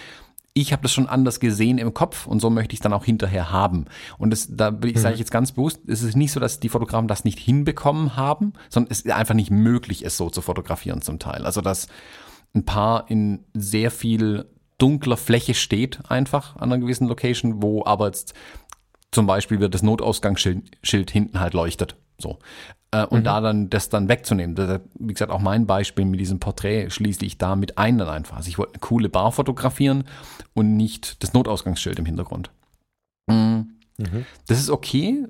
[0.58, 3.06] ich habe das schon anders gesehen im Kopf und so möchte ich es dann auch
[3.06, 3.86] hinterher haben.
[4.18, 4.96] Und das, da mhm.
[4.96, 8.16] sage ich jetzt ganz bewusst, es ist nicht so, dass die Fotografen das nicht hinbekommen
[8.16, 11.46] haben, sondern es ist einfach nicht möglich, es so zu fotografieren zum Teil.
[11.46, 11.88] Also dass
[12.56, 14.46] ein Paar in sehr viel
[14.80, 18.34] dunkler Fläche steht, einfach an einer gewissen Location, wo aber jetzt
[19.12, 21.98] zum Beispiel wird das Notausgangsschild hinten halt leuchtet.
[22.18, 22.40] So.
[22.92, 23.24] Äh, und mhm.
[23.26, 24.56] da dann das dann wegzunehmen.
[24.56, 28.10] Das, wie gesagt, auch mein Beispiel mit diesem Porträt schließe ich da mit ein dann
[28.10, 28.38] einfach.
[28.38, 30.06] Also ich wollte eine coole Bar fotografieren
[30.54, 32.50] und nicht das Notausgangsschild im Hintergrund.
[33.28, 33.74] Mhm.
[33.98, 34.26] Mhm.
[34.48, 35.26] Das ist okay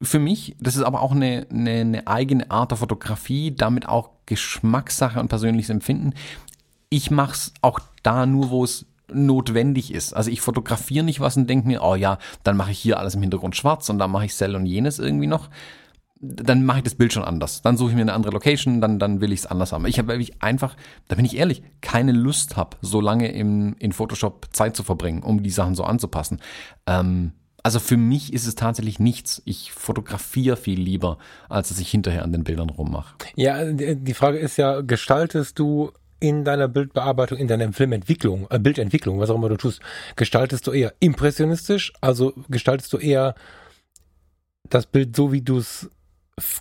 [0.00, 0.56] für mich.
[0.58, 5.28] Das ist aber auch eine, eine, eine eigene Art der Fotografie, damit auch Geschmackssache und
[5.28, 6.14] persönliches Empfinden.
[6.88, 10.14] Ich mache es auch da nur, wo es notwendig ist.
[10.14, 13.14] Also ich fotografiere nicht was und denke mir, oh ja, dann mache ich hier alles
[13.14, 15.50] im Hintergrund schwarz und dann mache ich Cell und jenes irgendwie noch,
[16.22, 17.62] dann mache ich das Bild schon anders.
[17.62, 19.84] Dann suche ich mir eine andere Location, dann, dann will ich es anders haben.
[19.86, 20.76] Ich habe einfach,
[21.08, 25.22] da bin ich ehrlich, keine Lust habe, so lange im, in Photoshop Zeit zu verbringen,
[25.24, 26.40] um die Sachen so anzupassen.
[26.86, 27.32] Ähm,
[27.64, 29.42] also für mich ist es tatsächlich nichts.
[29.44, 31.18] Ich fotografiere viel lieber,
[31.48, 33.16] als dass ich hinterher an den Bildern rummache.
[33.34, 39.18] Ja, die Frage ist ja, gestaltest du in deiner Bildbearbeitung, in deiner Filmentwicklung, äh, Bildentwicklung,
[39.18, 39.80] was auch immer du tust,
[40.14, 43.34] gestaltest du eher impressionistisch, also gestaltest du eher
[44.68, 45.90] das Bild so, wie du es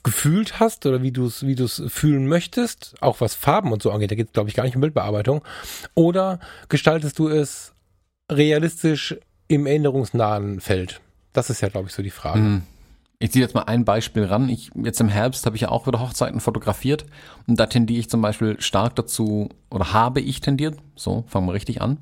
[0.03, 3.81] gefühlt hast oder wie du es wie du es fühlen möchtest, auch was Farben und
[3.81, 5.41] so angeht, da geht es glaube ich gar nicht um Bildbearbeitung,
[5.95, 7.73] oder gestaltest du es
[8.31, 9.15] realistisch
[9.47, 11.01] im erinnerungsnahen Feld?
[11.33, 12.39] Das ist ja glaube ich so die Frage.
[12.39, 12.61] Mhm.
[13.19, 14.49] Ich ziehe jetzt mal ein Beispiel ran.
[14.49, 17.05] Ich, jetzt im Herbst habe ich ja auch wieder Hochzeiten fotografiert
[17.45, 21.53] und da tendiere ich zum Beispiel stark dazu, oder habe ich tendiert, so, fangen wir
[21.53, 21.99] richtig an,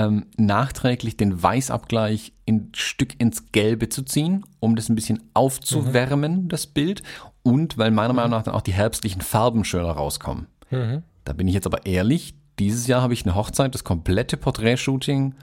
[0.00, 6.44] ähm, nachträglich den Weißabgleich ein Stück ins Gelbe zu ziehen, um das ein bisschen aufzuwärmen,
[6.44, 6.48] mhm.
[6.48, 7.02] das Bild.
[7.42, 10.46] Und weil meiner Meinung nach dann auch die herbstlichen Farben schöner rauskommen.
[10.70, 11.02] Mhm.
[11.24, 15.34] Da bin ich jetzt aber ehrlich, dieses Jahr habe ich eine Hochzeit, das komplette Porträtshooting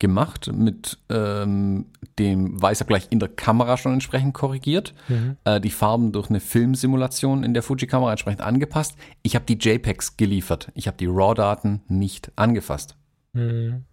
[0.00, 1.86] gemacht, mit ähm,
[2.18, 5.36] dem Weißabgleich in der Kamera schon entsprechend korrigiert, mhm.
[5.44, 8.96] äh, die Farben durch eine Filmsimulation in der Fuji-Kamera entsprechend angepasst.
[9.22, 12.96] Ich habe die JPEGs geliefert, ich habe die RAW-Daten nicht angefasst.
[13.34, 13.84] Mhm.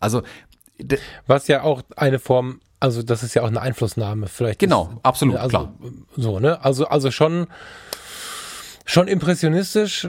[0.00, 0.22] Also
[1.26, 4.58] was ja auch eine Form, also das ist ja auch eine Einflussnahme, vielleicht.
[4.58, 5.74] Genau, ist, absolut, also, klar.
[6.16, 6.62] So, ne?
[6.64, 7.46] Also, also schon,
[8.84, 10.08] schon impressionistisch.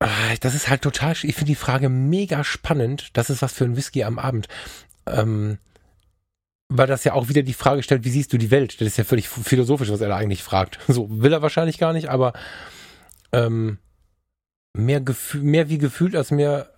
[0.00, 0.08] Ah,
[0.40, 3.10] das ist halt total, ich finde die Frage mega spannend.
[3.12, 4.48] Das ist was für ein Whisky am Abend.
[5.06, 5.58] Ähm,
[6.68, 8.80] weil das ja auch wieder die Frage stellt, wie siehst du die Welt?
[8.80, 10.78] Das ist ja völlig philosophisch, was er da eigentlich fragt.
[10.88, 12.32] So will er wahrscheinlich gar nicht, aber
[13.32, 13.78] ähm,
[14.72, 16.70] mehr, Gefühl, mehr wie gefühlt als mehr,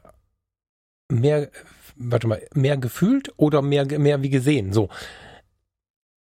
[1.11, 1.51] mehr
[1.97, 4.73] warte mal, mehr gefühlt oder mehr, mehr wie gesehen?
[4.73, 4.89] So.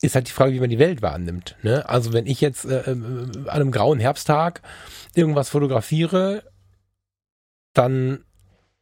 [0.01, 1.55] Ist halt die Frage, wie man die Welt wahrnimmt.
[1.61, 1.87] Ne?
[1.87, 4.61] Also wenn ich jetzt äh, äh an einem grauen Herbsttag
[5.13, 6.43] irgendwas fotografiere,
[7.73, 8.23] dann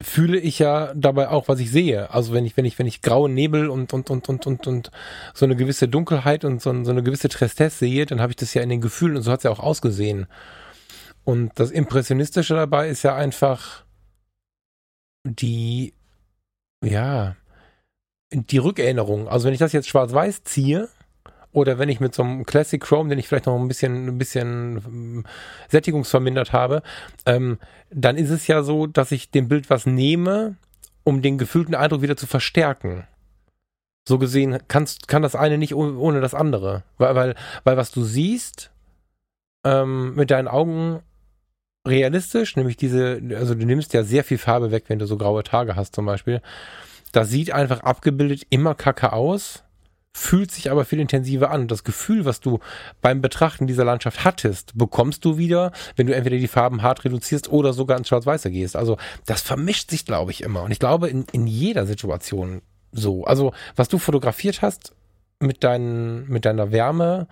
[0.02, 2.10] fühle ich ja dabei auch, was ich sehe.
[2.12, 4.92] Also wenn ich, wenn ich, wenn ich grauen Nebel und, und, und, und, und, und
[5.34, 8.54] so eine gewisse Dunkelheit und so, so eine gewisse Tristesse sehe, dann habe ich das
[8.54, 10.28] ja in den Gefühlen und so hat es ja auch ausgesehen.
[11.26, 13.84] Und das Impressionistische dabei ist ja einfach
[15.26, 15.94] die
[16.84, 17.36] ja,
[18.32, 19.28] die Rückerinnerung.
[19.28, 20.90] Also wenn ich das jetzt schwarz-weiß ziehe,
[21.52, 24.18] oder wenn ich mit so einem Classic Chrome, den ich vielleicht noch ein bisschen, ein
[24.18, 25.26] bisschen ähm,
[25.68, 26.84] sättigungsvermindert habe,
[27.26, 27.58] ähm,
[27.90, 30.58] dann ist es ja so, dass ich dem Bild was nehme,
[31.04, 33.08] um den gefühlten Eindruck wieder zu verstärken.
[34.08, 36.84] So gesehen kannst, kann das eine nicht ohne das andere.
[36.98, 38.72] Weil, weil, weil was du siehst
[39.64, 41.02] ähm, mit deinen Augen
[41.88, 45.44] realistisch, nämlich diese, also du nimmst ja sehr viel Farbe weg, wenn du so graue
[45.44, 46.42] Tage hast zum Beispiel.
[47.12, 49.64] Das sieht einfach abgebildet immer kacke aus,
[50.14, 51.68] fühlt sich aber viel intensiver an.
[51.68, 52.60] Das Gefühl, was du
[53.02, 57.50] beim Betrachten dieser Landschaft hattest, bekommst du wieder, wenn du entweder die Farben hart reduzierst
[57.50, 58.76] oder sogar ins Schwarz-Weiße gehst.
[58.76, 60.64] Also das vermischt sich, glaube ich, immer.
[60.64, 62.62] Und ich glaube, in, in jeder Situation
[62.92, 63.24] so.
[63.24, 64.94] Also was du fotografiert hast,
[65.40, 67.28] mit, dein, mit deiner Wärme,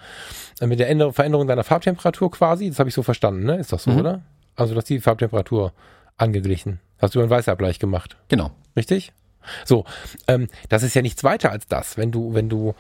[0.60, 3.58] äh, mit der Veränderung deiner Farbtemperatur quasi, das habe ich so verstanden, ne?
[3.58, 4.00] Ist doch so, mhm.
[4.00, 4.22] oder?
[4.58, 5.72] Also du hast die Farbtemperatur
[6.18, 6.80] angeglichen.
[6.98, 8.18] Hast du einen Weißabgleich gemacht.
[8.28, 8.52] Genau.
[8.76, 9.14] Richtig?
[9.64, 9.86] So,
[10.28, 11.96] ähm, das ist ja nichts weiter als das.
[11.96, 12.74] Wenn du, wenn du,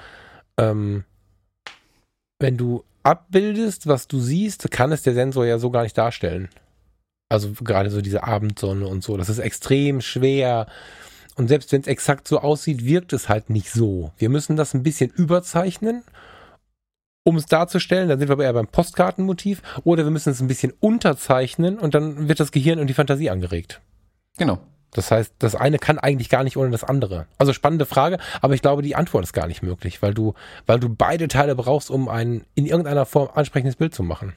[0.57, 1.05] ähm,
[2.39, 6.49] wenn du abbildest, was du siehst, kann es der Sensor ja so gar nicht darstellen.
[7.29, 9.15] Also gerade so diese Abendsonne und so.
[9.15, 10.67] Das ist extrem schwer.
[11.35, 14.11] Und selbst wenn es exakt so aussieht, wirkt es halt nicht so.
[14.17, 16.03] Wir müssen das ein bisschen überzeichnen
[17.27, 20.47] um es darzustellen, dann sind wir aber eher beim Postkartenmotiv, oder wir müssen es ein
[20.47, 23.81] bisschen unterzeichnen und dann wird das Gehirn und die Fantasie angeregt.
[24.37, 24.59] Genau.
[24.93, 27.27] Das heißt, das eine kann eigentlich gar nicht ohne das andere.
[27.37, 30.35] Also spannende Frage, aber ich glaube, die Antwort ist gar nicht möglich, weil du,
[30.67, 34.31] weil du beide Teile brauchst, um ein in irgendeiner Form ansprechendes Bild zu machen.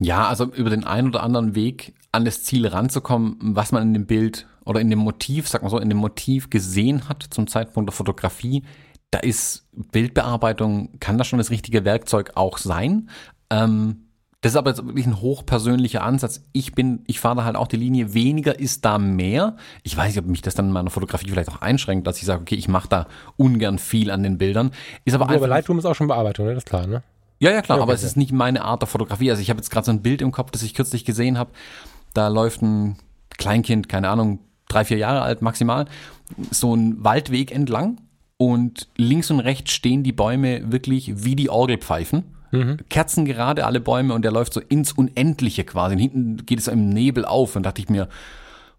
[0.00, 3.94] Ja, also über den einen oder anderen Weg an das Ziel ranzukommen, was man in
[3.94, 7.46] dem Bild oder in dem Motiv, sag mal so, in dem Motiv gesehen hat zum
[7.46, 8.64] Zeitpunkt der Fotografie,
[9.12, 13.10] da ist Bildbearbeitung, kann das schon das richtige Werkzeug auch sein.
[13.50, 14.08] Ähm,
[14.40, 16.42] das ist aber jetzt wirklich ein hochpersönlicher Ansatz.
[16.52, 19.56] Ich bin, ich fahre da halt auch die Linie, weniger ist da mehr.
[19.82, 22.24] Ich weiß nicht, ob mich das dann in meiner Fotografie vielleicht auch einschränkt, dass ich
[22.24, 23.06] sage, okay, ich mache da
[23.36, 24.72] ungern viel an den Bildern.
[25.04, 26.54] Ist aber, aber einfach, Lightroom ist auch schon Bearbeitung, ne?
[26.54, 27.02] Das ist klar, ne?
[27.38, 29.30] Ja, ja, klar, okay, aber es ist nicht meine Art der Fotografie.
[29.30, 31.50] Also ich habe jetzt gerade so ein Bild im Kopf, das ich kürzlich gesehen habe.
[32.14, 32.96] Da läuft ein
[33.36, 35.84] Kleinkind, keine Ahnung, drei, vier Jahre alt maximal,
[36.50, 37.98] so ein Waldweg entlang
[38.50, 42.24] und links und rechts stehen die Bäume wirklich wie die Orgelpfeifen.
[42.50, 42.78] Mhm.
[42.90, 45.94] Kerzen gerade alle Bäume und der läuft so ins Unendliche quasi.
[45.94, 48.08] Und hinten geht es im Nebel auf und dachte ich mir,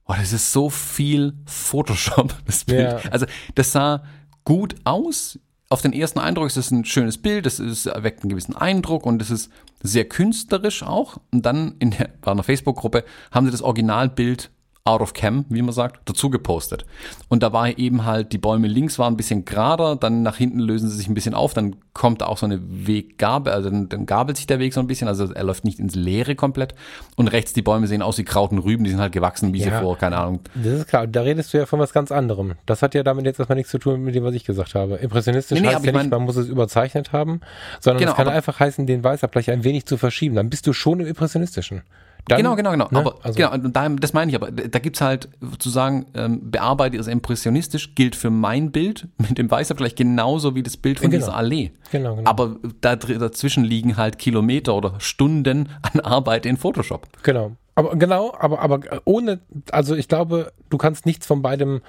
[0.06, 3.04] oh, das ist so viel Photoshop, das Bild.
[3.04, 3.12] Ja.
[3.12, 4.04] Also das sah
[4.44, 5.40] gut aus.
[5.70, 9.22] Auf den ersten Eindruck ist es ein schönes Bild, es erweckt einen gewissen Eindruck und
[9.24, 9.50] es ist
[9.82, 11.18] sehr künstlerisch auch.
[11.32, 14.52] Und dann in der, war einer Facebook-Gruppe haben sie das Originalbild
[14.86, 16.86] out of cam, wie man sagt, dazu gepostet.
[17.30, 20.60] Und da war eben halt, die Bäume links waren ein bisschen gerader, dann nach hinten
[20.60, 23.88] lösen sie sich ein bisschen auf, dann kommt da auch so eine Weggabel, also dann,
[23.88, 26.76] dann gabelt sich der Weg so ein bisschen, also er läuft nicht ins Leere komplett.
[27.16, 29.78] Und rechts die Bäume sehen aus wie Krauten Rüben, die sind halt gewachsen, wie Ja.
[29.78, 30.42] sie vor, keine Ahnung.
[30.54, 32.56] Das ist klar, da redest du ja von was ganz anderem.
[32.66, 34.96] Das hat ja damit jetzt erstmal nichts zu tun mit dem, was ich gesagt habe.
[34.96, 37.40] Impressionistisch Nee, nee, heißt ja ich nicht, man muss es überzeichnet haben,
[37.80, 40.36] sondern Genau, es kann aber- einfach heißen, den Weißabgleich ein wenig zu verschieben.
[40.36, 41.84] Dann bist du schon im Impressionistischen.
[42.28, 42.88] Dann, genau, genau, genau.
[42.90, 44.50] ne, Aber also- genau, und da, das meine ich aber.
[44.52, 45.28] Da gibt's halt
[45.60, 50.64] zu sagen, ähm, bearbeite es impressionistisch, gilt für mein Bild mit dem Weißabgleich genauso wie
[50.64, 51.26] das Bild von Genau.
[51.26, 51.72] dieser Allee.
[51.92, 52.30] Genau, genau.
[52.30, 57.08] Aber da, dazwischen liegen halt Kilometer oder Stunden an Arbeit in Photoshop.
[57.24, 57.52] Genau.
[57.76, 59.40] Aber genau, aber, aber ohne,
[59.72, 61.82] also ich glaube, du kannst nichts von beidem,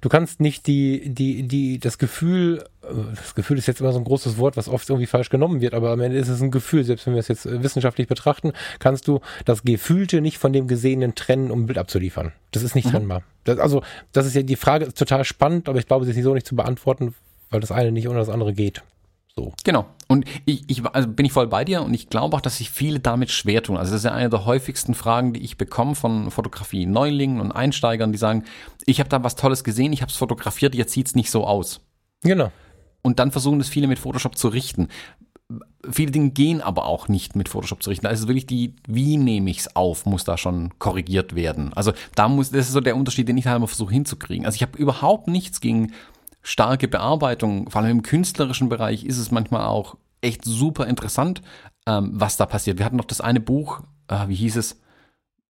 [0.00, 3.98] du kannst nicht die, die, die, das Gefühl, äh, das Gefühl ist jetzt immer so
[3.98, 6.50] ein großes Wort, was oft irgendwie falsch genommen wird, aber am Ende ist es ein
[6.50, 10.52] Gefühl, selbst wenn wir es jetzt äh, wissenschaftlich betrachten, kannst du das Gefühlte nicht von
[10.52, 12.32] dem Gesehenen trennen, um ein Bild abzuliefern.
[12.52, 13.22] Das ist nicht trennbar.
[13.44, 16.22] Das, also, das ist ja, die Frage ist total spannend, aber ich glaube, sie ist
[16.22, 17.14] so nicht zu beantworten,
[17.50, 18.82] weil das eine nicht ohne das andere geht.
[19.36, 19.52] So.
[19.64, 19.86] Genau.
[20.06, 22.70] Und ich, ich also bin ich voll bei dir und ich glaube auch, dass sich
[22.70, 23.76] viele damit schwer tun.
[23.76, 28.12] Also das ist ja eine der häufigsten Fragen, die ich bekomme von Fotografie-Neulingen und Einsteigern,
[28.12, 28.44] die sagen,
[28.86, 31.80] ich habe da was Tolles gesehen, ich habe es fotografiert, jetzt sieht's nicht so aus.
[32.22, 32.52] Genau.
[33.02, 34.88] Und dann versuchen es viele mit Photoshop zu richten.
[35.90, 38.04] Viele Dinge gehen aber auch nicht mit Photoshop zu richten.
[38.04, 41.72] Da ist es wirklich die, wie nehme ich es auf, muss da schon korrigiert werden.
[41.74, 44.46] Also da muss, das ist so der Unterschied, den ich halt immer versuche hinzukriegen.
[44.46, 45.92] Also ich habe überhaupt nichts gegen
[46.44, 47.68] starke Bearbeitung.
[47.70, 51.42] Vor allem im künstlerischen Bereich ist es manchmal auch echt super interessant,
[51.86, 52.78] ähm, was da passiert.
[52.78, 54.80] Wir hatten noch das eine Buch, äh, wie hieß es?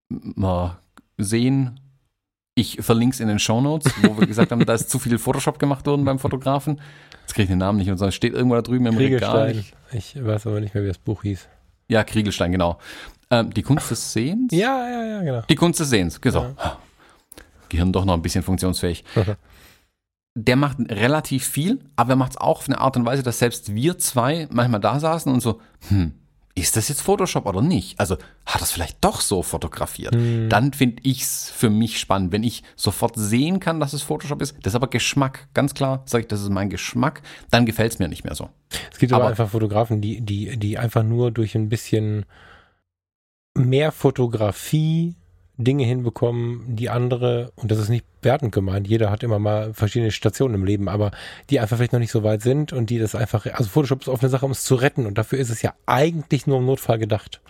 [0.08, 0.78] Mal
[1.18, 1.80] sehen.
[2.56, 5.58] Ich verlinke es in den Shownotes, wo wir gesagt haben, da ist zu viel Photoshop
[5.58, 6.80] gemacht worden beim Fotografen.
[7.22, 8.06] Jetzt kriege ich den Namen nicht und so.
[8.06, 9.52] Es steht irgendwo da drüben im Regal.
[9.52, 9.78] Kriegelstein.
[9.92, 11.48] Ich weiß aber nicht mehr, wie das Buch hieß.
[11.88, 12.78] Ja, Kriegelstein, genau.
[13.30, 14.52] Ähm, die Kunst des Sehens?
[14.52, 15.42] Ja, ja, ja, genau.
[15.48, 16.54] Die Kunst des Sehens, genau.
[17.68, 19.04] Gehirn doch noch ein bisschen funktionsfähig.
[20.36, 23.38] Der macht relativ viel, aber er macht es auch auf eine Art und Weise, dass
[23.38, 26.12] selbst wir zwei manchmal da saßen und so, hm,
[26.56, 27.98] ist das jetzt Photoshop oder nicht?
[28.00, 28.16] Also
[28.46, 30.14] hat das vielleicht doch so fotografiert?
[30.14, 34.40] Dann finde ich es für mich spannend, wenn ich sofort sehen kann, dass es Photoshop
[34.42, 34.56] ist.
[34.62, 37.98] Das ist aber Geschmack, ganz klar, sage ich, das ist mein Geschmack, dann gefällt es
[37.98, 38.50] mir nicht mehr so.
[38.92, 42.24] Es gibt aber, Aber- einfach Fotografen, die, die, die einfach nur durch ein bisschen
[43.56, 45.14] mehr Fotografie
[45.56, 50.10] Dinge hinbekommen, die andere, und das ist nicht wertend gemeint, jeder hat immer mal verschiedene
[50.10, 51.12] Stationen im Leben, aber
[51.48, 54.08] die einfach vielleicht noch nicht so weit sind und die das einfach, also Photoshop ist
[54.08, 56.66] oft eine Sache, um es zu retten und dafür ist es ja eigentlich nur im
[56.66, 57.40] Notfall gedacht.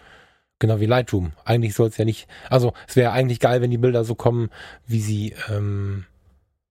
[0.58, 1.32] Genau wie Lightroom.
[1.44, 4.50] Eigentlich soll es ja nicht, also es wäre eigentlich geil, wenn die Bilder so kommen,
[4.86, 6.04] wie sie, ähm,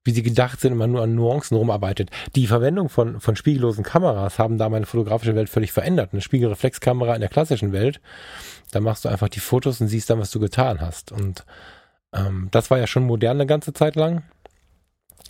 [0.04, 2.10] wie sie gedacht sind man nur an Nuancen rumarbeitet.
[2.36, 6.10] Die Verwendung von, von spiegellosen Kameras haben da meine fotografische Welt völlig verändert.
[6.12, 8.02] Eine Spiegelreflexkamera in der klassischen Welt,
[8.72, 11.12] da machst du einfach die Fotos und siehst dann, was du getan hast.
[11.12, 11.46] Und
[12.14, 14.24] ähm, das war ja schon modern eine ganze Zeit lang,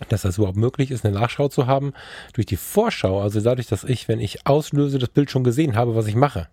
[0.08, 1.92] dass das überhaupt möglich ist, eine Nachschau zu haben.
[2.32, 5.94] Durch die Vorschau, also dadurch, dass ich, wenn ich auslöse, das Bild schon gesehen habe,
[5.94, 6.48] was ich mache.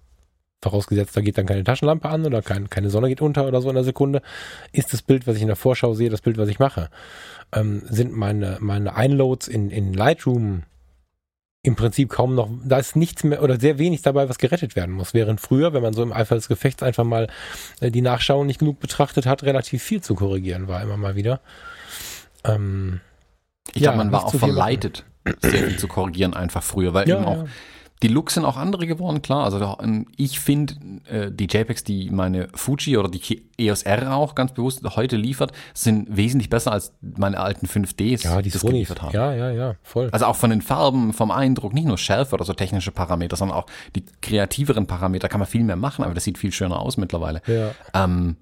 [0.64, 3.70] Vorausgesetzt, da geht dann keine Taschenlampe an oder kein, keine Sonne geht unter oder so
[3.70, 4.22] in der Sekunde,
[4.72, 6.90] ist das Bild, was ich in der Vorschau sehe, das Bild, was ich mache.
[7.54, 10.64] Ähm, sind meine, meine Einloads in, in Lightroom
[11.64, 14.96] im Prinzip kaum noch, da ist nichts mehr oder sehr wenig dabei, was gerettet werden
[14.96, 15.14] muss.
[15.14, 17.28] Während früher, wenn man so im Eifer des Gefechts einfach mal
[17.82, 21.40] äh, die Nachschau nicht genug betrachtet hat, relativ viel zu korrigieren war immer mal wieder.
[22.44, 23.00] Ähm,
[23.74, 25.06] Ich Ja, glaube, man war auch verleitet,
[25.40, 27.46] sehr viel zu korrigieren einfach früher, weil ja, eben auch ja.
[28.04, 29.44] Die Looks sind auch andere geworden, klar.
[29.44, 30.76] Also ähm, ich finde,
[31.06, 35.52] äh, die JPEGs, die meine Fuji oder die EOS R auch ganz bewusst heute liefert,
[35.74, 39.14] sind wesentlich besser als meine alten 5Ds, ja, die das Sony, geliefert haben.
[39.14, 40.10] ja, ja, ja, voll.
[40.12, 43.58] Also auch von den Farben, vom Eindruck, nicht nur Schärfe oder so technische Parameter, sondern
[43.58, 46.98] auch die kreativeren Parameter kann man viel mehr machen, aber das sieht viel schöner aus
[46.98, 47.42] mittlerweile.
[47.48, 47.72] ja.
[47.94, 48.38] Ähm,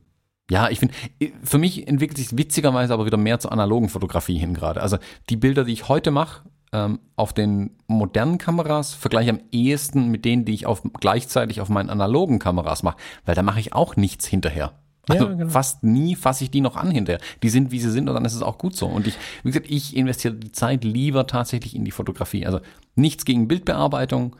[0.51, 0.95] ja, ich finde,
[1.43, 4.81] für mich entwickelt sich witzigerweise aber wieder mehr zur analogen Fotografie hin gerade.
[4.81, 4.97] Also
[5.29, 10.09] die Bilder, die ich heute mache, ähm, auf den modernen Kameras vergleiche ich am ehesten
[10.09, 13.73] mit denen, die ich auf, gleichzeitig auf meinen analogen Kameras mache, weil da mache ich
[13.73, 14.73] auch nichts hinterher.
[15.07, 15.49] Also Ja, genau.
[15.49, 17.19] fast nie fasse ich die noch an hinterher.
[17.41, 18.85] Die sind, wie sie sind und dann ist es auch gut so.
[18.85, 22.45] Und ich, wie gesagt, ich investiere die Zeit lieber tatsächlich in die Fotografie.
[22.45, 22.59] Also
[22.95, 24.35] nichts gegen Bildbearbeitung,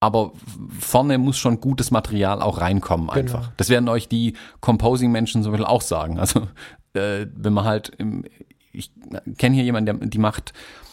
[0.00, 0.32] aber
[0.78, 3.42] vorne muss schon gutes Material auch reinkommen einfach.
[3.42, 3.52] Genau.
[3.56, 6.18] Das werden euch die Composing-Menschen so ein bisschen auch sagen.
[6.18, 6.48] Also
[6.94, 8.24] äh, wenn man halt, im,
[8.72, 8.90] ich
[9.38, 10.52] kenne hier jemanden, der die macht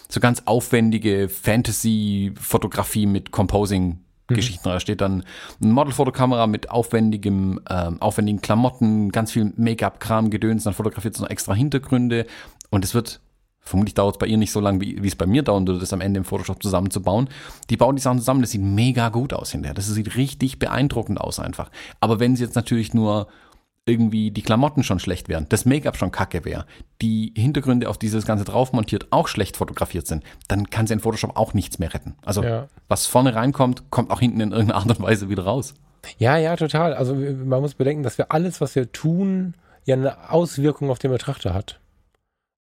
[0.09, 3.99] so ganz aufwendige Fantasy-Fotografie mit Composing.
[4.29, 4.67] Geschichten.
[4.67, 5.23] Da steht dann
[5.61, 11.29] eine Modelfotokamera mit aufwendigem, ähm, aufwendigen Klamotten, ganz viel Make-up-Kram, Gedöns, dann fotografiert es noch
[11.29, 12.25] extra Hintergründe
[12.69, 13.21] und es wird
[13.67, 15.79] Vermutlich dauert es bei ihr nicht so lange, wie, wie es bei mir dauern würde,
[15.79, 17.27] das am Ende im Photoshop zusammenzubauen.
[17.69, 19.73] Die bauen die Sachen zusammen, das sieht mega gut aus hinterher.
[19.73, 21.69] Das sieht richtig beeindruckend aus einfach.
[21.99, 23.27] Aber wenn sie jetzt natürlich nur
[23.88, 26.65] irgendwie die Klamotten schon schlecht wären, das Make-up schon kacke wäre,
[27.01, 30.99] die Hintergründe auf dieses Ganze drauf montiert auch schlecht fotografiert sind, dann kann sie in
[30.99, 32.15] Photoshop auch nichts mehr retten.
[32.26, 32.68] Also Ja.
[32.88, 35.73] was vorne reinkommt, kommt auch hinten in irgendeiner Art und Weise wieder raus.
[36.18, 36.93] Ja, ja, total.
[36.93, 39.55] Also man muss bedenken, dass wir alles, was wir tun,
[39.85, 41.80] ja eine Auswirkung auf den Betrachter hat.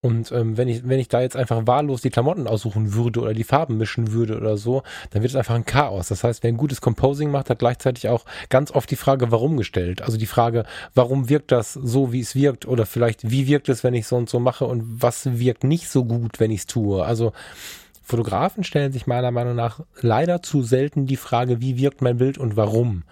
[0.05, 3.35] Und ähm, wenn ich wenn ich da jetzt einfach wahllos die Klamotten aussuchen würde oder
[3.35, 6.09] die Farben mischen würde oder so, dann wird es einfach ein Chaos.
[6.09, 9.57] Das heißt, wer ein gutes Composing macht, hat gleichzeitig auch ganz oft die Frage, warum
[9.57, 10.03] gestellt.
[10.03, 12.67] Also die Frage, warum wirkt das so, wie es wirkt?
[12.67, 14.65] Oder vielleicht, wie wirkt es, wenn ich so und so mache?
[14.65, 17.05] Und was wirkt nicht so gut, wenn ich es tue?
[17.05, 17.33] Also
[18.03, 22.39] Fotografen stellen sich meiner Meinung nach leider zu selten die Frage, wie wirkt mein Bild
[22.39, 23.05] und warum?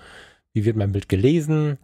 [0.53, 1.79] Wie wird mein Bild gelesen?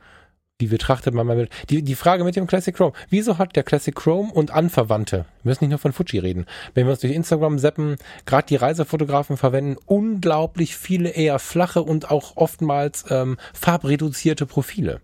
[0.59, 1.51] Wie betrachtet man Bild?
[1.69, 2.95] Die, die Frage mit dem Classic Chrome.
[3.11, 6.87] Wieso hat der Classic Chrome und Anverwandte, wir müssen nicht nur von Fuji reden, wenn
[6.87, 12.39] wir uns durch Instagram zappen, gerade die Reisefotografen verwenden unglaublich viele eher flache und auch
[12.39, 15.03] oftmals ähm, farbreduzierte Profile.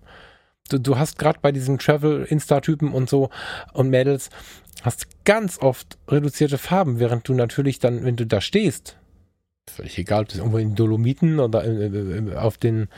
[0.70, 3.28] Du, du hast gerade bei diesen Travel-Insta-Typen und so
[3.74, 4.30] und Mädels,
[4.82, 8.96] hast ganz oft reduzierte Farben, während du natürlich dann, wenn du da stehst,
[9.70, 12.88] völlig egal, ob das irgendwo in den Dolomiten oder äh, äh, auf den,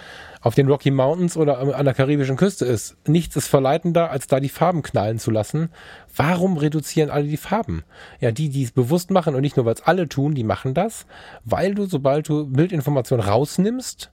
[0.41, 2.97] auf den Rocky Mountains oder an der karibischen Küste ist.
[3.07, 5.69] Nichts ist verleitender, als da die Farben knallen zu lassen.
[6.17, 7.85] Warum reduzieren alle die Farben?
[8.21, 10.75] Ja, die, die es bewusst machen und nicht nur, weil es alle tun, die machen
[10.75, 11.07] das,
[11.45, 14.11] weil du, sobald du Bildinformation rausnimmst,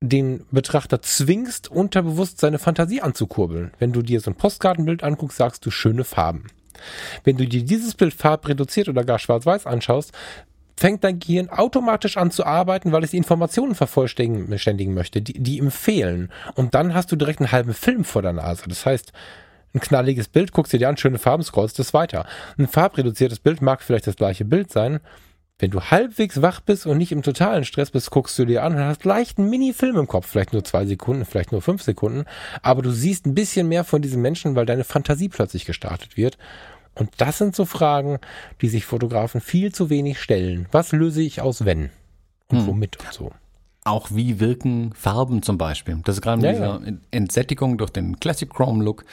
[0.00, 3.72] den Betrachter zwingst, unterbewusst seine Fantasie anzukurbeln.
[3.78, 6.48] Wenn du dir so ein Postkartenbild anguckst, sagst du schöne Farben.
[7.24, 10.12] Wenn du dir dieses Bild farbreduziert oder gar schwarz-weiß anschaust,
[10.78, 15.58] fängt dein Gehirn automatisch an zu arbeiten, weil es die Informationen vervollständigen möchte, die, die
[15.58, 16.30] ihm fehlen.
[16.54, 18.64] Und dann hast du direkt einen halben Film vor der Nase.
[18.68, 19.12] Das heißt,
[19.74, 22.26] ein knalliges Bild, guckst dir dir an, schöne Farben, scrollst es weiter.
[22.58, 25.00] Ein farbreduziertes Bild mag vielleicht das gleiche Bild sein.
[25.58, 28.74] Wenn du halbwegs wach bist und nicht im totalen Stress bist, guckst du dir an
[28.74, 30.26] und hast leicht einen Mini-Film im Kopf.
[30.26, 32.24] Vielleicht nur zwei Sekunden, vielleicht nur fünf Sekunden.
[32.60, 36.36] Aber du siehst ein bisschen mehr von diesem Menschen, weil deine Fantasie plötzlich gestartet wird.
[36.98, 38.18] Und das sind so Fragen,
[38.62, 40.66] die sich Fotografen viel zu wenig stellen.
[40.72, 41.90] Was löse ich aus wenn?
[42.48, 42.66] Und Hm.
[42.66, 43.32] womit und so.
[43.84, 46.00] Auch wie wirken Farben zum Beispiel.
[46.04, 49.04] Das ist gerade mit Ja, dieser Entsättigung durch den Classic Chrome Look.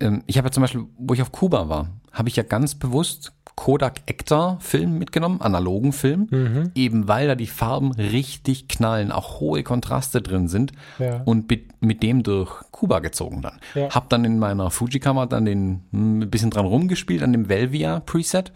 [0.00, 2.74] Ähm, Ich habe ja zum Beispiel, wo ich auf Kuba war, habe ich ja ganz
[2.74, 6.70] bewusst Kodak Ektar Film mitgenommen, analogen Film, Mhm.
[6.74, 11.20] eben weil da die Farben richtig knallen, auch hohe Kontraste drin sind Ja.
[11.26, 13.60] und mit, mit dem durch Kuba gezogen dann.
[13.74, 13.90] Ja.
[13.90, 18.00] Hab dann in meiner Fuji-Kamera dann den hm, ein bisschen dran rumgespielt an dem Velvia
[18.00, 18.50] Preset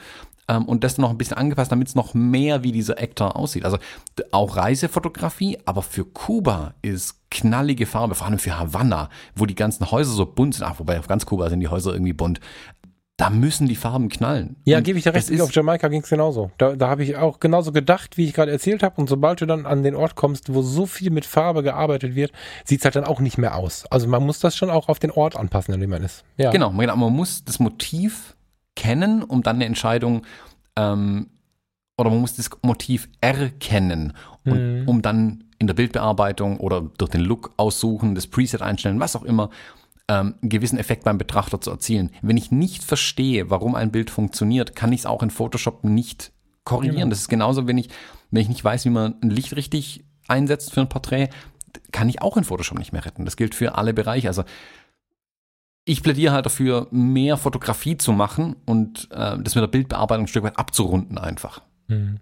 [0.49, 3.67] ähm, und das noch ein bisschen angepasst, damit es noch mehr wie dieser Ektar aussieht.
[3.67, 3.77] Also
[4.33, 9.91] auch Reisefotografie, aber für Kuba ist knallige Farbe, vor allem für Havanna, wo die ganzen
[9.91, 10.65] Häuser so bunt sind.
[10.65, 12.41] Ach, wobei auf ganz Kuba sind die Häuser irgendwie bunt.
[13.17, 14.57] Da müssen die Farben knallen.
[14.65, 15.41] Ja, gebe ich dir recht.
[15.41, 16.51] Auf Jamaika ging es genauso.
[16.59, 19.01] Da, da habe ich auch genauso gedacht, wie ich gerade erzählt habe.
[19.01, 22.33] Und sobald du dann an den Ort kommst, wo so viel mit Farbe gearbeitet wird,
[22.65, 23.87] sieht es halt dann auch nicht mehr aus.
[23.87, 26.25] Also man muss das schon auch auf den Ort anpassen, an dem man ist.
[26.39, 26.51] Ja.
[26.51, 28.35] Genau, genau, man muss das Motiv
[28.75, 30.23] kennen, um dann eine Entscheidung,
[30.77, 31.29] ähm,
[31.97, 34.15] oder man muss das Motiv erkennen,
[34.45, 34.89] und, Mhm.
[34.89, 39.23] um dann in der Bildbearbeitung oder durch den Look aussuchen, das Preset einstellen, was auch
[39.23, 39.51] immer,
[40.09, 42.11] ähm, einen gewissen Effekt beim Betrachter zu erzielen.
[42.23, 46.33] Wenn ich nicht verstehe, warum ein Bild funktioniert, kann ich es auch in Photoshop nicht
[46.65, 46.97] korrigieren.
[46.97, 47.11] Genau.
[47.11, 47.89] Das ist genauso, wenn ich,
[48.31, 51.29] wenn ich nicht weiß, wie man ein Licht richtig einsetzt für ein Porträt,
[51.93, 53.25] kann ich auch in Photoshop nicht mehr retten.
[53.25, 54.29] Das gilt für alle Bereiche.
[54.29, 54.45] Also
[55.85, 60.29] ich plädiere halt dafür, mehr Fotografie zu machen und äh, das mit der Bildbearbeitung ein
[60.29, 61.63] Stück weit abzurunden einfach.
[61.89, 62.21] Mhm.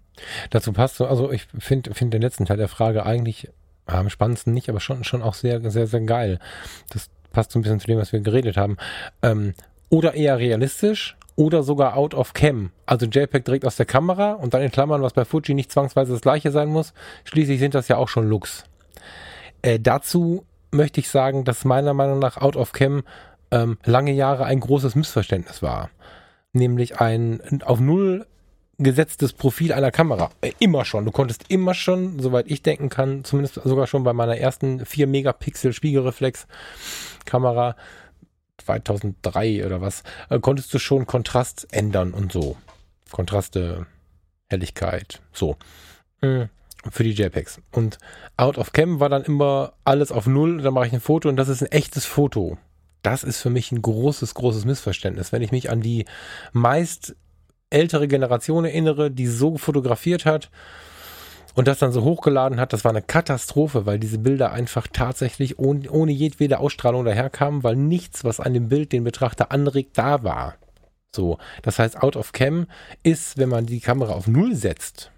[0.49, 3.49] Dazu passt so, also ich finde find den letzten Teil der Frage eigentlich
[3.85, 6.39] am spannendsten nicht, aber schon, schon auch sehr, sehr, sehr geil.
[6.89, 8.77] Das passt so ein bisschen zu dem, was wir geredet haben.
[9.21, 9.53] Ähm,
[9.89, 12.71] oder eher realistisch oder sogar out of cam.
[12.85, 16.13] Also JPEG direkt aus der Kamera und dann in Klammern, was bei Fuji nicht zwangsweise
[16.13, 16.93] das gleiche sein muss.
[17.25, 18.63] Schließlich sind das ja auch schon Looks.
[19.61, 23.03] Äh, dazu möchte ich sagen, dass meiner Meinung nach out of cam
[23.51, 25.89] ähm, lange Jahre ein großes Missverständnis war.
[26.53, 28.25] Nämlich ein auf Null
[28.77, 30.31] gesetztes Profil einer Kamera.
[30.41, 31.05] Äh, Immer schon.
[31.05, 35.07] Du konntest immer schon, soweit ich denken kann, zumindest sogar schon bei meiner ersten 4
[35.07, 36.47] Megapixel Spiegelreflex
[37.25, 37.75] Kamera
[38.57, 42.57] 2003 oder was, äh, konntest du schon Kontrast ändern und so.
[43.11, 43.85] Kontraste,
[44.49, 45.57] Helligkeit, so.
[46.21, 46.43] Mm,
[46.89, 47.61] Für die JPEGs.
[47.71, 47.97] Und
[48.37, 51.35] Out of Cam war dann immer alles auf Null, dann mache ich ein Foto und
[51.35, 52.57] das ist ein echtes Foto.
[53.03, 55.31] Das ist für mich ein großes, großes Missverständnis.
[55.31, 56.05] Wenn ich mich an die
[56.53, 57.15] meist
[57.73, 60.49] ältere Generation erinnere, die so fotografiert hat
[61.55, 65.59] und das dann so hochgeladen hat, das war eine Katastrophe, weil diese Bilder einfach tatsächlich
[65.59, 70.23] ohne, ohne jedwede Ausstrahlung daherkamen, weil nichts, was an dem Bild den Betrachter anregt, da
[70.23, 70.55] war.
[71.15, 72.67] So, das heißt, Out of Cam
[73.03, 75.11] ist, wenn man die Kamera auf Null setzt,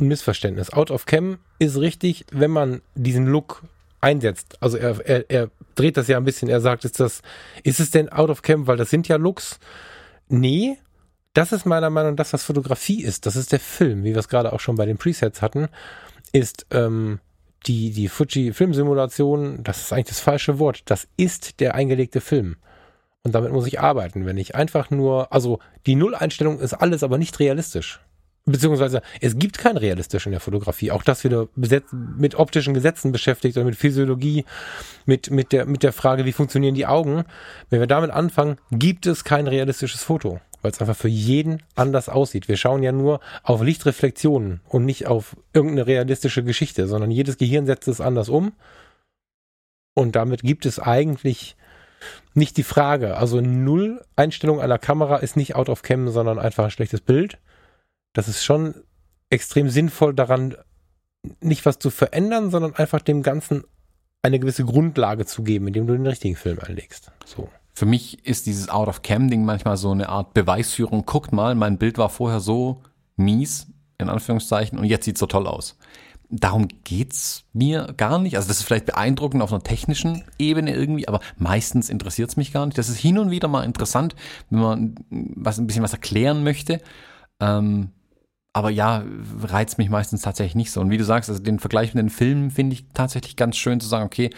[0.00, 0.72] ein Missverständnis.
[0.72, 3.62] Out of Cam ist richtig, wenn man diesen Look
[4.00, 4.56] einsetzt.
[4.60, 6.48] Also er, er, er dreht das ja ein bisschen.
[6.48, 7.22] Er sagt, ist das,
[7.62, 9.58] ist es denn out of cam, weil das sind ja Looks?
[10.28, 10.78] Nee,
[11.32, 13.26] das ist meiner Meinung nach das, was Fotografie ist.
[13.26, 15.68] Das ist der Film, wie wir es gerade auch schon bei den Presets hatten,
[16.32, 17.20] ist ähm,
[17.66, 20.82] die, die Fuji Filmsimulation, das ist eigentlich das falsche Wort.
[20.86, 22.56] Das ist der eingelegte Film.
[23.22, 24.26] Und damit muss ich arbeiten.
[24.26, 28.00] Wenn ich einfach nur, also die Nulleinstellung ist alles, aber nicht realistisch.
[28.46, 30.90] Beziehungsweise es gibt kein realistisch in der Fotografie.
[30.90, 31.48] Auch das wieder
[31.94, 34.46] mit optischen Gesetzen beschäftigt oder mit Physiologie,
[35.04, 37.24] mit, mit, der, mit der Frage, wie funktionieren die Augen.
[37.68, 42.08] Wenn wir damit anfangen, gibt es kein realistisches Foto, weil es einfach für jeden anders
[42.08, 42.48] aussieht.
[42.48, 47.66] Wir schauen ja nur auf Lichtreflexionen und nicht auf irgendeine realistische Geschichte, sondern jedes Gehirn
[47.66, 48.52] setzt es anders um.
[49.94, 51.56] Und damit gibt es eigentlich
[52.34, 53.16] nicht die Frage.
[53.16, 57.38] Also Null Einstellung einer Kamera ist nicht out of cam, sondern einfach ein schlechtes Bild
[58.12, 58.74] das ist schon
[59.28, 60.56] extrem sinnvoll daran,
[61.40, 63.64] nicht was zu verändern, sondern einfach dem Ganzen
[64.22, 67.12] eine gewisse Grundlage zu geben, indem du den richtigen Film einlegst.
[67.24, 67.48] So.
[67.80, 71.06] Für mich ist dieses Out-of-Cam-Ding manchmal so eine Art Beweisführung.
[71.06, 72.82] Guckt mal, mein Bild war vorher so
[73.16, 75.78] mies, in Anführungszeichen, und jetzt sieht so toll aus.
[76.28, 78.36] Darum geht's mir gar nicht.
[78.36, 82.52] Also das ist vielleicht beeindruckend auf einer technischen Ebene irgendwie, aber meistens interessiert es mich
[82.52, 82.76] gar nicht.
[82.76, 84.14] Das ist hin und wieder mal interessant,
[84.50, 86.82] wenn man was ein bisschen was erklären möchte.
[87.40, 87.92] Ähm,
[88.52, 89.04] aber ja,
[89.42, 90.82] reizt mich meistens tatsächlich nicht so.
[90.82, 93.80] Und wie du sagst, also den Vergleich mit den Filmen finde ich tatsächlich ganz schön
[93.80, 94.28] zu sagen, okay,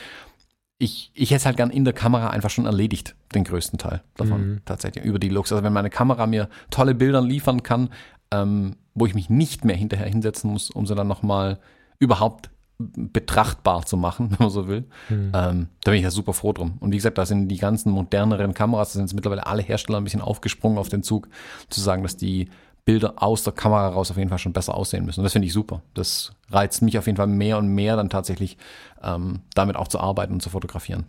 [0.82, 4.02] ich, ich hätte es halt gern in der Kamera einfach schon erledigt, den größten Teil
[4.16, 4.60] davon mhm.
[4.64, 5.52] tatsächlich, über die Looks.
[5.52, 7.90] Also wenn meine Kamera mir tolle Bilder liefern kann,
[8.32, 11.60] ähm, wo ich mich nicht mehr hinterher hinsetzen muss, um sie dann nochmal
[12.00, 14.84] überhaupt betrachtbar zu machen, wenn man so will.
[15.08, 15.30] Mhm.
[15.32, 16.78] Ähm, da bin ich ja super froh drum.
[16.80, 19.98] Und wie gesagt, da sind die ganzen moderneren Kameras, da sind jetzt mittlerweile alle Hersteller
[19.98, 21.28] ein bisschen aufgesprungen auf den Zug,
[21.68, 22.48] zu sagen, dass die
[22.84, 25.20] Bilder aus der Kamera raus auf jeden Fall schon besser aussehen müssen.
[25.20, 25.82] Und das finde ich super.
[25.94, 28.56] Das reizt mich auf jeden Fall mehr und mehr, dann tatsächlich
[29.02, 31.06] ähm, damit auch zu arbeiten und zu fotografieren.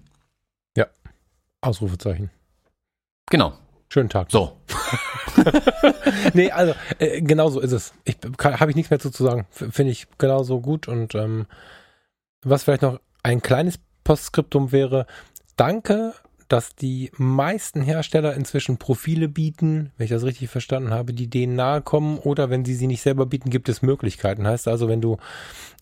[0.77, 0.87] Ja.
[1.61, 2.29] Ausrufezeichen.
[3.29, 3.53] Genau.
[3.89, 4.31] Schönen Tag.
[4.31, 4.57] So.
[6.33, 7.93] nee, also äh, genau so ist es.
[8.05, 9.47] Ich habe ich nichts mehr zu, zu sagen.
[9.51, 10.87] Finde ich genauso gut.
[10.87, 11.47] Und ähm,
[12.41, 15.05] was vielleicht noch ein kleines Postskriptum wäre,
[15.55, 16.13] danke
[16.53, 21.55] dass die meisten Hersteller inzwischen Profile bieten, wenn ich das richtig verstanden habe, die denen
[21.55, 24.45] nahe kommen oder wenn sie sie nicht selber bieten, gibt es Möglichkeiten.
[24.45, 25.17] Heißt also, wenn du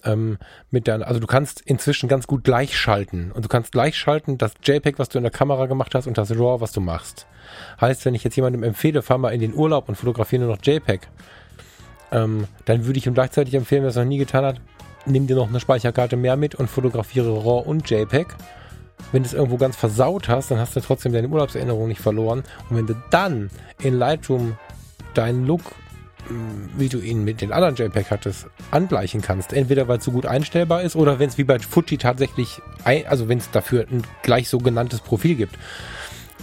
[0.06, 0.38] ähm,
[0.70, 4.98] mit deiner, also du kannst inzwischen ganz gut gleichschalten und du kannst gleichschalten das JPEG,
[4.98, 7.28] was du in der Kamera gemacht hast und das RAW, was du machst.
[7.82, 10.64] Heißt, wenn ich jetzt jemandem empfehle, fahr mal in den Urlaub und fotografiere nur noch
[10.64, 11.02] JPEG,
[12.14, 14.62] ähm, dann würde ich ihm gleichzeitig empfehlen, wer es noch nie getan hat,
[15.06, 18.38] nimm dir noch eine Speicherkarte mehr mit und fotografiere RAW und JPEG
[19.12, 22.44] wenn du es irgendwo ganz versaut hast, dann hast du trotzdem deine Urlaubserinnerung nicht verloren.
[22.70, 23.50] Und wenn du dann
[23.82, 24.58] in Lightroom
[25.14, 25.62] deinen Look,
[26.30, 30.12] mm, wie du ihn mit den anderen JPEG hattest, angleichen kannst, entweder weil es so
[30.12, 33.86] gut einstellbar ist oder wenn es wie bei Fuji tatsächlich, ein, also wenn es dafür
[33.92, 35.58] ein gleich sogenanntes Profil gibt,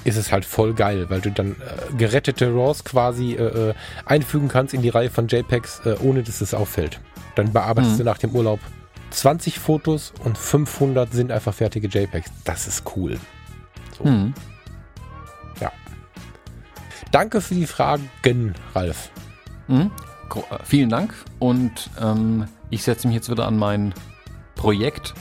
[0.04, 3.74] ist es halt voll geil, weil du dann äh, gerettete RAWs quasi äh, äh,
[4.04, 7.00] einfügen kannst in die Reihe von JPEGs, äh, ohne dass es auffällt.
[7.34, 7.98] Dann bearbeitest mhm.
[7.98, 8.60] du nach dem Urlaub
[9.10, 12.30] 20 Fotos und 500 sind einfach fertige JPEGs.
[12.44, 13.18] Das ist cool.
[13.96, 14.04] So.
[14.04, 14.34] Hm.
[15.60, 15.72] Ja.
[17.10, 18.10] Danke für die Fragen,
[18.74, 19.10] Ralf.
[19.66, 19.90] Mhm.
[20.64, 23.94] Vielen Dank und ähm, ich setze mich jetzt wieder an mein
[24.54, 25.14] Projekt,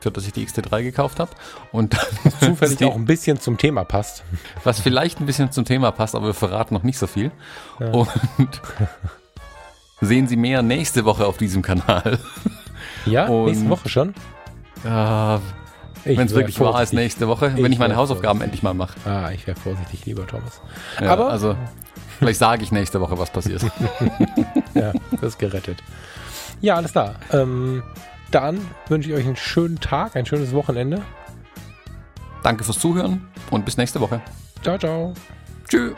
[0.00, 1.30] für das ich die XT3 gekauft habe.
[1.72, 1.96] Und
[2.40, 4.22] zufällig auch ein bisschen zum Thema passt.
[4.64, 7.30] Was vielleicht ein bisschen zum Thema passt, aber wir verraten noch nicht so viel.
[7.80, 7.90] Ja.
[7.90, 8.08] Und
[10.00, 12.18] sehen Sie mehr nächste Woche auf diesem Kanal.
[13.10, 14.14] Ja, und, nächste Woche schon?
[14.84, 15.40] Ja,
[16.04, 18.94] wenn es wirklich wahr ist, nächste Woche, ich wenn ich meine Hausaufgaben endlich mal mache.
[19.08, 20.60] Ah, ich wäre vorsichtig, lieber Thomas.
[21.00, 21.56] Ja, Aber also,
[22.18, 23.62] vielleicht sage ich nächste Woche, was passiert.
[24.74, 25.82] ja, das ist gerettet.
[26.60, 27.14] Ja, alles klar.
[27.32, 27.82] Ähm,
[28.30, 31.02] dann wünsche ich euch einen schönen Tag, ein schönes Wochenende.
[32.42, 34.20] Danke fürs Zuhören und bis nächste Woche.
[34.62, 35.14] Ciao, ciao.
[35.68, 35.94] Tschüss.